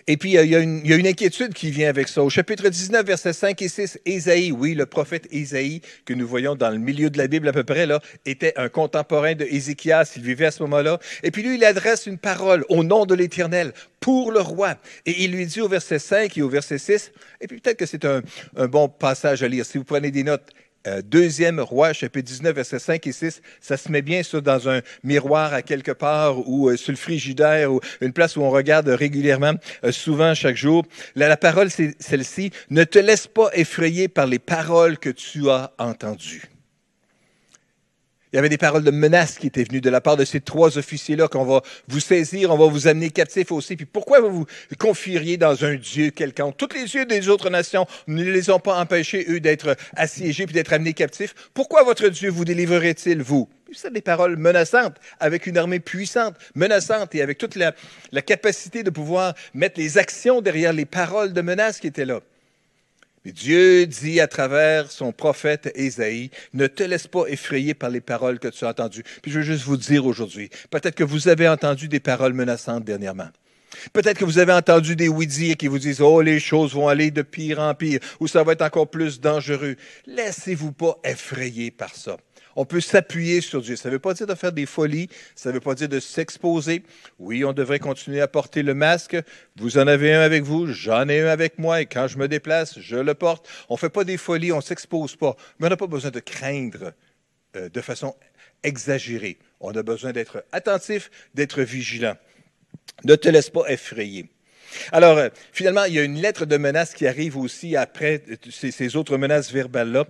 Et 0.08 0.18
puis, 0.18 0.34
il 0.34 0.50
y, 0.50 0.56
a 0.56 0.60
une, 0.60 1.08
inquiétude 1.08 1.54
qui 1.54 1.72
vient 1.72 1.88
avec 1.88 2.10
ça. 2.10 2.22
Au 2.24 2.30
chapitre 2.30 2.68
19, 2.68 3.06
versets 3.06 3.32
5 3.32 3.62
et 3.62 3.68
6, 3.70 4.00
Ésaïe, 4.06 4.52
oui, 4.52 4.74
le 4.74 4.86
prophète 4.86 5.28
Ésaïe, 5.32 5.82
que 6.06 6.14
nous 6.14 6.28
voyons 6.28 6.56
dans 6.56 6.70
le 6.70 6.78
milieu 6.78 7.10
de 7.10 7.18
la 7.18 7.28
Bible 7.28 7.48
à 7.48 7.54
peu 7.54 7.64
près, 7.64 7.86
là, 7.86 8.02
était 8.26 8.54
un 8.58 8.68
contemporain 8.68 9.34
de 9.34 9.46
Ézéchias, 9.46 10.14
il 10.18 10.24
vivait 10.24 10.48
à 10.48 10.52
ce 10.52 10.62
moment-là. 10.64 11.00
Et 11.24 11.32
puis 11.32 11.42
lui, 11.42 11.56
il 11.56 11.64
adresse 11.64 12.06
une 12.06 12.18
parole 12.18 12.66
au 12.68 12.84
nom 12.84 13.06
de 13.06 13.16
l'Éternel 13.16 13.72
pour 14.00 14.34
le 14.34 14.42
roi. 14.42 14.76
Et 15.06 15.24
il 15.24 15.32
lui 15.32 15.46
dit 15.46 15.62
au 15.62 15.70
verset 15.70 16.00
5 16.00 16.38
et 16.38 16.42
au 16.42 16.50
verset 16.50 16.78
6, 16.78 17.12
et 17.40 17.48
puis 17.48 17.62
peut-être 17.62 17.78
que 17.78 17.86
c'est 17.86 18.04
un, 18.04 18.22
bon 18.68 18.90
passage 18.90 19.44
à 19.44 19.48
lire. 19.48 19.66
Si 19.66 19.78
vous 19.78 19.86
prenez 19.86 20.12
des 20.12 20.24
notes, 20.24 20.50
euh, 20.50 20.63
deuxième 21.04 21.60
roi, 21.60 21.94
chapitre 21.94 22.28
19, 22.28 22.56
versets 22.56 22.80
5 22.80 23.08
et 23.08 23.12
6, 23.12 23.42
ça 23.62 23.78
se 23.78 23.92
met 23.92 24.02
bien 24.02 24.24
ça 24.24 24.42
dans 24.42 24.70
un 24.70 24.82
miroir 25.04 25.54
à 25.54 25.62
quelque 25.62 25.92
part 25.92 26.48
ou 26.48 26.70
euh, 26.70 26.78
sur 26.78 26.92
le 26.92 26.98
frigidaire 26.98 27.72
ou 27.72 27.80
une 28.02 28.14
place 28.14 28.36
où 28.36 28.42
on 28.42 28.50
regarde 28.50 28.90
régulièrement, 28.90 29.54
euh, 29.84 29.92
souvent 29.92 30.34
chaque 30.34 30.58
jour. 30.58 30.86
la 31.16 31.38
parole, 31.38 31.70
c'est 31.70 31.96
celle-ci. 32.00 32.52
Ne 32.70 32.84
te 32.84 33.00
laisse 33.00 33.28
pas 33.28 33.50
effrayer 33.54 34.08
par 34.08 34.28
les 34.28 34.40
paroles 34.40 34.98
que 34.98 35.10
tu 35.10 35.50
as 35.50 35.72
entendues. 35.78 36.53
Il 38.34 38.38
y 38.38 38.40
avait 38.40 38.50
des 38.50 38.58
paroles 38.58 38.84
de 38.84 38.90
menace 38.90 39.38
qui 39.38 39.46
étaient 39.46 39.64
venues 39.64 39.80
de 39.80 39.92
la 39.92 40.02
part 40.02 40.18
de 40.18 40.26
ces 40.26 40.42
trois 40.42 40.80
officiers-là 40.80 41.28
qu'on 41.28 41.46
va 41.46 41.62
vous 41.88 42.00
saisir, 42.00 42.50
on 42.50 42.58
va 42.58 42.66
vous 42.66 42.88
amener 42.88 43.12
captifs 43.12 43.52
aussi. 43.52 43.76
Puis 43.76 43.86
pourquoi 43.86 44.22
vous 44.22 44.32
vous 44.32 44.46
confieriez 44.80 45.38
dans 45.38 45.64
un 45.64 45.76
Dieu 45.76 46.10
quelconque? 46.10 46.58
Tous 46.58 46.70
les 46.74 46.86
dieux 46.86 47.06
des 47.06 47.30
autres 47.30 47.52
nations 47.52 47.86
ne 48.08 48.24
les 48.24 48.50
ont 48.50 48.60
pas 48.60 48.80
empêchés, 48.80 49.24
eux, 49.30 49.40
d'être 49.40 49.78
assiégés 49.96 50.46
puis 50.48 50.56
d'être 50.56 50.74
amenés 50.74 50.94
captifs. 50.94 51.36
Pourquoi 51.54 51.84
votre 51.84 52.08
Dieu 52.10 52.32
vous 52.32 52.44
délivrerait-il, 52.44 53.22
vous? 53.22 53.48
C'est 53.72 53.94
des 53.94 54.02
paroles 54.02 54.36
menaçantes, 54.36 54.96
avec 55.20 55.46
une 55.46 55.58
armée 55.60 55.80
puissante, 55.80 56.36
menaçante, 56.56 57.14
et 57.14 57.22
avec 57.22 57.38
toute 57.38 57.56
la, 57.56 57.76
la 58.12 58.24
capacité 58.24 58.82
de 58.82 58.90
pouvoir 58.90 59.36
mettre 59.54 59.80
les 59.80 60.00
actions 60.00 60.42
derrière 60.42 60.74
les 60.74 60.86
paroles 60.86 61.34
de 61.34 61.42
menace 61.42 61.80
qui 61.80 61.86
étaient 61.86 62.06
là. 62.06 62.22
Dieu 63.32 63.88
dit 63.88 64.20
à 64.20 64.28
travers 64.28 64.92
son 64.92 65.14
prophète 65.14 65.72
Ésaïe, 65.76 66.30
ne 66.54 66.68
te 66.68 66.84
laisse 66.84 67.08
pas 67.08 67.26
effrayer 67.28 67.74
par 67.74 67.90
les 67.90 68.02
paroles 68.02 68.40
que 68.40 68.50
tu 68.50 68.66
as 68.66 68.70
entendues. 68.70 69.04
Puis 69.22 69.32
je 69.32 69.40
veux 69.40 69.46
juste 69.46 69.64
vous 69.64 69.78
dire 69.78 70.06
aujourd'hui, 70.06 70.50
peut-être 70.70 70.96
que 70.96 71.04
vous 71.04 71.30
avez 71.30 71.48
entendu 71.48 71.88
des 71.88 72.02
paroles 72.02 72.34
menaçantes 72.34 72.84
dernièrement. 72.84 73.30
Peut-être 73.92 74.20
que 74.20 74.26
vous 74.26 74.38
avez 74.38 74.54
entendu 74.54 74.96
des 74.96 75.08
oui-dire 75.08 75.58
qui 75.58 75.68
vous 75.68 75.80
disent 75.80 76.02
Oh, 76.02 76.22
les 76.22 76.40
choses 76.40 76.74
vont 76.74 76.88
aller 76.88 77.12
de 77.12 77.22
pire 77.22 77.60
en 77.60 77.74
pire, 77.74 78.00
ou 78.20 78.28
ça 78.28 78.44
va 78.44 78.54
être 78.54 78.62
encore 78.62 78.90
plus 78.90 79.20
dangereux. 79.20 79.76
Laissez-vous 80.06 80.72
pas 80.72 80.98
effrayer 81.04 81.72
par 81.72 81.96
ça 81.96 82.18
on 82.56 82.66
peut 82.66 82.82
s'appuyer 82.82 83.42
sur 83.42 83.62
Dieu. 83.62 83.76
Ça 83.76 83.90
ne 83.90 83.94
veut 83.94 84.00
pas 84.00 84.14
dire 84.14 84.28
de 84.28 84.36
faire 84.36 84.52
des 84.52 84.66
folies, 84.66 85.10
ça 85.36 85.50
ne 85.50 85.56
veut 85.56 85.60
pas 85.60 85.76
dire 85.76 85.90
de 85.90 86.00
s'exposer. 86.00 86.84
Oui, 87.20 87.44
on 87.44 87.54
devrait 87.54 87.80
continuer 87.80 88.22
à 88.22 88.28
porter 88.28 88.64
le 88.64 88.74
masque. 88.74 89.18
Vous 89.58 89.78
en 89.78 89.88
avez 89.88 90.14
un 90.14 90.22
avec 90.22 90.44
vous, 90.44 90.68
j'en 90.68 91.08
ai 91.10 91.22
un 91.22 91.28
avec 91.28 91.58
moi, 91.58 91.82
et 91.82 91.86
quand 91.86 92.08
je 92.08 92.18
me 92.18 92.28
déplace, 92.28 92.80
je 92.80 92.96
le 92.96 93.14
porte. 93.14 93.48
On 93.70 93.76
ne 93.76 93.80
fait 93.80 93.90
pas 93.90 94.04
des 94.04 94.18
folies, 94.18 94.52
on 94.52 94.58
ne 94.58 94.62
s'expose 94.62 95.16
pas. 95.16 95.36
Mais 95.60 95.68
on 95.68 95.70
n'a 95.70 95.78
pas 95.78 95.88
besoin 95.88 96.12
de 96.12 96.20
craindre 96.20 96.94
euh, 97.56 97.70
de 97.70 97.82
façon 97.82 98.16
exagérée. 98.64 99.38
On 99.60 99.72
a 99.72 99.84
besoin 99.84 100.12
d'être 100.12 100.44
attentif, 100.52 101.12
d'être 101.34 101.62
vigilant. 101.62 102.16
Ne 103.04 103.16
te 103.16 103.30
laisse 103.30 103.50
pas 103.50 103.68
effrayer. 103.70 104.30
Alors, 104.92 105.18
euh, 105.18 105.30
finalement, 105.52 105.84
il 105.86 105.94
y 105.94 106.00
a 106.00 106.04
une 106.04 106.20
lettre 106.20 106.46
de 106.46 106.58
menace 106.58 106.94
qui 106.94 107.08
arrive 107.08 107.38
aussi 107.38 107.76
après 107.76 108.24
euh, 108.30 108.36
ces 108.50 108.96
autres 108.96 109.18
menaces 109.18 109.52
verbales-là. 109.52 110.06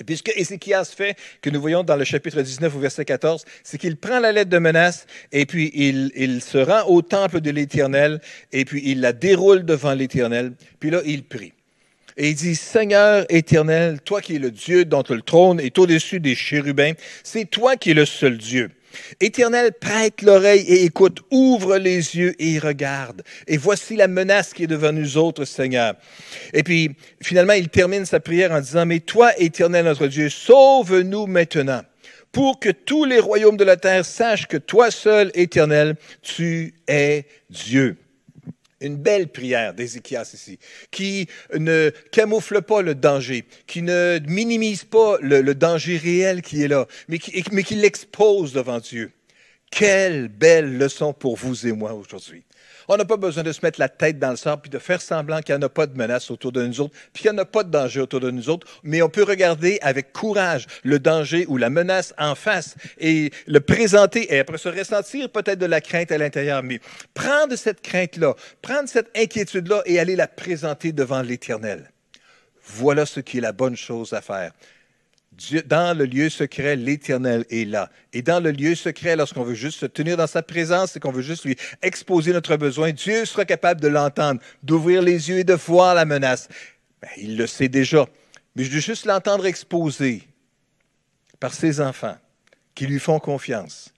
Et 0.00 0.04
puis 0.04 0.16
ce 0.16 0.22
que 0.22 0.32
Ézéchias 0.36 0.92
fait, 0.96 1.16
que 1.40 1.50
nous 1.50 1.60
voyons 1.60 1.82
dans 1.82 1.96
le 1.96 2.04
chapitre 2.04 2.42
19 2.42 2.74
au 2.74 2.78
verset 2.78 3.04
14, 3.04 3.44
c'est 3.62 3.78
qu'il 3.78 3.96
prend 3.96 4.20
la 4.20 4.32
lettre 4.32 4.50
de 4.50 4.58
menace 4.58 5.06
et 5.32 5.46
puis 5.46 5.70
il, 5.74 6.12
il 6.14 6.42
se 6.42 6.58
rend 6.58 6.84
au 6.88 7.02
temple 7.02 7.40
de 7.40 7.50
l'Éternel 7.50 8.20
et 8.52 8.64
puis 8.64 8.82
il 8.84 9.00
la 9.00 9.12
déroule 9.12 9.64
devant 9.64 9.94
l'Éternel. 9.94 10.52
Puis 10.80 10.90
là, 10.90 11.00
il 11.06 11.24
prie. 11.24 11.52
Et 12.18 12.30
il 12.30 12.34
dit, 12.34 12.56
Seigneur 12.56 13.26
éternel, 13.28 14.00
toi 14.00 14.22
qui 14.22 14.36
es 14.36 14.38
le 14.38 14.50
Dieu 14.50 14.86
dont 14.86 15.04
le 15.08 15.20
trône 15.20 15.60
est 15.60 15.78
au-dessus 15.78 16.18
des 16.18 16.34
chérubins, 16.34 16.92
c'est 17.22 17.44
toi 17.44 17.76
qui 17.76 17.90
es 17.90 17.94
le 17.94 18.06
seul 18.06 18.38
Dieu. 18.38 18.70
Éternel, 19.20 19.72
prête 19.72 20.22
l'oreille 20.22 20.64
et 20.68 20.84
écoute, 20.84 21.20
ouvre 21.30 21.76
les 21.76 22.16
yeux 22.16 22.34
et 22.38 22.58
regarde. 22.58 23.22
Et 23.46 23.56
voici 23.56 23.96
la 23.96 24.08
menace 24.08 24.52
qui 24.52 24.64
est 24.64 24.68
devant 24.68 24.92
nous 24.92 25.16
autres, 25.16 25.44
Seigneur. 25.44 25.94
Et 26.52 26.62
puis, 26.62 26.96
finalement, 27.22 27.54
il 27.54 27.68
termine 27.68 28.06
sa 28.06 28.20
prière 28.20 28.52
en 28.52 28.60
disant, 28.60 28.86
mais 28.86 29.00
toi, 29.00 29.32
Éternel 29.38 29.84
notre 29.84 30.06
Dieu, 30.06 30.28
sauve-nous 30.28 31.26
maintenant, 31.26 31.82
pour 32.32 32.60
que 32.60 32.70
tous 32.70 33.04
les 33.04 33.18
royaumes 33.18 33.56
de 33.56 33.64
la 33.64 33.76
terre 33.76 34.04
sachent 34.04 34.46
que 34.46 34.56
toi 34.56 34.90
seul, 34.90 35.30
Éternel, 35.34 35.96
tu 36.22 36.74
es 36.88 37.24
Dieu. 37.50 37.96
Une 38.80 38.96
belle 38.96 39.28
prière 39.28 39.72
d'Ézéchias 39.72 40.30
ici, 40.34 40.58
qui 40.90 41.28
ne 41.54 41.90
camoufle 42.12 42.60
pas 42.62 42.82
le 42.82 42.94
danger, 42.94 43.44
qui 43.66 43.82
ne 43.82 44.18
minimise 44.26 44.84
pas 44.84 45.16
le, 45.20 45.54
danger 45.54 45.96
réel 45.96 46.42
qui 46.42 46.62
est 46.62 46.68
là, 46.68 46.86
mais 47.08 47.18
qui, 47.18 47.42
mais 47.52 47.62
qui 47.62 47.74
l'expose 47.74 48.52
devant 48.52 48.78
Dieu. 48.78 49.12
Quelle 49.70 50.28
belle 50.28 50.76
leçon 50.78 51.12
pour 51.12 51.36
vous 51.36 51.66
et 51.66 51.72
moi 51.72 51.94
aujourd'hui. 51.94 52.44
On 52.88 52.96
n'a 52.96 53.04
pas 53.04 53.16
besoin 53.16 53.42
de 53.42 53.52
se 53.52 53.60
mettre 53.62 53.80
la 53.80 53.88
tête 53.88 54.18
dans 54.18 54.30
le 54.30 54.36
sable 54.36 54.62
puis 54.62 54.70
de 54.70 54.78
faire 54.78 55.00
semblant 55.00 55.40
qu'il 55.40 55.54
n'y 55.54 55.62
en 55.62 55.66
a 55.66 55.68
pas 55.68 55.86
de 55.86 55.96
menace 55.96 56.30
autour 56.30 56.52
de 56.52 56.64
nous 56.66 56.80
autres, 56.80 56.94
puis 57.12 57.22
qu'il 57.22 57.30
n'y 57.32 57.38
en 57.38 57.42
a 57.42 57.44
pas 57.44 57.64
de 57.64 57.70
danger 57.70 58.00
autour 58.00 58.20
de 58.20 58.30
nous 58.30 58.48
autres, 58.48 58.66
mais 58.82 59.02
on 59.02 59.08
peut 59.08 59.24
regarder 59.24 59.78
avec 59.82 60.12
courage 60.12 60.66
le 60.84 60.98
danger 60.98 61.46
ou 61.48 61.56
la 61.56 61.70
menace 61.70 62.14
en 62.18 62.34
face 62.34 62.76
et 62.98 63.30
le 63.46 63.60
présenter 63.60 64.32
et 64.32 64.38
après 64.38 64.58
se 64.58 64.68
ressentir 64.68 65.30
peut-être 65.30 65.58
de 65.58 65.66
la 65.66 65.80
crainte 65.80 66.12
à 66.12 66.18
l'intérieur, 66.18 66.62
mais 66.62 66.80
prendre 67.14 67.56
cette 67.56 67.80
crainte-là, 67.80 68.34
prendre 68.62 68.88
cette 68.88 69.10
inquiétude-là 69.16 69.82
et 69.86 69.98
aller 69.98 70.16
la 70.16 70.28
présenter 70.28 70.92
devant 70.92 71.22
l'Éternel. 71.22 71.90
Voilà 72.62 73.06
ce 73.06 73.20
qui 73.20 73.38
est 73.38 73.42
la 73.42 73.52
bonne 73.52 73.76
chose 73.76 74.12
à 74.12 74.20
faire 74.20 74.52
dans 75.66 75.96
le 75.96 76.06
lieu 76.06 76.30
secret, 76.30 76.76
l'Éternel 76.76 77.44
est 77.50 77.68
là. 77.68 77.90
Et 78.12 78.22
dans 78.22 78.42
le 78.42 78.50
lieu 78.50 78.74
secret, 78.74 79.16
lorsqu'on 79.16 79.44
veut 79.44 79.54
juste 79.54 79.78
se 79.78 79.86
tenir 79.86 80.16
dans 80.16 80.26
sa 80.26 80.42
présence 80.42 80.96
et 80.96 81.00
qu'on 81.00 81.12
veut 81.12 81.22
juste 81.22 81.44
lui 81.44 81.56
exposer 81.82 82.32
notre 82.32 82.56
besoin, 82.56 82.92
Dieu 82.92 83.24
sera 83.26 83.44
capable 83.44 83.80
de 83.80 83.88
l'entendre, 83.88 84.40
d'ouvrir 84.62 85.02
les 85.02 85.28
yeux 85.28 85.38
et 85.38 85.44
de 85.44 85.54
voir 85.54 85.94
la 85.94 86.06
menace. 86.06 86.48
Ben, 87.02 87.10
il 87.18 87.36
le 87.36 87.46
sait 87.46 87.68
déjà. 87.68 88.06
Mais 88.54 88.64
je 88.64 88.70
veux 88.70 88.80
juste 88.80 89.04
l'entendre 89.04 89.44
exposer 89.44 90.22
par 91.38 91.52
ses 91.52 91.80
enfants 91.82 92.16
qui 92.74 92.86
lui 92.86 92.98
font 92.98 93.18
confiance. 93.18 93.92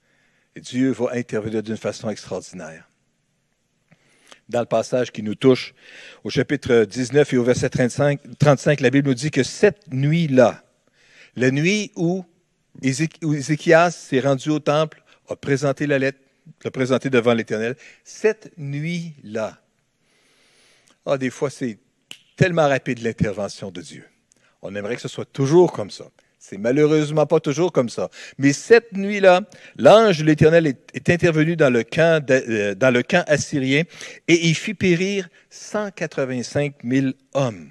Et 0.56 0.60
Dieu 0.60 0.90
va 0.90 1.10
intervenir 1.12 1.62
d'une 1.62 1.76
façon 1.76 2.10
extraordinaire. 2.10 2.88
Dans 4.48 4.60
le 4.60 4.66
passage 4.66 5.12
qui 5.12 5.22
nous 5.22 5.34
touche, 5.34 5.74
au 6.24 6.30
chapitre 6.30 6.84
19 6.84 7.34
et 7.34 7.36
au 7.36 7.44
verset 7.44 7.68
35, 7.68 8.38
35 8.38 8.80
la 8.80 8.90
Bible 8.90 9.08
nous 9.08 9.14
dit 9.14 9.30
que 9.30 9.42
cette 9.42 9.92
nuit-là, 9.92 10.64
la 11.38 11.50
nuit 11.50 11.92
où 11.96 12.24
Ézéchias 12.82 13.90
s'est 13.90 14.20
rendu 14.20 14.50
au 14.50 14.58
temple, 14.58 15.02
a 15.28 15.36
présenté 15.36 15.86
la 15.86 15.98
lettre, 15.98 16.18
l'a 16.64 16.70
présenté 16.70 17.10
devant 17.10 17.34
l'Éternel, 17.34 17.76
cette 18.04 18.52
nuit-là, 18.58 19.58
ah, 21.10 21.16
des 21.16 21.30
fois, 21.30 21.48
c'est 21.48 21.78
tellement 22.36 22.68
rapide 22.68 23.00
l'intervention 23.00 23.70
de 23.70 23.80
Dieu. 23.80 24.04
On 24.60 24.74
aimerait 24.74 24.96
que 24.96 25.00
ce 25.00 25.08
soit 25.08 25.24
toujours 25.24 25.72
comme 25.72 25.90
ça. 25.90 26.04
C'est 26.38 26.58
malheureusement 26.58 27.26
pas 27.26 27.40
toujours 27.40 27.72
comme 27.72 27.88
ça. 27.88 28.10
Mais 28.36 28.52
cette 28.52 28.92
nuit-là, 28.92 29.40
l'ange 29.76 30.18
de 30.18 30.24
l'Éternel 30.24 30.66
est, 30.66 31.10
intervenu 31.10 31.56
dans 31.56 31.72
le, 31.72 31.82
camp 31.82 32.24
euh, 32.30 32.74
dans 32.74 32.92
le 32.92 33.02
camp 33.02 33.24
assyrien 33.26 33.84
et 34.28 34.48
il 34.48 34.54
fit 34.54 34.74
périr 34.74 35.28
185 35.48 36.74
000 36.84 37.08
hommes. 37.32 37.70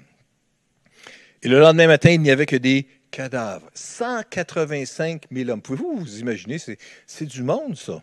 Et 1.42 1.48
le 1.48 1.60
lendemain 1.60 1.86
matin, 1.86 2.10
il 2.10 2.20
n'y 2.20 2.30
avait 2.30 2.46
que 2.46 2.56
des 2.56 2.88
cadavres. 3.10 3.68
185 3.74 5.26
000 5.30 5.50
hommes. 5.50 5.62
Pouvez-vous 5.62 5.96
vous 5.96 6.18
imaginer? 6.18 6.58
C'est 6.58 7.26
du 7.26 7.42
monde, 7.42 7.76
ça. 7.76 8.02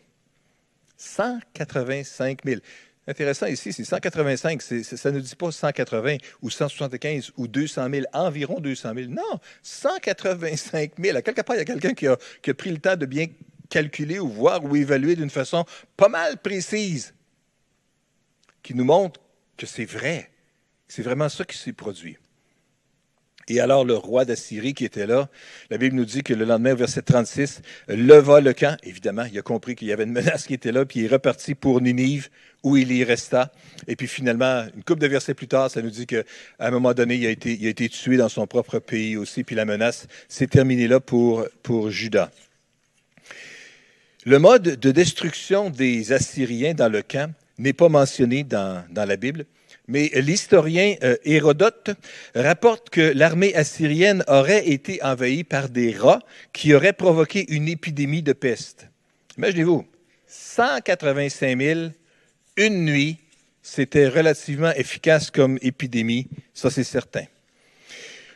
185 0.98 2.40
000. 2.46 2.62
Intéressant 3.08 3.46
ici, 3.46 3.72
c'est 3.72 3.84
185. 3.84 4.62
ça 4.62 5.12
ne 5.12 5.20
dit 5.20 5.36
pas 5.36 5.52
180 5.52 6.18
ou 6.42 6.50
175 6.50 7.34
ou 7.38 7.48
200 7.48 7.90
000, 7.92 8.06
environ 8.14 8.60
200 8.60 8.94
000. 8.96 9.12
Non, 9.12 9.40
185 9.62 10.94
000. 11.00 11.18
À 11.18 11.22
quelque 11.22 11.42
part, 11.42 11.56
il 11.56 11.60
y 11.60 11.62
a 11.62 11.66
quelqu'un 11.66 11.94
qui 11.94 12.08
a, 12.08 12.18
qui 12.42 12.50
a 12.50 12.54
pris 12.54 12.72
le 12.72 12.80
temps 12.80 12.96
de 12.96 13.06
bien 13.06 13.28
calculer 13.70 14.20
ou 14.20 14.30
voir 14.30 14.64
ou 14.64 14.76
évaluer 14.76 15.16
d'une 15.16 15.30
façon 15.30 15.66
pas 15.96 16.10
mal 16.10 16.38
précise, 16.38 17.14
qui 18.64 18.74
nous 18.74 18.86
montre 18.86 19.20
que 19.56 19.68
c'est 19.68 19.86
vrai. 19.86 20.32
C'est 20.88 21.04
vraiment 21.04 21.30
ça 21.30 21.46
qui 21.46 21.58
s'est 21.58 21.74
produit. 21.74 22.18
Et 23.48 23.60
alors 23.60 23.86
le 23.86 23.96
roi 23.96 24.26
d'Assyrie 24.26 24.74
qui 24.74 24.86
était 24.86 25.06
là, 25.06 25.30
la 25.70 25.78
Bible 25.78 25.96
nous 25.96 26.06
dit 26.06 26.24
que 26.24 26.34
le 26.34 26.46
lendemain, 26.46 26.74
verset 26.74 27.04
36, 27.04 27.62
leva 27.88 28.42
le 28.42 28.54
camp. 28.54 28.76
Évidemment, 28.84 29.26
il 29.32 29.38
a 29.38 29.44
compris 29.44 29.76
qu'il 29.76 29.88
y 29.88 29.94
avait 29.94 30.06
une 30.06 30.12
menace 30.12 30.48
qui 30.48 30.56
était 30.56 30.72
là, 30.72 30.86
puis 30.86 31.02
il 31.02 31.06
est 31.06 31.10
reparti 31.10 31.54
pour 31.54 31.80
Ninive, 31.80 32.30
où 32.64 32.76
il 32.76 32.92
y 32.92 33.04
resta. 33.04 33.52
Et 33.88 33.96
puis 33.96 34.08
finalement, 34.08 34.66
une 34.76 34.84
couple 34.84 35.02
de 35.02 35.08
versets 35.08 35.36
plus 35.36 35.48
tard, 35.48 35.70
ça 35.70 35.84
nous 35.84 35.92
dit 35.92 36.08
qu'à 36.08 36.24
un 36.60 36.72
moment 36.72 36.94
donné, 36.94 37.16
il 37.16 37.28
a, 37.28 37.30
été, 37.30 37.60
a 37.64 37.70
été 37.70 37.88
tué 37.88 38.18
dans 38.18 38.30
son 38.30 38.48
propre 38.48 38.80
pays 38.80 39.16
aussi, 39.16 39.44
puis 39.44 39.56
la 39.56 39.66
menace 39.66 40.08
s'est 40.28 40.48
terminée 40.48 40.88
là 40.88 41.00
pour, 41.00 41.48
Judas. 41.90 42.32
Le 44.26 44.40
mode 44.40 44.80
de 44.80 44.92
destruction 44.92 45.70
des 45.70 46.12
Assyriens 46.12 46.74
dans 46.74 46.92
le 46.92 47.04
camp 47.04 47.32
n'est 47.60 47.74
pas 47.74 47.90
mentionné 47.90 48.44
dans 48.44 48.84
la 48.96 49.16
Bible. 49.18 49.46
Mais 49.88 50.10
l'historien 50.16 50.96
euh, 51.04 51.16
Hérodote 51.26 51.92
rapporte 52.34 52.90
que 52.90 53.02
l'armée 53.02 53.56
assyrienne 53.56 54.24
aurait 54.28 54.68
été 54.68 55.02
envahie 55.04 55.44
par 55.44 55.70
des 55.70 55.92
rats 55.92 56.22
qui 56.54 56.74
auraient 56.74 56.94
provoqué 56.94 57.46
une 57.54 57.68
épidémie 57.68 58.24
de 58.24 58.34
peste. 58.34 58.88
Imaginez-vous, 59.38 59.86
185 60.28 61.62
000, 61.62 61.80
une 62.58 62.86
nuit, 62.86 63.18
c'était 63.62 64.08
relativement 64.08 64.72
efficace 64.72 65.30
comme 65.30 65.60
épidémie, 65.62 66.28
ça 66.54 66.70
c'est 66.70 66.84
certain. 66.84 67.26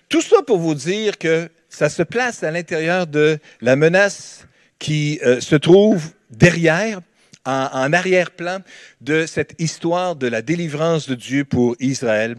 Tout 0.07 0.21
ça 0.21 0.41
pour 0.41 0.57
vous 0.57 0.75
dire 0.75 1.17
que 1.17 1.49
ça 1.69 1.89
se 1.89 2.03
place 2.03 2.43
à 2.43 2.51
l'intérieur 2.51 3.07
de 3.07 3.39
la 3.61 3.75
menace 3.75 4.47
qui 4.79 5.19
euh, 5.23 5.39
se 5.39 5.55
trouve 5.55 6.11
derrière 6.29 7.01
en, 7.45 7.93
arrière-plan 7.93 8.59
de 9.01 9.25
cette 9.25 9.55
histoire 9.59 10.15
de 10.15 10.27
la 10.27 10.41
délivrance 10.41 11.07
de 11.07 11.15
Dieu 11.15 11.45
pour 11.45 11.75
Israël 11.79 12.35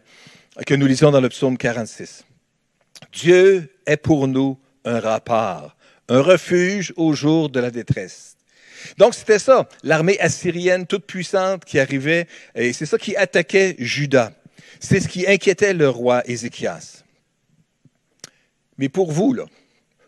que 0.66 0.74
nous 0.74 0.86
lisons 0.86 1.10
dans 1.10 1.20
le 1.20 1.28
psaume 1.28 1.56
46. 1.56 2.24
Dieu 3.12 3.70
est 3.86 3.96
pour 3.96 4.28
nous 4.28 4.58
un 4.84 5.00
rempart, 5.00 5.76
un 6.08 6.20
refuge 6.20 6.92
au 6.96 7.12
jour 7.14 7.48
de 7.48 7.60
la 7.60 7.70
détresse. 7.70 8.36
Donc 8.98 9.14
c'était 9.14 9.38
ça, 9.38 9.68
l'armée 9.82 10.18
assyrienne 10.20 10.86
toute 10.86 11.06
puissante 11.06 11.64
qui 11.64 11.78
arrivait, 11.78 12.26
et 12.54 12.72
c'est 12.72 12.86
ça 12.86 12.98
qui 12.98 13.16
attaquait 13.16 13.76
Juda. 13.78 14.32
C'est 14.80 15.00
ce 15.00 15.08
qui 15.08 15.26
inquiétait 15.26 15.74
le 15.74 15.88
roi 15.88 16.22
Ézéchias. 16.26 17.04
Mais 18.78 18.88
pour 18.88 19.12
vous, 19.12 19.34
là, 19.34 19.44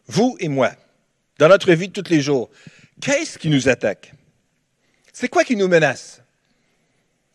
vous 0.07 0.37
et 0.41 0.49
moi, 0.49 0.73
dans 1.39 1.49
notre 1.49 1.73
vie 1.73 1.89
de 1.89 2.01
tous 2.01 2.11
les 2.11 2.23
jours, 2.23 2.49
qu'est-ce 3.01 3.39
qui 3.39 3.51
nous 3.51 3.69
attaque? 3.69 4.15
C'est 5.23 5.29
quoi 5.29 5.45
qui 5.45 5.55
nous 5.55 5.69
menace? 5.69 6.21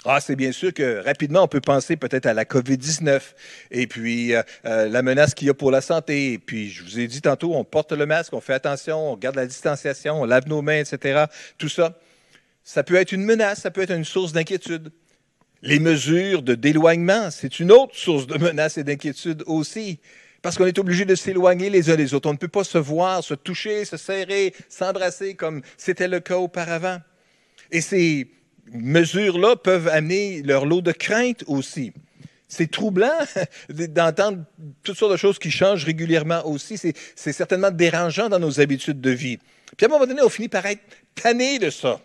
Ah, 0.04 0.20
c'est 0.20 0.36
bien 0.36 0.52
sûr 0.52 0.74
que 0.74 1.02
rapidement, 1.06 1.44
on 1.44 1.48
peut 1.48 1.62
penser 1.62 1.96
peut-être 1.96 2.26
à 2.26 2.34
la 2.34 2.44
COVID-19 2.44 3.22
et 3.72 3.88
puis 3.88 4.36
euh, 4.36 4.42
euh, 4.66 4.90
la 4.90 5.02
menace 5.02 5.34
qu'il 5.34 5.48
y 5.48 5.50
a 5.50 5.54
pour 5.54 5.72
la 5.72 5.80
santé. 5.80 6.34
Et 6.34 6.38
puis, 6.38 6.70
je 6.70 6.84
vous 6.84 7.00
ai 7.00 7.08
dit 7.08 7.22
tantôt, 7.22 7.56
on 7.56 7.64
porte 7.64 7.94
le 7.94 8.06
masque, 8.06 8.34
on 8.34 8.42
fait 8.42 8.56
attention, 8.56 9.14
on 9.14 9.16
garde 9.16 9.38
la 9.38 9.46
distanciation, 9.46 10.22
on 10.22 10.26
lave 10.26 10.50
nos 10.50 10.62
mains, 10.62 10.82
etc. 10.82 11.28
Tout 11.58 11.70
ça, 11.70 11.98
ça 12.66 12.84
peut 12.84 12.96
être 12.96 13.14
une 13.14 13.24
menace, 13.24 13.62
ça 13.62 13.72
peut 13.72 13.84
être 13.84 13.96
une 13.96 14.04
source 14.04 14.34
d'inquiétude. 14.34 14.92
Les 15.62 15.80
mesures 15.80 16.42
de 16.42 16.56
d'éloignement, 16.56 17.32
c'est 17.32 17.62
une 17.62 17.72
autre 17.72 17.96
source 17.96 18.28
de 18.28 18.38
menace 18.38 18.78
et 18.78 18.84
d'inquiétude 18.84 19.44
aussi. 19.46 20.02
Parce 20.42 20.58
qu'on 20.58 20.66
est 20.66 20.78
obligé 20.78 21.06
de 21.06 21.16
s'éloigner 21.16 21.70
les 21.70 21.90
uns 21.90 21.96
des 21.96 22.14
autres. 22.14 22.30
On 22.30 22.34
ne 22.34 22.38
peut 22.38 22.50
pas 22.50 22.66
se 22.66 22.80
voir, 22.80 23.24
se 23.24 23.34
toucher, 23.34 23.86
se 23.86 23.96
serrer, 23.96 24.54
s'embrasser 24.68 25.36
comme 25.36 25.62
c'était 25.78 26.10
le 26.10 26.20
cas 26.20 26.36
auparavant. 26.36 27.00
Et 27.72 27.82
ces 27.82 28.28
mesures-là 28.72 29.56
peuvent 29.56 29.88
amener 29.88 30.42
leur 30.44 30.66
lot 30.66 30.82
de 30.82 30.92
crainte 30.92 31.44
aussi. 31.48 31.94
C'est 32.48 32.72
troublant 32.72 33.18
d'entendre 33.70 34.44
toutes 34.84 34.98
sortes 34.98 35.12
de 35.12 35.18
choses 35.18 35.40
qui 35.40 35.52
changent 35.52 35.84
régulièrement 35.84 36.46
aussi. 36.48 36.78
C'est 36.78 37.34
certainement 37.34 37.72
dérangeant 37.72 38.30
dans 38.30 38.40
nos 38.40 38.60
habitudes 38.60 39.02
de 39.02 39.12
vie. 39.12 39.38
Puis 39.76 39.86
à 39.86 39.90
un 39.90 39.92
moment 39.92 40.06
donné, 40.06 40.22
on 40.22 40.30
finit 40.30 40.48
par 40.48 40.66
être 40.66 40.82
tanné 41.16 41.60
de 41.60 41.70
ça. 41.70 42.00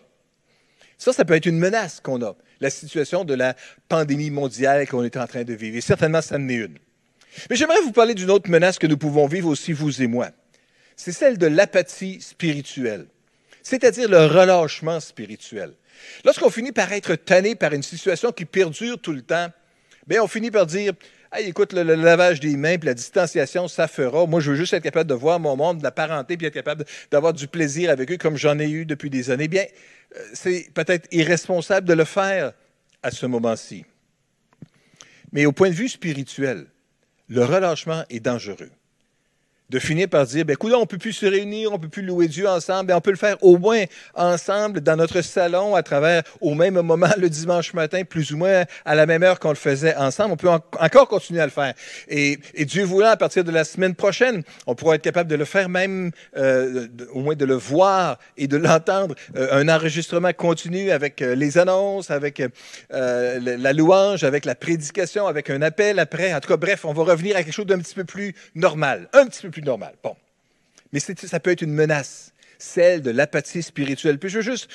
Ça, 0.97 1.13
ça 1.13 1.25
peut 1.25 1.33
être 1.33 1.45
une 1.45 1.59
menace 1.59 1.99
qu'on 2.01 2.21
a. 2.23 2.35
La 2.59 2.69
situation 2.69 3.25
de 3.25 3.33
la 3.33 3.55
pandémie 3.89 4.29
mondiale 4.29 4.87
qu'on 4.87 5.03
est 5.03 5.17
en 5.17 5.27
train 5.27 5.43
de 5.43 5.53
vivre. 5.53 5.77
Et 5.77 5.81
certainement, 5.81 6.21
ça 6.21 6.35
en 6.35 6.47
est 6.47 6.55
une. 6.55 6.77
Mais 7.49 7.55
j'aimerais 7.55 7.81
vous 7.81 7.91
parler 7.91 8.13
d'une 8.13 8.29
autre 8.29 8.49
menace 8.49 8.77
que 8.77 8.87
nous 8.87 8.97
pouvons 8.97 9.27
vivre 9.27 9.49
aussi, 9.49 9.73
vous 9.73 10.01
et 10.01 10.07
moi. 10.07 10.29
C'est 10.95 11.11
celle 11.11 11.37
de 11.37 11.47
l'apathie 11.47 12.21
spirituelle 12.21 13.07
c'est-à-dire 13.63 14.09
le 14.09 14.25
relâchement 14.25 14.99
spirituel. 14.99 15.73
Lorsqu'on 16.25 16.49
finit 16.49 16.71
par 16.71 16.91
être 16.91 17.15
tanné 17.15 17.55
par 17.55 17.73
une 17.73 17.83
situation 17.83 18.31
qui 18.31 18.45
perdure 18.45 18.99
tout 18.99 19.13
le 19.13 19.21
temps, 19.21 19.47
bien, 20.05 20.21
on 20.21 20.27
finit 20.27 20.51
par 20.51 20.65
dire 20.65 20.93
écoute, 21.39 21.73
le, 21.73 21.81
lavage 21.83 22.39
des 22.39 22.55
mains 22.57 22.77
puis 22.77 22.87
la 22.87 22.93
distanciation, 22.93 23.67
ça 23.67 23.87
fera. 23.87 24.25
Moi, 24.25 24.39
je 24.39 24.51
veux 24.51 24.57
juste 24.57 24.73
être 24.73 24.83
capable 24.83 25.09
de 25.09 25.15
voir 25.15 25.39
mon 25.39 25.55
monde, 25.55 25.79
de 25.79 25.83
la 25.83 25.91
parenté, 25.91 26.37
puis 26.37 26.47
être 26.47 26.53
capable 26.53 26.85
d'avoir 27.09 27.33
du 27.33 27.47
plaisir 27.47 27.89
avec 27.89 28.11
eux 28.11 28.17
comme 28.17 28.37
j'en 28.37 28.59
ai 28.59 28.69
eu 28.69 28.85
depuis 28.85 29.09
des 29.09 29.31
années. 29.31 29.47
Bien, 29.47 29.65
euh, 30.15 30.19
c'est 30.33 30.69
peut-être 30.73 31.07
irresponsable 31.11 31.87
de 31.87 31.93
le 31.93 32.05
faire 32.05 32.53
à 33.01 33.11
ce 33.11 33.25
moment-ci. 33.25 33.85
Mais 35.31 35.45
au 35.45 35.51
point 35.51 35.69
de 35.69 35.75
vue 35.75 35.89
spirituel, 35.89 36.67
le 37.27 37.43
relâchement 37.43 38.03
est 38.09 38.19
dangereux 38.19 38.69
de 39.73 39.79
finir 39.79 40.07
par 40.07 40.27
dire, 40.27 40.45
ben, 40.45 40.53
écoute, 40.53 40.71
on 40.75 40.85
peut 40.85 40.99
plus 40.99 41.13
se 41.13 41.25
réunir, 41.25 41.73
on 41.73 41.79
peut 41.79 41.87
plus 41.87 42.03
louer 42.03 42.27
Dieu 42.27 42.47
ensemble, 42.47 42.89
ben, 42.89 42.95
on 42.95 43.01
peut 43.01 43.09
le 43.09 43.17
faire 43.17 43.37
au 43.41 43.57
moins 43.57 43.85
ensemble 44.13 44.81
dans 44.81 44.95
notre 44.95 45.21
salon 45.21 45.73
à 45.73 45.81
travers 45.81 46.21
au 46.41 46.53
même 46.53 46.79
moment 46.79 47.09
le 47.17 47.27
dimanche 47.27 47.73
matin, 47.73 48.03
plus 48.03 48.31
ou 48.31 48.37
moins 48.37 48.65
à 48.85 48.93
la 48.93 49.07
même 49.07 49.23
heure 49.23 49.39
qu'on 49.39 49.49
le 49.49 49.55
faisait 49.55 49.95
ensemble. 49.95 50.33
On 50.33 50.37
peut 50.37 50.49
encore 50.79 51.07
continuer 51.07 51.41
à 51.41 51.45
le 51.45 51.51
faire. 51.51 51.73
Et, 52.07 52.37
Dieu 52.65 52.83
voulant, 52.83 53.09
à 53.09 53.17
partir 53.17 53.43
de 53.43 53.49
la 53.49 53.63
semaine 53.63 53.95
prochaine, 53.95 54.43
on 54.67 54.75
pourra 54.75 54.93
être 54.93 55.01
capable 55.01 55.27
de 55.27 55.35
le 55.35 55.45
faire 55.45 55.69
même, 55.69 56.11
euh, 56.37 56.87
au 57.11 57.21
moins 57.21 57.35
de 57.35 57.45
le 57.45 57.55
voir 57.55 58.19
et 58.37 58.45
de 58.45 58.57
l'entendre, 58.57 59.15
euh, 59.35 59.59
un 59.59 59.69
enregistrement 59.69 60.33
continu 60.33 60.91
avec 60.91 61.19
euh, 61.23 61.33
les 61.33 61.57
annonces, 61.57 62.11
avec 62.11 62.43
la 62.91 63.73
louange, 63.73 64.23
avec 64.23 64.45
la 64.45 64.53
prédication, 64.53 65.25
avec 65.25 65.49
un 65.49 65.63
appel 65.63 65.97
après. 65.97 66.31
En 66.31 66.39
tout 66.39 66.49
cas, 66.49 66.57
bref, 66.57 66.85
on 66.85 66.93
va 66.93 67.03
revenir 67.03 67.35
à 67.35 67.41
quelque 67.41 67.53
chose 67.53 67.65
d'un 67.65 67.79
petit 67.79 67.95
peu 67.95 68.03
plus 68.03 68.35
normal, 68.53 69.09
un 69.13 69.25
petit 69.25 69.41
peu 69.41 69.49
plus 69.49 69.62
normal. 69.63 69.95
Bon. 70.03 70.15
Mais 70.91 70.99
ça 70.99 71.39
peut 71.39 71.51
être 71.51 71.61
une 71.61 71.73
menace, 71.73 72.33
celle 72.59 73.01
de 73.01 73.09
l'apathie 73.09 73.63
spirituelle. 73.63 74.19
Puis 74.19 74.29
je 74.29 74.37
veux 74.37 74.43
juste 74.43 74.69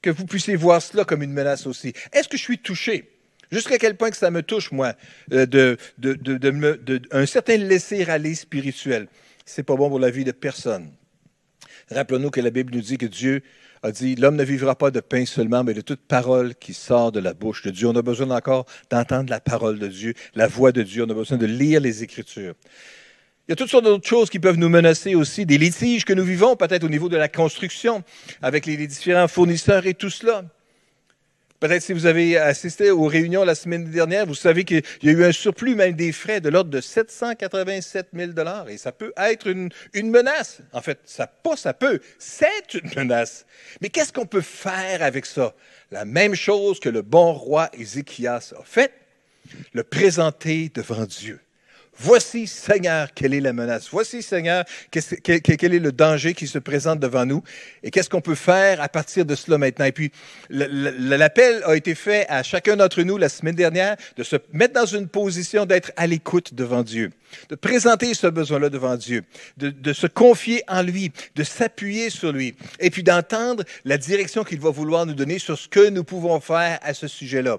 que 0.00 0.10
vous 0.10 0.26
puissiez 0.26 0.56
voir 0.56 0.80
cela 0.80 1.04
comme 1.04 1.22
une 1.22 1.32
menace 1.32 1.66
aussi. 1.66 1.92
Est-ce 2.12 2.28
que 2.28 2.36
je 2.36 2.42
suis 2.42 2.58
touché? 2.58 3.10
Jusqu'à 3.50 3.78
quel 3.78 3.96
point 3.96 4.10
que 4.10 4.16
ça 4.16 4.30
me 4.30 4.42
touche, 4.42 4.72
moi, 4.72 4.94
euh, 5.32 5.46
de, 5.46 5.76
de, 5.98 6.14
de, 6.14 7.02
un 7.10 7.26
certain 7.26 7.56
laisser-aller 7.56 8.34
spirituel? 8.34 9.08
C'est 9.44 9.62
pas 9.62 9.76
bon 9.76 9.88
pour 9.88 9.98
la 9.98 10.10
vie 10.10 10.24
de 10.24 10.32
personne. 10.32 10.90
Rappelons-nous 11.90 12.30
que 12.30 12.40
la 12.40 12.50
Bible 12.50 12.74
nous 12.74 12.80
dit 12.80 12.98
que 12.98 13.06
Dieu 13.06 13.42
a 13.82 13.92
dit, 13.92 14.14
l'homme 14.14 14.36
ne 14.36 14.44
vivra 14.44 14.74
pas 14.76 14.90
de 14.90 15.00
pain 15.00 15.26
seulement, 15.26 15.62
mais 15.62 15.74
de 15.74 15.82
toute 15.82 16.00
parole 16.00 16.54
qui 16.54 16.72
sort 16.72 17.12
de 17.12 17.20
la 17.20 17.34
bouche 17.34 17.62
de 17.62 17.70
Dieu. 17.70 17.86
On 17.86 17.96
a 17.96 18.02
besoin 18.02 18.30
encore 18.30 18.64
d'entendre 18.90 19.28
la 19.28 19.40
parole 19.40 19.78
de 19.78 19.88
Dieu, 19.88 20.14
la 20.34 20.46
voix 20.46 20.72
de 20.72 20.82
Dieu. 20.82 21.04
On 21.04 21.10
a 21.10 21.14
besoin 21.14 21.36
de 21.36 21.46
lire 21.46 21.80
les 21.80 22.02
Écritures. 22.02 22.54
Il 23.46 23.50
y 23.50 23.52
a 23.52 23.56
toutes 23.56 23.68
sortes 23.68 23.84
d'autres 23.84 24.08
choses 24.08 24.30
qui 24.30 24.38
peuvent 24.38 24.56
nous 24.56 24.70
menacer 24.70 25.14
aussi, 25.14 25.44
des 25.44 25.58
litiges 25.58 26.06
que 26.06 26.14
nous 26.14 26.24
vivons 26.24 26.56
peut-être 26.56 26.84
au 26.84 26.88
niveau 26.88 27.10
de 27.10 27.18
la 27.18 27.28
construction 27.28 28.02
avec 28.40 28.64
les 28.64 28.86
différents 28.86 29.28
fournisseurs 29.28 29.86
et 29.86 29.92
tout 29.92 30.08
cela. 30.08 30.44
Peut-être 31.60 31.82
si 31.82 31.92
vous 31.92 32.06
avez 32.06 32.38
assisté 32.38 32.90
aux 32.90 33.04
réunions 33.04 33.44
la 33.44 33.54
semaine 33.54 33.90
dernière, 33.90 34.24
vous 34.24 34.34
savez 34.34 34.64
qu'il 34.64 34.82
y 35.02 35.08
a 35.10 35.12
eu 35.12 35.24
un 35.24 35.32
surplus 35.32 35.74
même 35.74 35.92
des 35.92 36.10
frais 36.10 36.40
de 36.40 36.48
l'ordre 36.48 36.70
de 36.70 36.80
787 36.80 38.08
000 38.14 38.32
Et 38.68 38.78
ça 38.78 38.92
peut 38.92 39.12
être 39.18 39.46
une, 39.46 39.70
menace. 39.94 40.60
En 40.72 40.80
fait, 40.80 41.00
ça 41.04 41.26
pas, 41.26 41.56
ça 41.56 41.74
peut. 41.74 42.00
C'est 42.18 42.72
une 42.72 42.90
menace. 42.96 43.44
Mais 43.82 43.90
qu'est-ce 43.90 44.12
qu'on 44.12 44.26
peut 44.26 44.40
faire 44.40 45.02
avec 45.02 45.26
ça? 45.26 45.54
La 45.90 46.06
même 46.06 46.34
chose 46.34 46.80
que 46.80 46.88
le 46.88 47.02
bon 47.02 47.34
roi 47.34 47.68
Ézéchias 47.74 48.54
a 48.58 48.64
fait, 48.64 48.92
le 49.74 49.84
présenter 49.84 50.70
devant 50.74 51.04
Dieu 51.04 51.40
Voici, 51.98 52.46
Seigneur, 52.46 53.08
quelle 53.14 53.34
est 53.34 53.40
la 53.40 53.52
menace. 53.52 53.88
Voici, 53.90 54.22
Seigneur, 54.22 54.64
quel 54.90 55.74
est 55.74 55.78
le 55.78 55.92
danger 55.92 56.34
qui 56.34 56.46
se 56.46 56.58
présente 56.58 56.98
devant 56.98 57.24
nous 57.24 57.42
et 57.82 57.90
qu'est-ce 57.90 58.10
qu'on 58.10 58.20
peut 58.20 58.34
faire 58.34 58.80
à 58.80 58.88
partir 58.88 59.24
de 59.24 59.34
cela 59.34 59.58
maintenant. 59.58 59.84
Et 59.84 59.92
puis, 59.92 60.10
l'appel 60.50 61.62
a 61.64 61.76
été 61.76 61.94
fait 61.94 62.26
à 62.28 62.42
chacun 62.42 62.76
d'entre 62.76 63.02
nous 63.02 63.16
la 63.16 63.28
semaine 63.28 63.54
dernière 63.54 63.96
de 64.16 64.24
se 64.24 64.36
mettre 64.52 64.74
dans 64.74 64.86
une 64.86 65.08
position 65.08 65.66
d'être 65.66 65.92
à 65.96 66.06
l'écoute 66.06 66.54
devant 66.54 66.82
Dieu, 66.82 67.10
de 67.48 67.54
présenter 67.54 68.12
ce 68.14 68.26
besoin-là 68.26 68.70
devant 68.70 68.96
Dieu, 68.96 69.22
de, 69.56 69.70
de 69.70 69.92
se 69.92 70.08
confier 70.08 70.62
en 70.66 70.82
lui, 70.82 71.12
de 71.36 71.44
s'appuyer 71.44 72.10
sur 72.10 72.32
lui 72.32 72.56
et 72.80 72.90
puis 72.90 73.04
d'entendre 73.04 73.62
la 73.84 73.98
direction 73.98 74.42
qu'il 74.42 74.60
va 74.60 74.70
vouloir 74.70 75.06
nous 75.06 75.14
donner 75.14 75.38
sur 75.38 75.56
ce 75.56 75.68
que 75.68 75.88
nous 75.90 76.04
pouvons 76.04 76.40
faire 76.40 76.78
à 76.82 76.92
ce 76.92 77.06
sujet-là. 77.06 77.58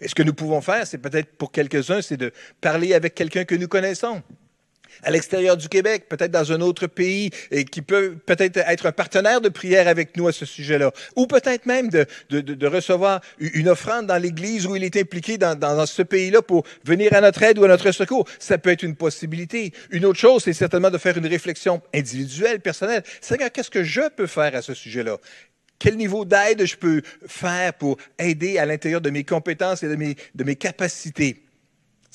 Et 0.00 0.08
ce 0.08 0.14
que 0.14 0.22
nous 0.22 0.34
pouvons 0.34 0.60
faire, 0.60 0.86
c'est 0.86 0.98
peut-être 0.98 1.36
pour 1.36 1.52
quelques-uns, 1.52 2.02
c'est 2.02 2.16
de 2.16 2.32
parler 2.60 2.94
avec 2.94 3.14
quelqu'un 3.14 3.44
que 3.44 3.54
nous 3.54 3.68
connaissons 3.68 4.22
à 5.02 5.10
l'extérieur 5.10 5.56
du 5.56 5.68
Québec, 5.68 6.06
peut-être 6.08 6.30
dans 6.30 6.52
un 6.52 6.60
autre 6.60 6.86
pays, 6.86 7.30
et 7.50 7.64
qui 7.64 7.82
peut 7.82 8.16
peut-être 8.24 8.58
être 8.58 8.86
un 8.86 8.92
partenaire 8.92 9.40
de 9.40 9.48
prière 9.48 9.88
avec 9.88 10.16
nous 10.16 10.28
à 10.28 10.32
ce 10.32 10.46
sujet-là. 10.46 10.92
Ou 11.16 11.26
peut-être 11.26 11.66
même 11.66 11.88
de, 11.88 12.06
recevoir 12.66 13.20
une 13.38 13.68
offrande 13.68 14.06
dans 14.06 14.16
l'Église 14.16 14.66
où 14.66 14.76
il 14.76 14.84
est 14.84 14.96
impliqué 14.96 15.38
dans, 15.38 15.58
dans, 15.58 15.86
ce 15.86 16.02
pays-là 16.02 16.42
pour 16.42 16.64
venir 16.84 17.12
à 17.14 17.20
notre 17.20 17.42
aide 17.42 17.58
ou 17.58 17.64
à 17.64 17.68
notre 17.68 17.90
secours. 17.92 18.26
Ça 18.38 18.58
peut 18.58 18.70
être 18.70 18.82
une 18.82 18.96
possibilité. 18.96 19.72
Une 19.90 20.04
autre 20.04 20.18
chose, 20.18 20.42
c'est 20.44 20.52
certainement 20.52 20.90
de 20.90 20.98
faire 20.98 21.16
une 21.16 21.26
réflexion 21.26 21.80
individuelle, 21.94 22.60
personnelle. 22.60 23.02
Seigneur, 23.20 23.52
qu'est-ce 23.52 23.70
que 23.70 23.84
je 23.84 24.08
peux 24.14 24.26
faire 24.26 24.54
à 24.54 24.62
ce 24.62 24.74
sujet-là? 24.74 25.18
Quel 25.78 25.96
niveau 25.96 26.24
d'aide 26.24 26.64
je 26.66 26.76
peux 26.76 27.02
faire 27.26 27.74
pour 27.74 27.96
aider 28.18 28.58
à 28.58 28.66
l'intérieur 28.66 29.00
de 29.00 29.10
mes 29.10 29.24
compétences 29.24 29.82
et 29.82 29.88
de 29.88 29.96
mes, 29.96 30.16
de 30.34 30.44
mes 30.44 30.56
capacités? 30.56 31.45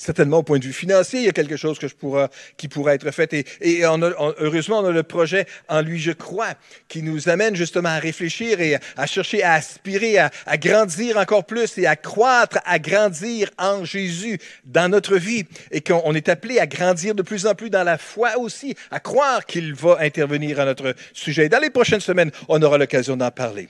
Certainement, 0.02 0.38
au 0.38 0.42
point 0.42 0.58
de 0.58 0.64
vue 0.64 0.72
financier, 0.72 1.20
il 1.20 1.26
y 1.26 1.28
a 1.28 1.32
quelque 1.32 1.56
chose 1.56 1.78
pourra, 1.96 2.28
qui 2.56 2.66
pourrait 2.66 2.96
être 2.96 3.08
fait. 3.12 3.32
Et, 3.60 3.84
heureusement, 3.84 4.80
on 4.80 4.86
a 4.86 4.90
le 4.90 5.04
projet 5.04 5.46
En 5.68 5.80
lui, 5.80 6.00
je 6.00 6.10
crois, 6.10 6.54
qui 6.88 7.04
nous 7.04 7.28
amène 7.28 7.54
justement 7.54 7.90
à 7.90 8.00
réfléchir 8.00 8.60
et 8.60 8.80
à, 8.96 9.06
chercher 9.06 9.44
à 9.44 9.52
aspirer, 9.52 10.18
à, 10.18 10.32
à, 10.44 10.56
grandir 10.56 11.18
encore 11.18 11.44
plus 11.44 11.78
et 11.78 11.86
à 11.86 11.94
croître, 11.94 12.58
à 12.64 12.80
grandir 12.80 13.48
en 13.58 13.84
Jésus 13.84 14.40
dans 14.64 14.88
notre 14.90 15.18
vie. 15.18 15.44
Et 15.70 15.82
qu'on 15.82 16.14
est 16.14 16.28
appelé 16.28 16.58
à 16.58 16.66
grandir 16.66 17.14
de 17.14 17.22
plus 17.22 17.46
en 17.46 17.54
plus 17.54 17.70
dans 17.70 17.84
la 17.84 17.96
foi 17.96 18.36
aussi, 18.38 18.74
à 18.90 18.98
croire 18.98 19.46
qu'il 19.46 19.72
va 19.72 19.98
intervenir 20.00 20.58
à 20.58 20.64
notre 20.64 20.96
sujet. 21.12 21.48
Dans 21.48 21.60
les 21.60 21.70
prochaines 21.70 22.00
semaines, 22.00 22.32
on 22.48 22.60
aura 22.60 22.76
l'occasion 22.76 23.16
d'en 23.16 23.30
parler. 23.30 23.68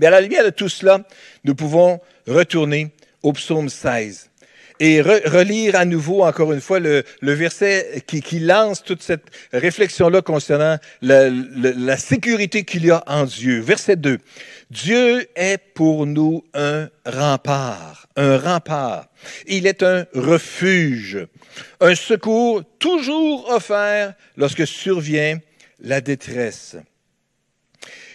Mais 0.00 0.06
à 0.06 0.10
la 0.10 0.20
lumière 0.20 0.44
de 0.44 0.50
tout 0.50 0.68
cela, 0.68 1.06
nous 1.44 1.54
pouvons 1.54 2.00
retourner 2.26 2.90
au 3.22 3.32
psaume 3.32 3.68
16 3.68 4.31
et 4.84 5.00
relire 5.00 5.76
à 5.76 5.84
nouveau, 5.84 6.24
encore 6.24 6.52
une 6.52 6.60
fois, 6.60 6.80
le, 6.80 7.04
verset 7.22 8.02
qui, 8.04 8.40
lance 8.40 8.82
toute 8.82 9.00
cette 9.00 9.26
réflexion-là 9.52 10.22
concernant 10.22 10.76
la, 11.02 11.30
la 11.30 11.96
sécurité 11.96 12.64
qu'il 12.64 12.86
y 12.86 12.90
a 12.90 13.04
en 13.06 13.22
Dieu. 13.22 13.60
Verset 13.60 13.94
2. 13.94 14.18
Dieu 14.72 15.28
est 15.36 15.58
pour 15.74 16.04
nous 16.04 16.42
un 16.52 16.88
rempart, 17.06 18.08
un 18.16 18.36
rempart. 18.38 19.06
Il 19.46 19.68
est 19.68 19.84
un 19.84 20.04
refuge, 20.14 21.28
un 21.80 21.94
secours 21.94 22.64
toujours 22.80 23.50
offert 23.50 24.14
lorsque 24.36 24.66
survient 24.66 25.38
la 25.80 26.00
détresse. 26.00 26.74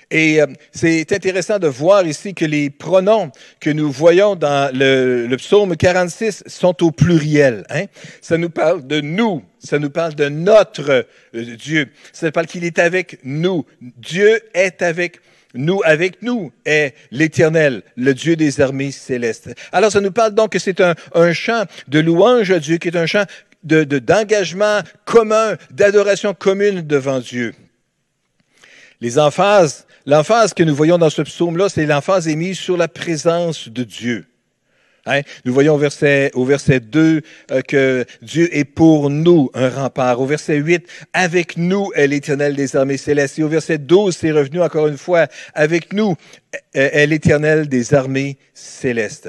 Et 0.09 0.41
euh, 0.41 0.45
c'est 0.71 1.11
intéressant 1.11 1.59
de 1.59 1.67
voir 1.67 2.05
ici 2.07 2.33
que 2.33 2.45
les 2.45 2.69
pronoms 2.69 3.31
que 3.59 3.69
nous 3.69 3.91
voyons 3.91 4.35
dans 4.35 4.73
le, 4.73 5.35
psaume 5.35 5.75
46 5.75 6.43
sont 6.47 6.81
au 6.83 6.91
pluriel. 6.91 7.65
Hein? 7.69 7.85
Ça 8.21 8.37
nous 8.37 8.49
parle 8.49 8.87
de 8.87 9.01
nous, 9.01 9.43
ça 9.59 9.79
nous 9.79 9.89
parle 9.89 10.15
de 10.15 10.29
notre 10.29 11.05
euh, 11.35 11.55
Dieu. 11.57 11.89
Ça 12.13 12.27
nous 12.27 12.31
parle 12.31 12.47
qu'il 12.47 12.63
est 12.63 12.79
avec 12.79 13.19
nous. 13.23 13.65
Dieu 13.81 14.39
est 14.53 14.81
avec 14.81 15.19
nous, 15.53 15.81
avec 15.83 16.21
nous 16.21 16.53
est 16.65 16.93
l'Éternel, 17.11 17.81
le 17.97 18.13
Dieu 18.13 18.37
des 18.37 18.61
armées 18.61 18.91
célestes. 18.91 19.49
Alors 19.73 19.91
ça 19.91 19.99
nous 19.99 20.11
parle 20.11 20.33
donc 20.33 20.53
que 20.53 20.59
c'est 20.59 20.79
un, 20.79 20.95
un 21.15 21.33
chant 21.33 21.63
de 21.89 21.99
louange 21.99 22.49
à 22.51 22.59
Dieu, 22.59 22.77
qui 22.77 22.87
est 22.87 22.97
un 22.97 23.07
chant 23.07 23.25
d'engagement 23.63 24.79
de, 24.79 24.87
commun, 25.03 25.57
d'adoration 25.71 26.33
commune 26.33 26.81
devant 26.81 27.19
Dieu. 27.19 27.53
Les 29.01 29.19
emphases 29.19 29.86
L'emphase 30.07 30.53
que 30.53 30.63
nous 30.63 30.73
voyons 30.73 30.97
dans 30.97 31.09
ce 31.09 31.21
psaume-là, 31.21 31.67
c'est 31.67 31.85
l'emphase 31.85 32.29
émise 32.29 32.57
sur 32.57 32.77
la 32.77 32.87
présence 32.87 33.67
de 33.67 33.83
Dieu. 33.83 34.25
Hein? 35.05 35.19
Nous 35.43 35.53
voyons 35.53 35.75
au 35.75 35.77
verset, 35.77 36.31
au 36.33 36.45
verset 36.45 36.79
2 36.79 37.21
euh, 37.51 37.61
que 37.61 38.05
Dieu 38.21 38.47
est 38.55 38.63
pour 38.63 39.09
nous 39.09 39.51
un 39.53 39.67
rempart. 39.67 40.21
Au 40.21 40.25
verset 40.25 40.55
8, 40.55 40.87
avec 41.11 41.57
nous 41.57 41.91
est 41.93 42.07
l'éternel 42.07 42.55
des 42.55 42.77
armées 42.77 42.95
célestes. 42.95 43.37
Et 43.37 43.43
au 43.43 43.49
verset 43.49 43.79
12, 43.79 44.15
c'est 44.15 44.31
revenu 44.31 44.61
encore 44.61 44.87
une 44.87 44.97
fois, 44.97 45.27
avec 45.53 45.91
nous 45.91 46.15
est 46.73 47.05
l'éternel 47.05 47.67
des 47.67 47.93
armées 47.93 48.37
célestes 48.53 49.27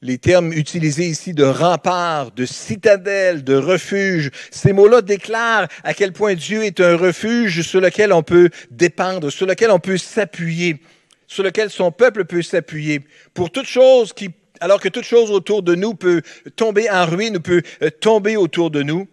les 0.00 0.18
termes 0.18 0.52
utilisés 0.52 1.06
ici 1.06 1.34
de 1.34 1.44
rempart, 1.44 2.30
de 2.32 2.46
citadelle, 2.46 3.42
de 3.42 3.54
refuge, 3.54 4.30
ces 4.50 4.72
mots-là 4.72 5.02
déclarent 5.02 5.68
à 5.82 5.94
quel 5.94 6.12
point 6.12 6.34
Dieu 6.34 6.64
est 6.64 6.80
un 6.80 6.96
refuge 6.96 7.62
sur 7.62 7.80
lequel 7.80 8.12
on 8.12 8.22
peut 8.22 8.50
dépendre, 8.70 9.30
sur 9.30 9.46
lequel 9.46 9.70
on 9.70 9.80
peut 9.80 9.98
s'appuyer, 9.98 10.80
sur 11.26 11.42
lequel 11.42 11.70
son 11.70 11.90
peuple 11.90 12.24
peut 12.24 12.42
s'appuyer 12.42 13.00
pour 13.34 13.50
toute 13.50 13.66
chose 13.66 14.12
qui, 14.12 14.30
alors 14.60 14.80
que 14.80 14.88
toute 14.88 15.04
chose 15.04 15.30
autour 15.30 15.62
de 15.62 15.74
nous 15.74 15.94
peut 15.94 16.22
tomber 16.54 16.88
en 16.90 17.06
ruine, 17.06 17.40
peut 17.40 17.62
euh, 17.82 17.90
tomber 17.90 18.36
autour 18.36 18.70
de 18.70 18.82
nous, 18.82 19.08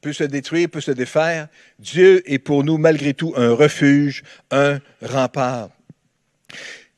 peut 0.00 0.12
se 0.12 0.24
détruire, 0.24 0.68
peut 0.68 0.80
se 0.80 0.90
défaire, 0.90 1.48
Dieu 1.78 2.22
est 2.30 2.38
pour 2.38 2.64
nous 2.64 2.78
malgré 2.78 3.14
tout 3.14 3.32
un 3.36 3.52
refuge, 3.52 4.22
un 4.50 4.80
rempart. 5.00 5.70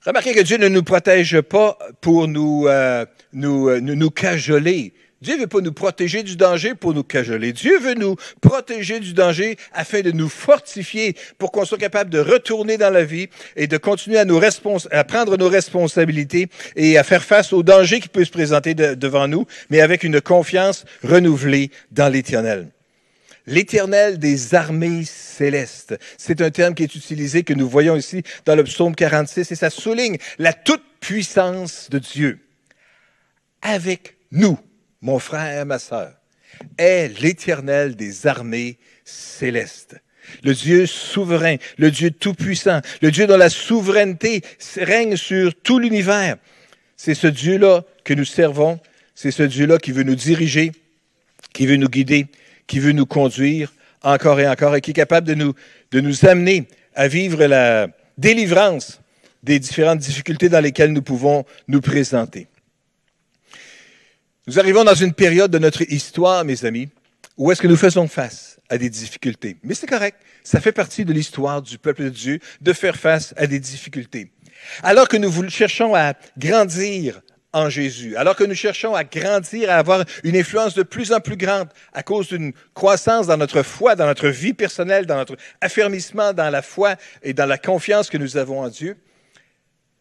Remarquez 0.06 0.34
que 0.34 0.40
Dieu 0.40 0.56
ne 0.56 0.68
nous 0.68 0.84
protège 0.84 1.40
pas 1.40 1.76
pour 2.00 2.28
nous, 2.28 2.68
euh, 2.68 3.04
nous, 3.32 3.68
euh, 3.68 3.80
nous, 3.80 3.96
nous, 3.96 4.10
cajoler. 4.10 4.92
Dieu 5.20 5.34
ne 5.34 5.40
veut 5.40 5.46
pas 5.48 5.60
nous 5.60 5.72
protéger 5.72 6.22
du 6.22 6.36
danger 6.36 6.76
pour 6.76 6.94
nous 6.94 7.02
cajoler. 7.02 7.52
Dieu 7.52 7.80
veut 7.80 7.94
nous 7.94 8.14
protéger 8.40 9.00
du 9.00 9.14
danger 9.14 9.56
afin 9.72 10.02
de 10.02 10.12
nous 10.12 10.28
fortifier 10.28 11.16
pour 11.38 11.50
qu'on 11.50 11.64
soit 11.64 11.78
capable 11.78 12.10
de 12.10 12.20
retourner 12.20 12.76
dans 12.76 12.90
la 12.90 13.02
vie 13.02 13.26
et 13.56 13.66
de 13.66 13.76
continuer 13.78 14.18
à, 14.18 14.24
nous 14.24 14.40
à 14.92 15.04
prendre 15.04 15.36
nos 15.36 15.48
responsabilités 15.48 16.46
et 16.76 16.98
à 16.98 17.02
faire 17.02 17.24
face 17.24 17.52
au 17.52 17.64
danger 17.64 17.98
qui 17.98 18.08
peut 18.08 18.24
se 18.24 18.30
présenter 18.30 18.74
devant 18.74 19.26
nous, 19.26 19.44
mais 19.70 19.80
avec 19.80 20.04
une 20.04 20.20
confiance 20.20 20.84
renouvelée 21.02 21.72
dans 21.90 22.12
l'éternel. 22.12 22.68
L'éternel 23.46 24.18
des 24.18 24.54
armées 24.54 25.04
célestes. 25.04 25.98
C'est 26.18 26.40
un 26.40 26.50
terme 26.50 26.74
qui 26.74 26.82
est 26.82 26.94
utilisé, 26.94 27.44
que 27.44 27.54
nous 27.54 27.68
voyons 27.68 27.96
ici 27.96 28.22
dans 28.44 28.56
le 28.56 28.64
psaume 28.64 28.94
46, 28.94 29.52
et 29.52 29.54
ça 29.54 29.70
souligne 29.70 30.18
la 30.38 30.52
toute-puissance 30.52 31.88
de 31.90 31.98
Dieu. 31.98 32.40
Avec 33.62 34.16
nous, 34.32 34.58
mon 35.00 35.18
frère, 35.18 35.64
ma 35.66 35.78
sœur, 35.78 36.12
est 36.78 37.20
l'éternel 37.20 37.96
des 37.96 38.26
armées 38.26 38.78
célestes. 39.04 39.96
Le 40.42 40.54
Dieu 40.54 40.86
souverain, 40.86 41.56
le 41.78 41.90
Dieu 41.90 42.10
tout-puissant, 42.10 42.80
le 43.00 43.10
Dieu 43.10 43.26
dont 43.26 43.36
la 43.36 43.50
souveraineté 43.50 44.42
règne 44.76 45.16
sur 45.16 45.54
tout 45.54 45.78
l'univers. 45.78 46.36
C'est 46.96 47.14
ce 47.14 47.28
Dieu-là 47.28 47.84
que 48.04 48.14
nous 48.14 48.24
servons, 48.24 48.80
c'est 49.14 49.30
ce 49.30 49.44
Dieu-là 49.44 49.78
qui 49.78 49.92
veut 49.92 50.02
nous 50.02 50.16
diriger, 50.16 50.72
qui 51.52 51.66
veut 51.66 51.76
nous 51.76 51.88
guider, 51.88 52.26
qui 52.66 52.78
veut 52.78 52.92
nous 52.92 53.06
conduire 53.06 53.72
encore 54.02 54.40
et 54.40 54.48
encore 54.48 54.76
et 54.76 54.80
qui 54.80 54.90
est 54.92 54.94
capable 54.94 55.26
de 55.26 55.34
nous, 55.34 55.54
de 55.90 56.00
nous 56.00 56.26
amener 56.26 56.68
à 56.94 57.08
vivre 57.08 57.44
la 57.44 57.88
délivrance 58.18 59.00
des 59.42 59.58
différentes 59.58 59.98
difficultés 59.98 60.48
dans 60.48 60.60
lesquelles 60.60 60.92
nous 60.92 61.02
pouvons 61.02 61.44
nous 61.68 61.80
présenter. 61.80 62.48
Nous 64.46 64.58
arrivons 64.58 64.84
dans 64.84 64.94
une 64.94 65.12
période 65.12 65.50
de 65.50 65.58
notre 65.58 65.82
histoire, 65.90 66.44
mes 66.44 66.64
amis, 66.64 66.88
où 67.36 67.50
est-ce 67.50 67.60
que 67.60 67.66
nous 67.66 67.76
faisons 67.76 68.08
face 68.08 68.58
à 68.68 68.78
des 68.78 68.90
difficultés. 68.90 69.56
Mais 69.62 69.74
c'est 69.74 69.86
correct, 69.86 70.18
ça 70.42 70.60
fait 70.60 70.72
partie 70.72 71.04
de 71.04 71.12
l'histoire 71.12 71.62
du 71.62 71.78
peuple 71.78 72.04
de 72.04 72.08
Dieu 72.10 72.40
de 72.60 72.72
faire 72.72 72.96
face 72.96 73.34
à 73.36 73.46
des 73.46 73.60
difficultés. 73.60 74.30
Alors 74.82 75.08
que 75.08 75.16
nous 75.16 75.48
cherchons 75.48 75.94
à 75.94 76.14
grandir 76.38 77.20
en 77.56 77.70
Jésus. 77.70 78.16
Alors 78.16 78.36
que 78.36 78.44
nous 78.44 78.54
cherchons 78.54 78.94
à 78.94 79.02
grandir, 79.02 79.70
à 79.70 79.76
avoir 79.76 80.04
une 80.24 80.36
influence 80.36 80.74
de 80.74 80.82
plus 80.82 81.10
en 81.10 81.20
plus 81.20 81.38
grande 81.38 81.68
à 81.94 82.02
cause 82.02 82.28
d'une 82.28 82.52
croissance 82.74 83.26
dans 83.26 83.38
notre 83.38 83.62
foi, 83.62 83.96
dans 83.96 84.04
notre 84.04 84.28
vie 84.28 84.52
personnelle, 84.52 85.06
dans 85.06 85.16
notre 85.16 85.36
affermissement 85.62 86.34
dans 86.34 86.50
la 86.50 86.60
foi 86.60 86.96
et 87.22 87.32
dans 87.32 87.46
la 87.46 87.56
confiance 87.56 88.10
que 88.10 88.18
nous 88.18 88.36
avons 88.36 88.60
en 88.60 88.68
Dieu, 88.68 88.98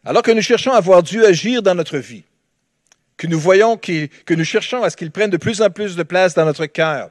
alors 0.03 0.21
que 0.21 0.31
nous 0.31 0.41
cherchons 0.41 0.73
à 0.73 0.81
voir 0.81 1.01
Dieu 1.01 1.25
agir 1.25 1.61
dans 1.61 1.75
notre 1.75 1.97
vie, 1.97 2.25
que 3.15 3.25
nous 3.25 3.39
voyons 3.39 3.77
que 3.77 4.33
nous 4.33 4.43
cherchons 4.43 4.83
à 4.83 4.89
ce 4.89 4.97
qu'il 4.97 5.11
prenne 5.11 5.29
de 5.29 5.37
plus 5.37 5.61
en 5.61 5.69
plus 5.69 5.95
de 5.95 6.03
place 6.03 6.33
dans 6.33 6.43
notre 6.43 6.65
cœur 6.65 7.09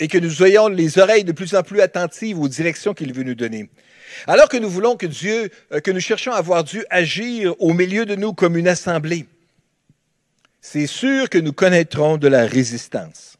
et 0.00 0.08
que 0.08 0.18
nous 0.18 0.42
ayons 0.42 0.66
les 0.66 0.98
oreilles 0.98 1.24
de 1.24 1.32
plus 1.32 1.54
en 1.54 1.62
plus 1.62 1.80
attentives 1.80 2.40
aux 2.40 2.48
directions 2.48 2.92
qu'il 2.92 3.12
veut 3.12 3.22
nous 3.22 3.36
donner. 3.36 3.70
Alors 4.26 4.48
que 4.48 4.56
nous 4.56 4.68
voulons 4.68 4.96
que 4.96 5.06
Dieu, 5.06 5.50
euh, 5.72 5.80
que 5.80 5.92
nous 5.92 6.00
cherchons 6.00 6.32
à 6.32 6.40
voir 6.40 6.64
Dieu 6.64 6.84
agir 6.90 7.54
au 7.60 7.72
milieu 7.72 8.04
de 8.04 8.16
nous 8.16 8.32
comme 8.32 8.56
une 8.56 8.68
assemblée, 8.68 9.26
c'est 10.68 10.88
sûr 10.88 11.30
que 11.30 11.38
nous 11.38 11.52
connaîtrons 11.52 12.16
de 12.16 12.26
la 12.26 12.44
résistance. 12.44 13.36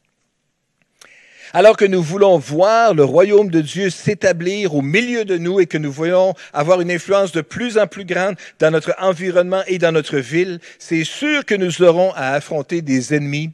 Alors 1.53 1.77
que 1.77 1.85
nous 1.85 2.01
voulons 2.01 2.39
voir 2.39 2.95
le 2.95 3.03
royaume 3.03 3.51
de 3.51 3.61
Dieu 3.61 3.91
s'établir 3.91 4.77
au 4.77 4.81
milieu 4.83 5.25
de 5.25 5.37
nous 5.37 5.59
et 5.59 5.67
que 5.67 5.77
nous 5.77 5.91
voulons 5.91 6.35
avoir 6.53 6.81
une 6.81 6.91
influence 6.91 7.33
de 7.33 7.41
plus 7.41 7.79
en 7.79 7.89
plus 7.89 8.05
grande 8.05 8.37
dans 8.61 8.71
notre 8.71 8.95
environnement 9.01 9.63
et 9.67 9.79
dans 9.79 9.91
notre 9.91 10.19
ville, 10.19 10.61
c'est 10.79 11.03
sûr 11.03 11.45
que 11.45 11.57
nous 11.57 11.83
aurons 11.83 12.13
à 12.13 12.29
affronter 12.29 12.81
des 12.81 13.13
ennemis 13.13 13.51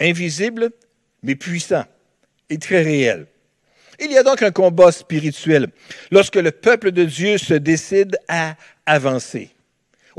invisibles 0.00 0.70
mais 1.24 1.34
puissants 1.34 1.86
et 2.50 2.58
très 2.58 2.82
réels. 2.82 3.26
Il 3.98 4.12
y 4.12 4.16
a 4.16 4.22
donc 4.22 4.42
un 4.42 4.52
combat 4.52 4.92
spirituel 4.92 5.66
lorsque 6.12 6.36
le 6.36 6.52
peuple 6.52 6.92
de 6.92 7.02
Dieu 7.02 7.36
se 7.36 7.54
décide 7.54 8.16
à 8.28 8.54
avancer. 8.86 9.50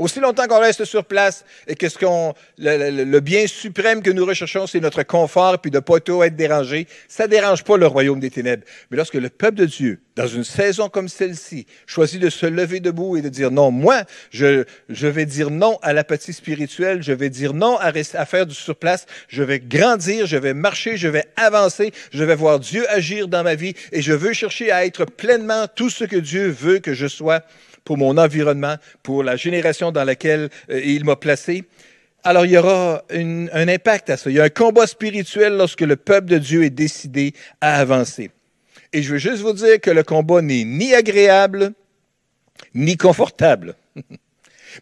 Aussi 0.00 0.18
longtemps 0.18 0.46
qu'on 0.46 0.60
reste 0.60 0.86
sur 0.86 1.04
place 1.04 1.44
et 1.66 1.76
que 1.76 1.90
ce 1.90 1.98
qu'on, 1.98 2.32
le, 2.56 3.20
bien 3.20 3.46
suprême 3.46 4.02
que 4.02 4.08
nous 4.08 4.24
recherchons, 4.24 4.66
c'est 4.66 4.80
notre 4.80 5.02
confort 5.02 5.58
puis 5.58 5.70
de 5.70 5.78
pas 5.78 6.00
tout 6.00 6.22
être 6.22 6.36
dérangé, 6.36 6.86
ça 7.06 7.28
dérange 7.28 7.64
pas 7.64 7.76
le 7.76 7.86
royaume 7.86 8.18
des 8.18 8.30
ténèbres. 8.30 8.64
Mais 8.90 8.96
lorsque 8.96 9.16
le 9.16 9.28
peuple 9.28 9.58
de 9.58 9.66
Dieu, 9.66 10.00
dans 10.16 10.26
une 10.26 10.42
saison 10.42 10.88
comme 10.88 11.08
celle-ci, 11.08 11.66
choisit 11.84 12.18
de 12.18 12.30
se 12.30 12.46
lever 12.46 12.80
debout 12.80 13.18
et 13.18 13.20
de 13.20 13.28
dire 13.28 13.50
non, 13.50 13.70
moi, 13.70 14.04
je, 14.30 14.64
vais 14.88 15.26
dire 15.26 15.50
non 15.50 15.78
à 15.82 15.92
l'apathie 15.92 16.32
spirituelle, 16.32 17.02
je 17.02 17.12
vais 17.12 17.28
dire 17.28 17.52
non 17.52 17.76
à 17.76 17.92
faire 18.24 18.46
du 18.46 18.54
surplace, 18.54 19.04
je 19.28 19.42
vais 19.42 19.60
grandir, 19.60 20.24
je 20.24 20.38
vais 20.38 20.54
marcher, 20.54 20.96
je 20.96 21.08
vais 21.08 21.26
avancer, 21.36 21.92
je 22.10 22.24
vais 22.24 22.36
voir 22.36 22.58
Dieu 22.58 22.90
agir 22.90 23.28
dans 23.28 23.42
ma 23.42 23.54
vie 23.54 23.74
et 23.92 24.00
je 24.00 24.14
veux 24.14 24.32
chercher 24.32 24.72
à 24.72 24.86
être 24.86 25.04
pleinement 25.04 25.66
tout 25.68 25.90
ce 25.90 26.04
que 26.04 26.16
Dieu 26.16 26.48
veut 26.48 26.78
que 26.78 26.94
je 26.94 27.06
sois 27.06 27.42
pour 27.90 27.98
mon 27.98 28.18
environnement, 28.18 28.76
pour 29.02 29.24
la 29.24 29.34
génération 29.34 29.90
dans 29.90 30.04
laquelle 30.04 30.48
euh, 30.70 30.80
il 30.80 31.04
m'a 31.04 31.16
placé. 31.16 31.64
Alors 32.22 32.46
il 32.46 32.52
y 32.52 32.56
aura 32.56 33.02
un 33.10 33.68
impact 33.68 34.10
à 34.10 34.16
ça. 34.16 34.30
Il 34.30 34.36
y 34.36 34.38
a 34.38 34.44
un 34.44 34.48
combat 34.48 34.86
spirituel 34.86 35.56
lorsque 35.56 35.80
le 35.80 35.96
peuple 35.96 36.28
de 36.28 36.38
Dieu 36.38 36.62
est 36.62 36.70
décidé 36.70 37.34
à 37.60 37.80
avancer. 37.80 38.30
Et 38.92 39.02
je 39.02 39.10
veux 39.10 39.18
juste 39.18 39.42
vous 39.42 39.54
dire 39.54 39.80
que 39.80 39.90
le 39.90 40.04
combat 40.04 40.40
n'est 40.40 40.62
ni 40.62 40.94
agréable, 40.94 41.72
ni 42.76 42.96
confortable. 42.96 43.74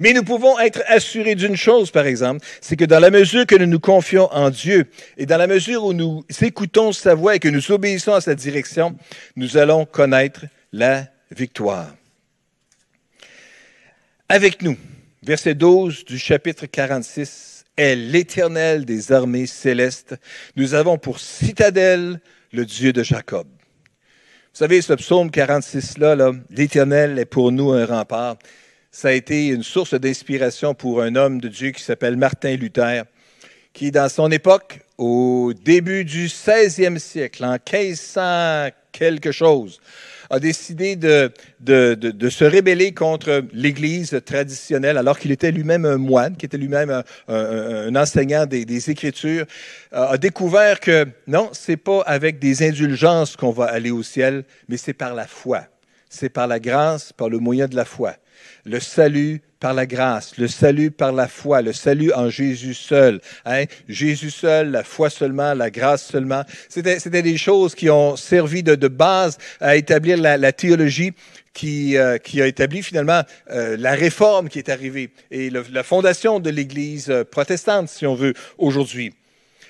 Mais 0.01 0.13
nous 0.13 0.23
pouvons 0.23 0.59
être 0.59 0.83
assurés 0.87 1.35
d'une 1.35 1.57
chose, 1.57 1.91
par 1.91 2.05
exemple, 2.05 2.45
c'est 2.61 2.77
que 2.77 2.85
dans 2.85 3.01
la 3.01 3.11
mesure 3.11 3.47
que 3.47 3.57
nous 3.57 3.65
nous 3.65 3.81
confions 3.81 4.31
en 4.35 4.51
Dieu 4.51 4.85
et 5.17 5.25
dans 5.25 5.39
la 5.39 5.47
mesure 5.47 5.83
où 5.83 5.95
nous 5.95 6.27
écoutons 6.43 6.93
sa 6.93 7.15
voix 7.15 7.37
et 7.37 7.39
que 7.39 7.49
nous 7.49 7.73
obéissons 7.73 8.13
à 8.13 8.21
sa 8.21 8.35
direction, 8.35 8.95
nous 9.35 9.57
allons 9.57 9.87
connaître 9.87 10.45
la 10.75 11.07
victoire 11.31 11.95
avec 14.29 14.63
nous. 14.63 14.77
Verset 15.23 15.55
12 15.55 16.05
du 16.05 16.19
chapitre 16.19 16.67
46 16.67 17.65
est 17.77 17.97
l'Éternel 17.97 18.85
des 18.85 19.11
armées 19.11 19.47
célestes. 19.47 20.17
Nous 20.57 20.75
avons 20.75 20.99
pour 20.99 21.19
citadelle 21.19 22.21
le 22.53 22.67
Dieu 22.67 22.93
de 22.93 23.03
Jacob. 23.03 23.47
Vous 23.47 24.65
savez, 24.65 24.83
ce 24.83 24.93
psaume 24.95 25.29
46-là, 25.29 26.17
-là, 26.17 26.39
l'Éternel 26.51 27.19
est 27.19 27.25
pour 27.25 27.53
nous 27.53 27.73
un 27.73 27.87
rempart. 27.87 28.37
Ça 28.91 29.09
a 29.09 29.13
été 29.13 29.49
une 29.49 29.63
source 29.63 29.95
d'inspiration 29.95 30.75
pour 30.75 31.01
un 31.01 31.15
homme 31.17 31.41
de 31.41 31.49
Dieu 31.49 31.71
qui 31.71 31.83
s'appelle 31.83 32.17
Martin 32.17 32.57
Luther, 32.57 33.05
qui, 33.73 33.91
dans 33.91 34.09
son 34.09 34.31
époque, 34.31 34.81
au 34.99 35.53
début 35.55 36.05
du 36.05 36.27
16e 36.27 36.99
siècle, 36.99 37.45
en 37.45 37.53
1500 37.53 38.71
quelque 38.93 39.33
chose, 39.33 39.81
a 40.31 40.39
décidé 40.39 40.97
de, 40.97 41.33
de, 41.61 41.95
de, 41.95 42.29
se 42.29 42.45
rébeller 42.45 42.93
contre 42.93 43.45
l'Église 43.53 44.21
traditionnelle, 44.25 44.99
alors 44.99 45.19
qu'il 45.19 45.33
était 45.33 45.51
lui-même 45.51 45.85
un 45.85 45.97
moine, 45.97 46.37
qui 46.37 46.47
était 46.47 46.59
lui-même 46.59 47.03
un, 47.29 47.97
enseignant 47.97 48.47
des, 48.47 48.65
des 48.65 48.91
Écritures, 48.91 49.47
a 49.93 50.19
découvert 50.19 50.81
que 50.81 51.07
non, 51.27 51.51
c'est 51.53 51.77
pas 51.77 52.03
avec 52.03 52.39
des 52.39 52.67
indulgences 52.67 53.37
qu'on 53.37 53.53
va 53.53 53.67
aller 53.67 53.91
au 53.91 54.03
ciel, 54.03 54.45
mais 54.69 54.77
c'est 54.77 54.93
par 54.93 55.15
la 55.15 55.27
foi. 55.27 55.65
C'est 56.11 56.31
par 56.31 56.47
la 56.47 56.59
grâce, 56.59 57.13
par 57.13 57.29
le 57.29 57.39
moyen 57.39 57.69
de 57.69 57.77
la 57.77 57.85
foi. 57.85 58.15
Le 58.65 58.81
salut 58.81 59.43
par 59.61 59.75
la 59.75 59.87
grâce, 59.87 60.39
le 60.39 60.47
salut 60.47 60.91
par 60.91 61.13
la 61.13 61.27
foi, 61.27 61.63
le 61.63 61.73
salut 61.73 62.13
en 62.13 62.31
Jésus 62.31 62.75
seul. 62.75 63.21
Hein? 63.45 63.65
Jésus 63.89 64.31
seul, 64.31 64.71
la 64.71 64.85
foi 64.85 65.11
seulement, 65.11 65.55
la 65.55 65.71
grâce 65.71 66.07
seulement. 66.07 66.45
C'était, 66.69 67.01
c'était 67.01 67.23
des 67.23 67.37
choses 67.37 67.75
qui 67.75 67.91
ont 67.91 68.17
servi 68.17 68.63
de, 68.63 68.75
de 68.75 68.89
base 68.89 69.39
à 69.61 69.77
établir 69.77 70.17
la, 70.17 70.37
la 70.37 70.53
théologie 70.53 71.13
qui, 71.53 71.97
euh, 71.97 72.19
qui, 72.19 72.41
a 72.41 72.47
établi 72.47 72.83
finalement 72.83 73.23
euh, 73.51 73.77
la 73.77 73.95
réforme 73.95 74.49
qui 74.49 74.59
est 74.59 74.69
arrivée 74.69 75.11
et 75.33 75.51
le, 75.51 75.65
la 75.73 75.83
fondation 75.83 76.39
de 76.39 76.51
l'Église 76.51 77.11
euh, 77.11 77.25
protestante, 77.25 77.89
si 77.89 78.07
on 78.07 78.15
veut, 78.15 78.35
aujourd'hui. 78.59 79.13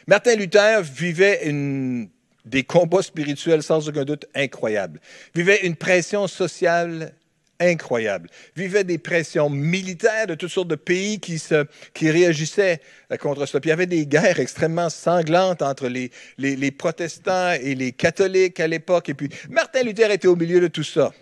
Martin 0.07 0.37
Luther 0.37 0.83
vivait 0.83 1.49
une, 1.49 2.09
des 2.45 2.63
combats 2.63 3.03
spirituels 3.03 3.63
sans 3.63 3.89
aucun 3.89 4.05
doute 4.05 4.27
incroyables, 4.35 5.01
vivait 5.35 5.67
une 5.67 5.77
pression 5.77 6.27
sociale 6.27 7.15
incroyable. 7.61 8.29
Vivait 8.57 8.85
des 8.85 8.99
pressions 8.99 9.51
militaires 9.51 10.27
de 10.27 10.35
toutes 10.35 10.51
sortes 10.51 10.69
de 10.69 10.75
pays 10.77 11.21
qui, 11.21 11.39
se, 11.39 11.67
qui 11.95 12.11
réagissaient 12.11 12.81
euh, 13.13 13.17
contre 13.17 13.47
ça. 13.47 13.61
Puis 13.61 13.69
il 13.69 13.71
y 13.71 13.73
avait 13.73 13.87
des 13.87 14.07
guerres 14.07 14.41
extrêmement 14.41 14.91
sanglantes 14.91 15.63
entre 15.63 15.89
les, 15.89 16.11
les, 16.37 16.57
les 16.57 16.71
protestants 16.71 17.53
et 17.53 17.75
les 17.75 17.93
catholiques 17.93 18.61
à 18.61 18.67
l'époque. 18.67 19.09
Et 19.09 19.15
puis 19.15 19.29
Martin 19.51 19.83
Luther 19.83 20.11
était 20.11 20.29
au 20.29 20.37
milieu 20.37 20.61
de 20.61 20.69
tout 20.69 20.85
ça. 20.85 21.13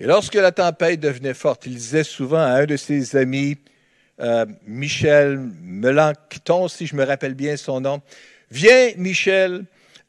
Et 0.00 0.06
lorsque 0.06 0.34
la 0.34 0.50
tempête 0.50 1.00
devenait 1.00 1.34
forte, 1.34 1.66
il 1.66 1.74
disait 1.74 2.04
souvent 2.04 2.40
à 2.40 2.60
un 2.60 2.66
de 2.66 2.76
ses 2.76 3.16
amis, 3.16 3.58
euh, 4.20 4.46
Michel 4.66 5.38
Melanchthon, 5.62 6.68
si 6.68 6.86
je 6.86 6.96
me 6.96 7.04
rappelle 7.04 7.34
bien 7.34 7.56
son 7.56 7.80
nom, 7.80 8.02
Viens, 8.52 8.90
Michel, 8.98 9.64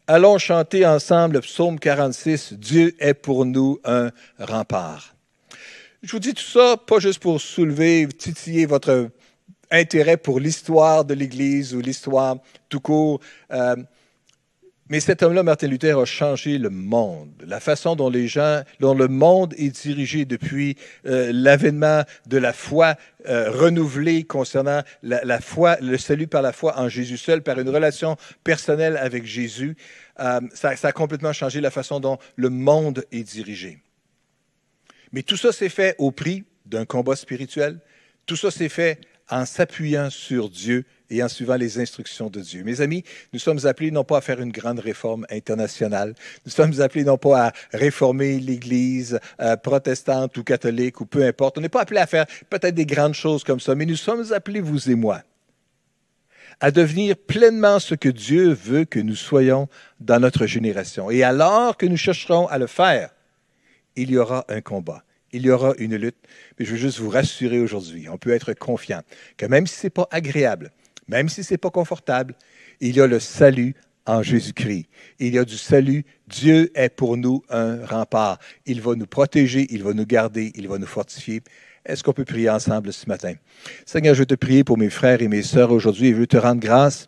Allons 0.06 0.38
chanter 0.38 0.86
ensemble 0.86 1.36
le 1.36 1.42
psaume 1.42 1.80
46, 1.80 2.56
Dieu 2.56 2.94
est 3.00 3.14
pour 3.14 3.46
nous 3.46 3.80
un 3.86 4.12
rempart. 4.38 5.16
Je 6.02 6.12
vous 6.12 6.20
dis 6.20 6.34
tout 6.34 6.44
ça, 6.44 6.76
pas 6.76 7.00
juste 7.00 7.20
pour 7.20 7.40
soulever, 7.40 8.10
titiller 8.10 8.66
votre 8.66 9.12
intérêt 9.72 10.18
pour 10.18 10.42
l'histoire 10.42 11.06
de 11.06 11.14
l'Église 11.14 11.74
ou 11.74 11.80
l'histoire 11.80 12.36
tout 12.68 12.82
court. 12.82 13.22
Euh, 13.54 13.78
mais 14.90 15.00
cet 15.00 15.24
homme-là, 15.24 15.44
Martin 15.44 15.68
Luther, 15.68 15.98
a 15.98 16.06
changé 16.06 16.58
le 16.58 16.70
monde, 16.70 17.32
la 17.48 17.62
façon 17.62 17.96
dont 17.96 18.10
le 18.10 19.08
monde 19.08 19.54
est 19.58 19.82
dirigé 19.84 20.26
depuis 20.26 20.76
euh, 21.06 21.32
l'avènement 21.34 22.04
de 22.28 22.38
la 22.38 22.52
foi 22.52 22.96
euh, 23.28 23.50
renouvelée 23.50 24.24
concernant 24.24 24.82
la, 25.02 25.24
la, 25.24 25.40
foi, 25.40 25.78
le 25.80 25.98
salut 25.98 26.28
par 26.28 26.42
la 26.42 26.52
foi 26.52 26.78
en 26.78 26.90
Jésus 26.90 27.18
seul, 27.18 27.42
par 27.42 27.60
une 27.60 27.70
relation 27.70 28.18
personnelle 28.44 28.98
avec 28.98 29.26
Jésus. 29.26 29.78
Euh, 30.20 30.42
ça, 30.54 30.76
ça 30.76 30.90
a 30.90 30.92
complètement 30.92 31.34
changé 31.34 31.62
la 31.62 31.72
façon 31.72 32.02
dont 32.02 32.18
le 32.36 32.50
monde 32.50 33.06
est 33.14 33.24
dirigé. 33.24 33.80
Mais 35.14 35.24
tout 35.24 35.38
ça 35.38 35.54
s'est 35.54 35.70
fait 35.70 35.96
au 35.98 36.12
prix 36.12 36.44
d'un 36.66 36.86
combat 36.86 37.16
spirituel. 37.16 37.80
Tout 38.26 38.36
ça 38.36 38.52
s'est 38.52 38.70
fait 38.70 39.00
en 39.30 39.46
s'appuyant 39.46 40.10
sur 40.10 40.50
Dieu 40.50 40.86
et 41.14 41.24
en 41.24 41.28
suivant 41.28 41.56
les 41.56 41.80
instructions 41.80 42.30
de 42.30 42.40
Dieu. 42.40 42.64
Mes 42.64 42.82
amis, 42.82 43.04
nous 43.34 43.40
sommes 43.40 43.66
appelés 43.66 43.92
non 43.92 44.04
pas 44.04 44.18
à 44.18 44.22
faire 44.22 44.42
une 44.42 44.52
grande 44.52 44.80
réforme 44.80 45.26
internationale, 45.30 46.16
nous 46.46 46.52
sommes 46.52 46.82
appelés 46.82 47.04
non 47.04 47.18
pas 47.18 47.48
à 47.48 47.52
réformer 47.72 48.40
l'Église 48.40 49.20
euh, 49.40 49.56
protestante 49.56 50.36
ou 50.38 50.44
catholique 50.44 51.02
ou 51.02 51.06
peu 51.06 51.24
importe. 51.24 51.58
On 51.58 51.62
n'est 51.62 51.70
pas 51.70 51.82
appelés 51.82 52.00
à 52.00 52.08
faire 52.08 52.26
peut-être 52.50 52.76
des 52.76 52.86
grandes 52.86 53.14
choses 53.14 53.44
comme 53.44 53.60
ça, 53.60 53.76
mais 53.76 53.86
nous 53.86 53.96
sommes 53.96 54.34
appelés, 54.34 54.62
vous 54.62 54.90
et 54.90 54.96
moi, 54.96 55.22
à 56.60 56.72
devenir 56.72 57.16
pleinement 57.16 57.80
ce 57.80 57.94
que 57.94 58.10
Dieu 58.10 58.52
veut 58.52 58.86
que 58.86 59.00
nous 59.00 59.16
soyons 59.16 59.68
dans 60.00 60.20
notre 60.20 60.48
génération. 60.48 61.12
Et 61.12 61.24
alors 61.24 61.78
que 61.78 61.86
nous 61.86 61.98
chercherons 61.98 62.48
à 62.48 62.58
le 62.58 62.68
faire, 62.68 63.12
il 63.96 64.10
y 64.10 64.18
aura 64.18 64.46
un 64.50 64.62
combat 64.62 65.04
il 65.34 65.46
y 65.46 65.52
aura 65.52 65.74
une 65.80 65.96
lutte. 65.96 66.16
Mais 66.58 66.66
je 66.66 66.72
veux 66.72 66.78
juste 66.78 67.00
vous 67.00 67.10
rassurer 67.10 67.60
aujourd'hui, 67.60 68.08
on 68.08 68.18
peut 68.18 68.32
être 68.32 68.54
confiant 68.54 69.02
que 69.36 69.46
même 69.48 69.68
si 69.68 69.76
ce 69.76 69.88
n'est 69.88 69.92
pas 69.92 70.08
agréable, 70.12 70.72
même 71.08 71.30
si 71.30 71.44
ce 71.44 71.54
n'est 71.54 71.58
pas 71.58 71.70
confortable, 71.70 72.36
il 72.80 72.96
y 72.96 73.02
a 73.02 73.08
le 73.08 73.20
salut 73.20 73.76
en 74.06 74.22
Jésus-Christ. 74.22 74.86
Il 75.20 75.34
y 75.34 75.38
a 75.38 75.46
du 75.46 75.58
salut. 75.58 76.06
Dieu 76.28 76.72
est 76.76 76.90
pour 76.90 77.18
nous 77.18 77.44
un 77.50 77.86
rempart. 77.86 78.40
Il 78.66 78.82
va 78.82 78.96
nous 78.96 79.06
protéger, 79.06 79.68
il 79.70 79.84
va 79.84 79.94
nous 79.94 80.06
garder, 80.06 80.52
il 80.56 80.68
va 80.68 80.78
nous 80.78 80.88
fortifier. 80.88 81.42
Est-ce 81.86 82.04
qu'on 82.04 82.14
peut 82.14 82.26
prier 82.26 82.50
ensemble 82.50 82.94
ce 82.94 83.08
matin? 83.08 83.34
Seigneur, 83.86 84.14
je 84.16 84.20
veux 84.20 84.26
te 84.26 84.36
prier 84.36 84.64
pour 84.64 84.78
mes 84.78 84.90
frères 84.90 85.22
et 85.22 85.28
mes 85.28 85.42
sœurs 85.42 85.72
aujourd'hui 85.72 86.08
et 86.08 86.12
je 86.12 86.18
veux 86.18 86.28
te 86.28 86.38
rendre 86.38 86.62
grâce 86.62 87.08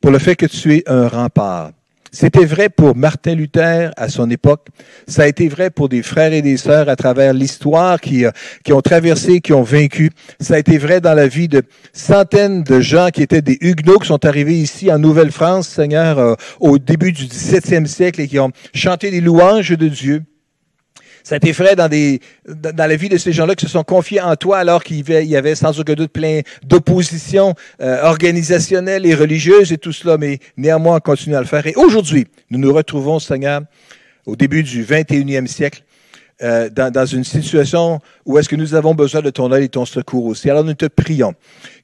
pour 0.00 0.10
le 0.10 0.18
fait 0.18 0.36
que 0.36 0.46
tu 0.46 0.74
es 0.74 0.88
un 0.88 1.08
rempart. 1.08 1.72
C'était 2.18 2.46
vrai 2.46 2.70
pour 2.70 2.96
Martin 2.96 3.34
Luther 3.34 3.90
à 3.98 4.08
son 4.08 4.30
époque. 4.30 4.68
Ça 5.06 5.24
a 5.24 5.26
été 5.26 5.48
vrai 5.48 5.68
pour 5.68 5.90
des 5.90 6.02
frères 6.02 6.32
et 6.32 6.40
des 6.40 6.56
sœurs 6.56 6.88
à 6.88 6.96
travers 6.96 7.34
l'histoire 7.34 8.00
qui, 8.00 8.24
euh, 8.24 8.30
qui 8.64 8.72
ont 8.72 8.80
traversé, 8.80 9.42
qui 9.42 9.52
ont 9.52 9.62
vaincu. 9.62 10.08
Ça 10.40 10.54
a 10.54 10.58
été 10.58 10.78
vrai 10.78 11.02
dans 11.02 11.12
la 11.12 11.28
vie 11.28 11.46
de 11.46 11.60
centaines 11.92 12.62
de 12.62 12.80
gens 12.80 13.10
qui 13.12 13.22
étaient 13.22 13.42
des 13.42 13.58
Huguenots 13.60 13.98
qui 13.98 14.08
sont 14.08 14.24
arrivés 14.24 14.56
ici 14.56 14.90
en 14.90 14.98
Nouvelle-France, 14.98 15.68
Seigneur, 15.68 16.18
euh, 16.18 16.34
au 16.58 16.78
début 16.78 17.12
du 17.12 17.26
XVIIe 17.26 17.86
siècle 17.86 18.22
et 18.22 18.28
qui 18.28 18.38
ont 18.38 18.50
chanté 18.72 19.10
des 19.10 19.20
louanges 19.20 19.76
de 19.76 19.88
Dieu. 19.88 20.22
Ça 21.26 21.34
a 21.34 21.38
été 21.38 21.50
vrai 21.50 21.74
dans, 21.74 21.88
des, 21.88 22.20
dans 22.46 22.88
la 22.88 22.94
vie 22.94 23.08
de 23.08 23.16
ces 23.16 23.32
gens-là 23.32 23.56
qui 23.56 23.66
se 23.66 23.72
sont 23.72 23.82
confiés 23.82 24.20
en 24.20 24.36
toi 24.36 24.58
alors 24.58 24.84
qu'il 24.84 25.04
y 25.10 25.34
avait 25.34 25.56
sans 25.56 25.80
aucun 25.80 25.94
doute 25.94 26.12
plein 26.12 26.42
d'opposition 26.62 27.52
euh, 27.80 28.04
organisationnelle 28.04 29.04
et 29.04 29.12
religieuse 29.12 29.72
et 29.72 29.76
tout 29.76 29.90
cela, 29.90 30.18
mais 30.18 30.38
néanmoins 30.56 30.98
on 30.98 31.00
continue 31.00 31.34
à 31.34 31.40
le 31.40 31.46
faire. 31.46 31.66
Et 31.66 31.74
aujourd'hui, 31.74 32.28
nous 32.50 32.60
nous 32.60 32.72
retrouvons, 32.72 33.18
Seigneur, 33.18 33.62
au 34.24 34.36
début 34.36 34.62
du 34.62 34.84
21e 34.84 35.48
siècle, 35.48 35.82
euh, 36.42 36.70
dans, 36.70 36.92
dans, 36.92 37.06
une 37.06 37.24
situation 37.24 37.98
où 38.24 38.38
est-ce 38.38 38.48
que 38.48 38.54
nous 38.54 38.74
avons 38.74 38.94
besoin 38.94 39.20
de 39.20 39.30
ton 39.30 39.52
aide 39.52 39.64
et 39.64 39.68
ton 39.68 39.84
secours 39.84 40.26
aussi. 40.26 40.48
Alors 40.48 40.62
nous 40.62 40.74
te 40.74 40.86
prions 40.86 41.34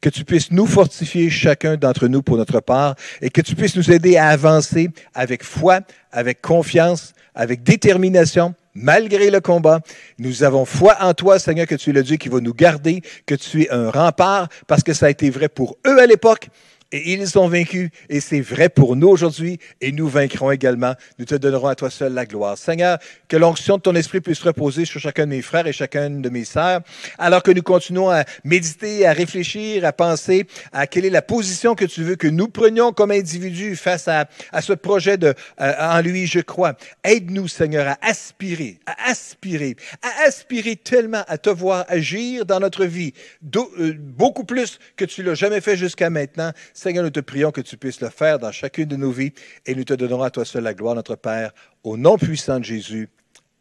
que 0.01 0.09
tu 0.09 0.24
puisses 0.24 0.53
nous 0.53 0.66
fortifier 0.66 1.30
chacun 1.30 1.76
d'entre 1.76 2.07
nous 2.07 2.22
pour 2.22 2.36
notre 2.36 2.61
part 2.61 2.95
et 3.20 3.28
que 3.28 3.40
tu 3.40 3.57
puisses 3.57 3.74
nous 3.74 3.90
aider 3.90 4.16
à 4.16 4.28
avancer 4.28 4.90
avec 5.14 5.43
foi, 5.43 5.80
avec 6.12 6.43
confiance, 6.43 7.12
avec 7.34 7.64
détermination, 7.64 8.55
malgré 8.74 9.30
le 9.30 9.40
combat. 9.40 9.80
Nous 10.18 10.42
avons 10.42 10.64
foi 10.64 10.96
en 11.00 11.14
toi, 11.14 11.38
Seigneur, 11.38 11.66
que 11.66 11.74
tu 11.74 11.90
es 11.90 11.92
le 11.92 12.02
Dieu 12.02 12.16
qui 12.16 12.28
va 12.28 12.40
nous 12.40 12.54
garder, 12.54 13.02
que 13.26 13.34
tu 13.34 13.62
es 13.62 13.70
un 13.70 13.90
rempart, 13.90 14.48
parce 14.66 14.82
que 14.82 14.92
ça 14.92 15.06
a 15.06 15.10
été 15.10 15.30
vrai 15.30 15.48
pour 15.48 15.76
eux 15.86 16.00
à 16.00 16.06
l'époque, 16.06 16.48
et 16.93 17.12
ils 17.12 17.38
ont 17.38 17.49
vaincu, 17.49 17.90
et 18.09 18.20
c'est 18.20 18.40
vrai 18.40 18.68
pour 18.68 18.97
nous 18.97 19.09
aujourd'hui, 19.09 19.59
et 19.80 19.93
nous 19.93 20.09
vaincrons 20.09 20.51
également. 20.51 20.95
Nous 21.18 21.24
te 21.24 21.34
donnerons 21.34 21.68
à 21.68 21.74
toi 21.74 21.90
seul 21.90 22.12
la 22.12 22.26
gloire. 22.26 22.59
Seigneur, 22.59 22.99
que 23.28 23.36
l'onction 23.36 23.78
de 23.78 23.82
ton 23.82 23.95
esprit 23.95 24.20
puisse 24.20 24.43
reposer 24.43 24.84
sur 24.84 25.01
chacun 25.01 25.24
de 25.24 25.30
mes 25.30 25.43
frères 25.43 25.66
et 25.66 25.72
chacune 25.72 26.20
de 26.20 26.28
mes 26.28 26.45
sœurs, 26.45 26.80
alors 27.18 27.43
que 27.43 27.51
nous 27.51 27.62
continuons 27.62 28.11
à 28.11 28.24
méditer, 28.45 29.07
à 29.07 29.12
réfléchir, 29.12 29.84
à 29.84 29.93
penser 29.93 30.47
à 30.72 30.86
quelle 30.86 31.07
est 31.07 31.11
la 31.11 31.22
position 31.22 31.74
que 31.74 31.86
tu 31.86 32.03
veux 32.03 32.16
que 32.16 32.28
nous 32.28 32.49
prenions 32.49 32.93
comme 32.93 33.11
individus 33.11 33.76
face 33.76 34.07
à, 34.09 34.28
ce 34.61 34.74
projet 34.74 35.16
de 35.16 35.34
euh, 35.61 35.72
En 35.78 36.01
lui, 36.01 36.26
je 36.26 36.40
crois. 36.40 36.74
Aide-nous, 37.05 37.49
Seigneur, 37.49 37.88
à 37.88 37.99
aspirer, 38.03 38.78
à 38.86 39.11
aspirer, 39.11 39.76
à 40.03 40.26
aspirer 40.26 40.76
tellement 40.76 41.24
à 41.26 41.38
te 41.38 41.51
voir 41.51 41.84
agir 41.88 42.45
dans 42.45 42.61
notre 42.61 42.84
vie, 42.84 43.14
euh, 43.57 43.95
beaucoup 43.99 44.45
plus 44.45 44.78
que 44.97 45.05
tu 45.05 45.22
l'as 45.22 45.34
jamais 45.34 45.61
fait 45.61 45.76
jusqu'à 45.76 46.11
maintenant. 46.11 46.53
Seigneur, 46.82 47.04
nous 47.04 47.10
te 47.10 47.20
prions 47.20 47.52
que 47.52 47.60
tu 47.60 47.76
puisses 47.76 48.00
le 48.00 48.08
faire 48.08 48.40
dans 48.40 48.50
chacune 48.50 48.86
de 48.86 48.96
nos 48.96 49.12
vies 49.12 49.32
et 49.66 49.76
nous 49.76 49.84
te 49.84 49.94
donnerons 49.94 50.24
à 50.24 50.30
toi 50.30 50.44
seul 50.44 50.64
la 50.64 50.74
gloire, 50.74 50.96
notre 50.96 51.14
Père, 51.14 51.52
au 51.84 51.96
nom 51.96 52.18
puissant 52.18 52.58
de 52.58 52.64
Jésus. 52.64 53.08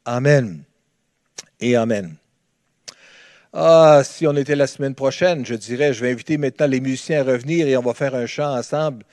Amen. 0.06 0.64
Et 1.60 1.76
Amen. 1.76 2.16
Ah, 3.54 4.02
si 4.04 4.26
on 4.26 4.36
était 4.36 4.56
la 4.56 4.66
semaine 4.66 4.96
prochaine, 4.96 5.46
je 5.46 5.54
dirais, 5.54 5.94
je 5.94 6.04
vais 6.04 6.12
inviter 6.12 6.40
maintenant 6.40 6.66
les 6.66 6.80
musiciens 6.80 7.20
à 7.20 7.24
revenir 7.24 7.68
et 7.68 7.78
on 7.78 7.84
va 7.84 7.94
faire 7.94 8.16
un 8.16 8.26
chant 8.26 8.58
ensemble. 8.58 9.06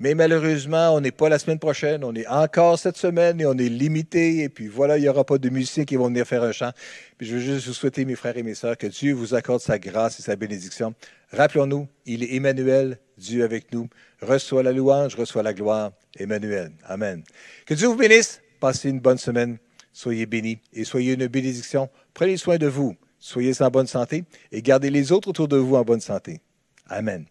Mais 0.00 0.16
malheureusement, 0.16 0.92
on 0.92 1.00
n'est 1.00 1.12
pas 1.12 1.28
la 1.28 1.38
semaine 1.38 1.60
prochaine, 1.60 2.02
on 2.02 2.12
est 2.12 2.26
encore 2.26 2.76
cette 2.80 2.96
semaine 2.96 3.40
et 3.40 3.46
on 3.46 3.56
est 3.56 3.68
limité. 3.68 4.42
Et 4.42 4.48
puis 4.48 4.66
voilà, 4.66 4.98
il 4.98 5.02
n'y 5.02 5.08
aura 5.08 5.22
pas 5.22 5.38
de 5.38 5.48
musiciens 5.48 5.84
qui 5.84 5.94
vont 5.94 6.08
venir 6.08 6.26
faire 6.26 6.42
un 6.42 6.50
chant. 6.50 6.72
Puis 7.18 7.28
je 7.28 7.34
veux 7.36 7.40
juste 7.40 7.68
vous 7.68 7.72
souhaiter, 7.72 8.04
mes 8.04 8.16
frères 8.16 8.36
et 8.36 8.42
mes 8.42 8.56
sœurs, 8.56 8.76
que 8.76 8.88
Dieu 8.88 9.14
vous 9.14 9.36
accorde 9.36 9.60
sa 9.60 9.78
grâce 9.78 10.18
et 10.18 10.22
sa 10.22 10.34
bénédiction. 10.34 10.92
Rappelons-nous, 11.30 11.86
il 12.06 12.24
est 12.24 12.34
Emmanuel, 12.34 12.98
Dieu 13.18 13.44
avec 13.44 13.72
nous. 13.72 13.88
Reçois 14.20 14.62
la 14.62 14.72
louange, 14.72 15.14
reçois 15.16 15.42
la 15.42 15.52
gloire. 15.52 15.92
Emmanuel. 16.18 16.72
Amen. 16.84 17.22
Que 17.66 17.74
Dieu 17.74 17.88
vous 17.88 17.96
bénisse. 17.96 18.40
Passez 18.60 18.90
une 18.90 19.00
bonne 19.00 19.18
semaine. 19.18 19.58
Soyez 19.92 20.26
bénis 20.26 20.58
et 20.72 20.84
soyez 20.84 21.14
une 21.14 21.26
bénédiction. 21.26 21.88
Prenez 22.14 22.36
soin 22.36 22.56
de 22.56 22.66
vous. 22.66 22.96
Soyez 23.18 23.62
en 23.62 23.70
bonne 23.70 23.86
santé 23.86 24.24
et 24.52 24.60
gardez 24.60 24.90
les 24.90 25.12
autres 25.12 25.28
autour 25.28 25.48
de 25.48 25.56
vous 25.56 25.76
en 25.76 25.82
bonne 25.82 26.00
santé. 26.00 26.40
Amen. 26.88 27.26